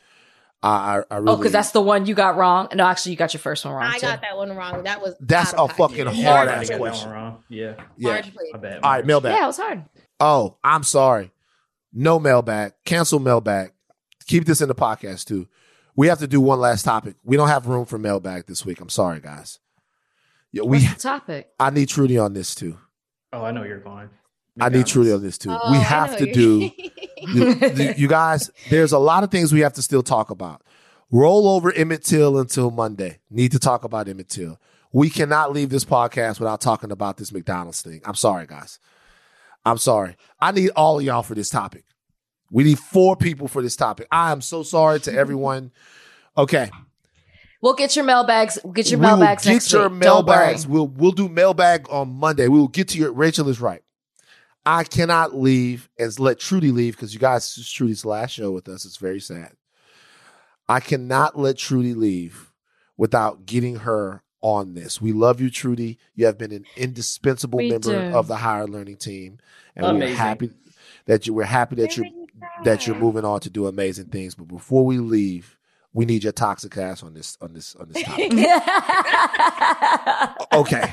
[0.63, 1.29] I, I, I oh, really.
[1.33, 2.69] Oh, because that's the one you got wrong.
[2.75, 3.85] No, actually, you got your first one wrong.
[3.85, 4.07] I too.
[4.07, 4.83] got that one wrong.
[4.85, 6.07] That was That's out of a pocket.
[6.07, 7.11] fucking Hard hard ass question.
[7.11, 7.43] wrong.
[7.49, 7.75] Yeah.
[7.97, 8.11] Yeah.
[8.13, 8.45] Hard to play.
[8.53, 8.81] My bad.
[8.83, 9.35] All right, mailbag.
[9.35, 9.85] Yeah, it was hard.
[10.19, 11.31] Oh, I'm sorry.
[11.93, 12.73] No mailbag.
[12.85, 13.73] Cancel mailbag.
[14.27, 15.49] Keep this in the podcast too.
[16.01, 17.17] We have to do one last topic.
[17.25, 18.81] We don't have room for mailbag this week.
[18.81, 19.59] I'm sorry, guys.
[20.51, 20.79] Yeah, we.
[20.79, 21.51] What's the topic?
[21.61, 22.79] I need Trudy on this too.
[23.35, 24.09] Oh, I know you're going.
[24.59, 25.51] I need Trudy on this too.
[25.51, 26.71] Oh, we have to do.
[27.19, 30.63] you, you- you guys, there's a lot of things we have to still talk about.
[31.11, 33.19] Roll over Emmett Till until Monday.
[33.29, 34.59] Need to talk about Emmett Till.
[34.95, 38.01] We cannot leave this podcast without talking about this McDonald's thing.
[38.07, 38.79] I'm sorry, guys.
[39.67, 40.17] I'm sorry.
[40.41, 41.85] I need all of y'all for this topic.
[42.51, 44.09] We need four people for this topic.
[44.11, 45.73] I am so sorry to everyone.
[46.37, 46.71] Okay.
[47.63, 48.59] We'll get your mailbags.
[48.65, 50.01] We'll get your we will mailbags get next your week.
[50.01, 50.37] Don't worry.
[50.39, 50.67] mailbags.
[50.67, 52.49] We'll we'll do mailbag on Monday.
[52.49, 53.83] We will get to your Rachel is right.
[54.65, 58.51] I cannot leave and let Trudy leave because you guys this is Trudy's last show
[58.51, 58.85] with us.
[58.85, 59.53] It's very sad.
[60.69, 62.53] I cannot let Trudy leave
[62.97, 65.01] without getting her on this.
[65.01, 65.99] We love you, Trudy.
[66.15, 68.17] You have been an indispensable We member do.
[68.17, 69.39] of the higher learning team,
[69.77, 70.51] and we're happy
[71.07, 71.35] that you.
[71.35, 72.20] We're happy that you
[72.65, 74.35] that you're moving on to do amazing things.
[74.35, 75.59] But before we leave,
[75.93, 78.33] we need your toxic ass on this on this on this topic.
[80.53, 80.93] okay.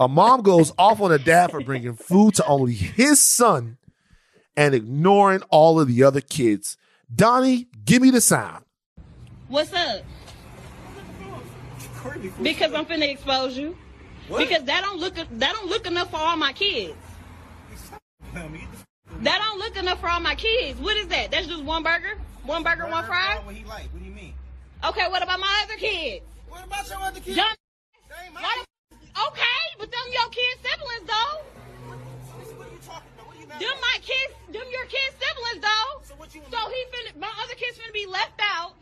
[0.00, 3.76] A mom goes off on a dad for bringing food to only his son
[4.56, 6.76] and ignoring all of the other kids.
[7.14, 8.64] Donnie, give me the sound.
[9.48, 10.02] What's up?
[12.42, 13.76] Because I'm finna expose you.
[14.28, 16.94] Because that don't look that don't look enough for all my kids.
[19.22, 20.78] That don't look enough for all my kids.
[20.80, 21.30] What is that?
[21.30, 22.18] That's just one burger?
[22.44, 23.40] One burger, one fry?
[23.44, 23.92] What he like?
[23.92, 24.34] What do you mean?
[24.84, 26.24] Okay, what about my other kids?
[26.48, 27.36] What about your other kids?
[27.36, 27.54] Dumb-
[28.32, 28.64] Why-
[29.28, 31.42] okay, but them your kids' siblings, though.
[33.58, 36.00] Them my kids, them your kids' siblings, though.
[36.04, 36.42] So what you?
[36.48, 38.74] So he finna, my other kids finna be left out.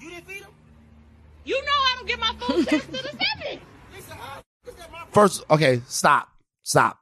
[0.00, 0.52] You didn't feed them.
[1.44, 3.62] You know I don't give my food stamps to the siblings.
[5.10, 6.28] First, okay, stop,
[6.62, 6.98] stop,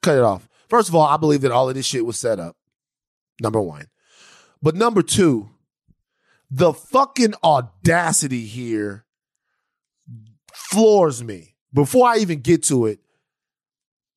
[0.00, 0.48] cut it off.
[0.70, 2.56] First of all, I believe that all of this shit was set up.
[3.42, 3.86] Number one,
[4.62, 5.50] but number two,
[6.50, 9.04] the fucking audacity here
[10.52, 11.56] floors me.
[11.72, 13.00] Before I even get to it,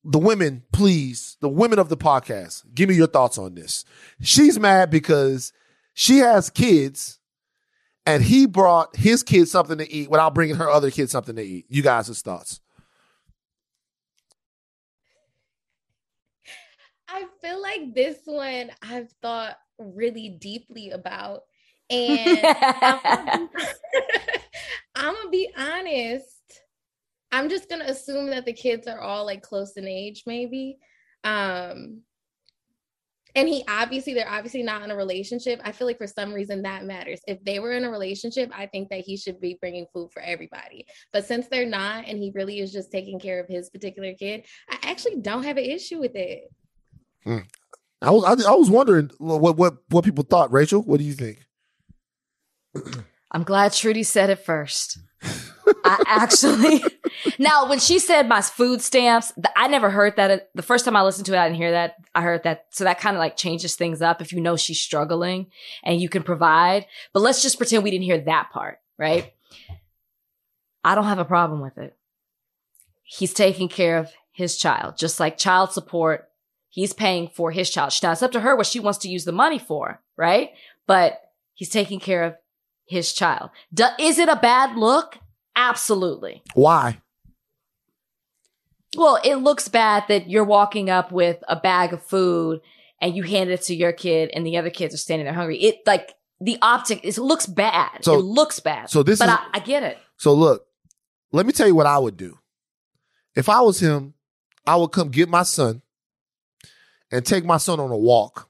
[0.04, 3.84] the women, please, the women of the podcast, give me your thoughts on this.
[4.20, 5.52] She's mad because
[5.94, 7.18] she has kids
[8.04, 11.42] and he brought his kids something to eat without bringing her other kids something to
[11.42, 11.66] eat.
[11.68, 12.60] You guys' thoughts?
[17.08, 21.42] I feel like this one I've thought really deeply about.
[21.90, 22.38] And
[24.94, 26.30] I'm gonna be honest.
[27.32, 30.78] I'm just gonna assume that the kids are all like close in age, maybe.
[31.24, 32.02] Um,
[33.36, 35.60] and he obviously, they're obviously not in a relationship.
[35.64, 37.20] I feel like for some reason that matters.
[37.26, 40.22] If they were in a relationship, I think that he should be bringing food for
[40.22, 40.86] everybody.
[41.12, 44.44] But since they're not, and he really is just taking care of his particular kid,
[44.70, 46.44] I actually don't have an issue with it.
[47.24, 47.38] Hmm.
[48.02, 50.52] I was I, I was wondering what what what people thought.
[50.52, 51.38] Rachel, what do you think?
[53.30, 54.98] I'm glad Trudy said it first.
[55.84, 56.82] I actually
[57.38, 60.50] now when she said my food stamps, I never heard that.
[60.54, 61.94] The first time I listened to it, I didn't hear that.
[62.14, 64.80] I heard that, so that kind of like changes things up if you know she's
[64.80, 65.46] struggling
[65.82, 66.86] and you can provide.
[67.12, 69.32] But let's just pretend we didn't hear that part, right?
[70.84, 71.96] I don't have a problem with it.
[73.02, 76.28] He's taking care of his child, just like child support.
[76.74, 77.94] He's paying for his child.
[78.02, 80.50] Now it's up to her what she wants to use the money for, right?
[80.88, 81.20] But
[81.54, 82.34] he's taking care of
[82.84, 83.50] his child.
[83.72, 85.18] Do, is it a bad look?
[85.54, 86.42] Absolutely.
[86.54, 87.00] Why?
[88.96, 92.60] Well, it looks bad that you're walking up with a bag of food
[93.00, 95.62] and you hand it to your kid and the other kids are standing there hungry.
[95.62, 98.04] It like the optic, it looks bad.
[98.04, 98.90] So- it looks bad.
[98.90, 99.96] so this but is- I, I get it.
[100.16, 100.66] So look,
[101.30, 102.36] let me tell you what I would do.
[103.36, 104.14] If I was him,
[104.66, 105.82] I would come get my son
[107.14, 108.48] and take my son on a walk.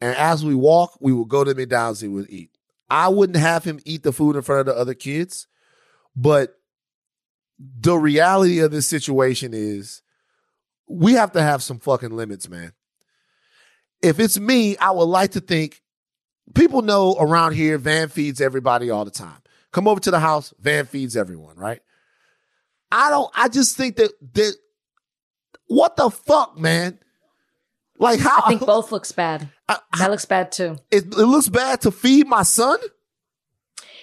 [0.00, 2.50] And as we walk, we would go to McDonald's and would eat.
[2.88, 5.48] I wouldn't have him eat the food in front of the other kids,
[6.14, 6.54] but
[7.58, 10.02] the reality of this situation is
[10.86, 12.72] we have to have some fucking limits, man.
[14.00, 15.82] If it's me, I would like to think
[16.54, 19.42] people know around here Van feeds everybody all the time.
[19.72, 21.80] Come over to the house, Van feeds everyone, right?
[22.92, 24.54] I don't I just think that that
[25.66, 26.98] what the fuck, man?
[27.98, 29.48] Like how I think both looks bad.
[29.68, 30.76] that looks bad too.
[30.90, 32.78] it, it looks bad to feed my son?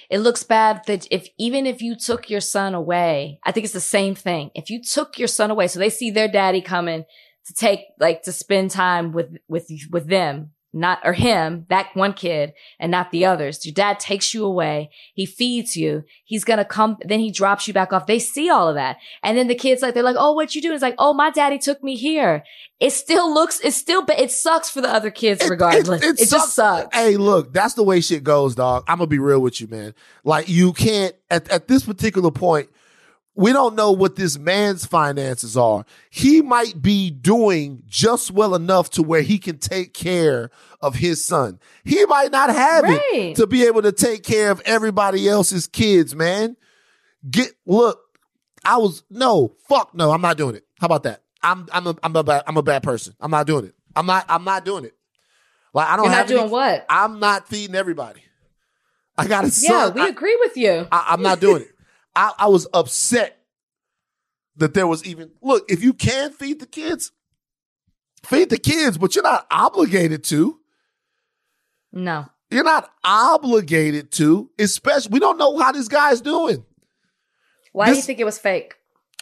[0.10, 3.74] It looks bad that if even if you took your son away, I think it's
[3.74, 4.52] the same thing.
[4.54, 7.06] If you took your son away, so they see their daddy coming
[7.46, 12.14] to take like to spend time with with with them, not or him, that one
[12.14, 13.66] kid, and not the others.
[13.66, 17.74] Your dad takes you away, he feeds you, he's gonna come, then he drops you
[17.74, 18.08] back off.
[18.08, 20.62] They see all of that, and then the kids like they're like, "Oh, what you
[20.62, 22.44] doing?" It's like, "Oh, my daddy took me here."
[22.80, 26.04] It still looks, it's still, ba- it sucks for the other kids regardless.
[26.04, 26.94] It, just sucks.
[26.94, 28.84] Hey, look, that's the way shit goes, dog.
[28.90, 29.94] I'm gonna be real with you, man.
[30.26, 32.70] Like you can't at, at this particular point,
[33.36, 35.86] we don't know what this man's finances are.
[36.12, 40.52] He might be doing just well enough to where he can take care
[40.82, 41.60] of his son.
[41.84, 43.02] He might not have Right.
[43.14, 46.56] it to be able to take care of everybody else's kids, man.
[47.30, 48.00] Get look,
[48.66, 50.66] I was no, fuck no, I'm not doing it.
[50.80, 51.22] How about that?
[51.42, 53.16] I'm I'm a I'm a bad I'm a bad person.
[53.20, 53.76] I'm not doing it.
[53.96, 54.94] I'm not I'm not doing it.
[55.74, 56.86] Like I don't You're not have any- doing what?
[56.88, 58.22] I'm not feeding everybody.
[59.18, 59.72] I got a son.
[59.72, 60.88] Yeah, we I, agree with you.
[60.92, 61.73] I, I'm not doing it.
[62.16, 63.40] I, I was upset
[64.58, 65.66] that there was even look.
[65.70, 67.12] If you can feed the kids,
[68.24, 70.60] feed the kids, but you're not obligated to.
[71.92, 72.28] No.
[72.52, 74.50] You're not obligated to.
[74.60, 76.64] Especially, we don't know how this guy's doing.
[77.72, 78.76] Why do you think it was fake?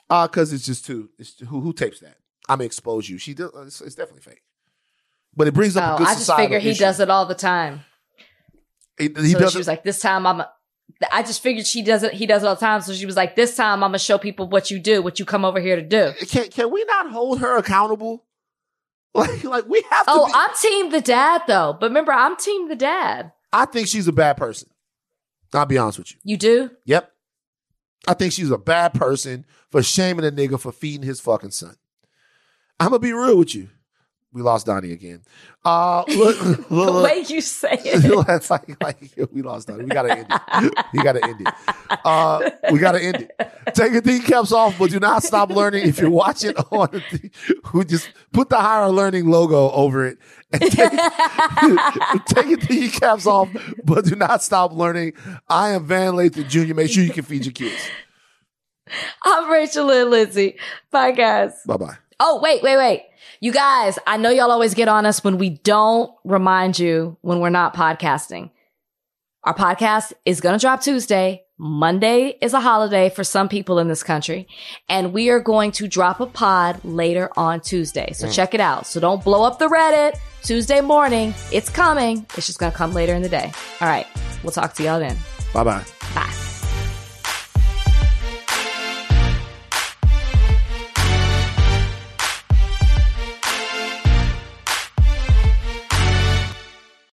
[0.10, 1.10] Uh, because it's just too.
[1.18, 2.18] It's who who tapes that?
[2.50, 3.18] I'm gonna expose you.
[3.18, 3.52] She does.
[3.66, 4.42] It's, it's definitely fake.
[5.34, 6.80] But it brings up a Oh, good I just figure he issue.
[6.82, 7.86] does it all the time.
[9.00, 10.44] He, he so does she was like, "This time I'm."
[11.12, 12.14] I just figured she does it.
[12.14, 12.82] He does it all the time.
[12.82, 15.26] So she was like, "This time I'm gonna show people what you do, what you
[15.26, 18.26] come over here to do." Can can we not hold her accountable?
[19.14, 20.12] Like like we have to.
[20.14, 21.76] Oh, be- I'm team the dad though.
[21.78, 23.34] But remember, I'm team the dad.
[23.52, 24.70] I think she's a bad person.
[25.54, 26.18] I'll be honest with you.
[26.24, 26.72] You do?
[26.86, 27.12] Yep.
[28.08, 31.76] I think she's a bad person for shaming a nigga for feeding his fucking son.
[32.80, 33.68] I'm gonna be real with you.
[34.34, 35.22] We lost Donnie again.
[35.66, 37.04] Uh, look, look, the look.
[37.04, 38.26] way you say it.
[38.28, 39.84] That's like, like we lost Donnie.
[39.84, 40.74] We gotta end it.
[40.94, 41.54] We gotta end it.
[42.06, 43.52] Uh, we gotta end it.
[43.76, 45.88] Take your kneecaps off, but do not stop learning.
[45.88, 47.30] If you're watching on, the,
[47.66, 50.18] who just put the higher learning logo over it
[50.54, 50.92] and take,
[52.28, 53.50] take your kneecaps off,
[53.84, 55.14] but do not stop learning.
[55.50, 56.74] I am Van Lathan Jr.
[56.74, 57.90] Make sure you can feed your kids.
[59.24, 60.58] I'm Rachel and Lindsay.
[60.90, 61.52] Bye, guys.
[61.66, 61.98] Bye bye.
[62.20, 63.04] Oh, wait, wait, wait.
[63.44, 67.40] You guys, I know y'all always get on us when we don't remind you when
[67.40, 68.52] we're not podcasting.
[69.44, 71.44] Our podcast is going to drop Tuesday.
[71.58, 74.48] Monday is a holiday for some people in this country.
[74.88, 78.12] And we are going to drop a pod later on Tuesday.
[78.14, 78.34] So Mm.
[78.36, 78.86] check it out.
[78.86, 81.34] So don't blow up the Reddit Tuesday morning.
[81.52, 82.28] It's coming.
[82.38, 83.52] It's just going to come later in the day.
[83.80, 84.06] All right.
[84.44, 85.18] We'll talk to y'all then.
[85.52, 85.84] Bye bye.
[86.14, 86.32] Bye.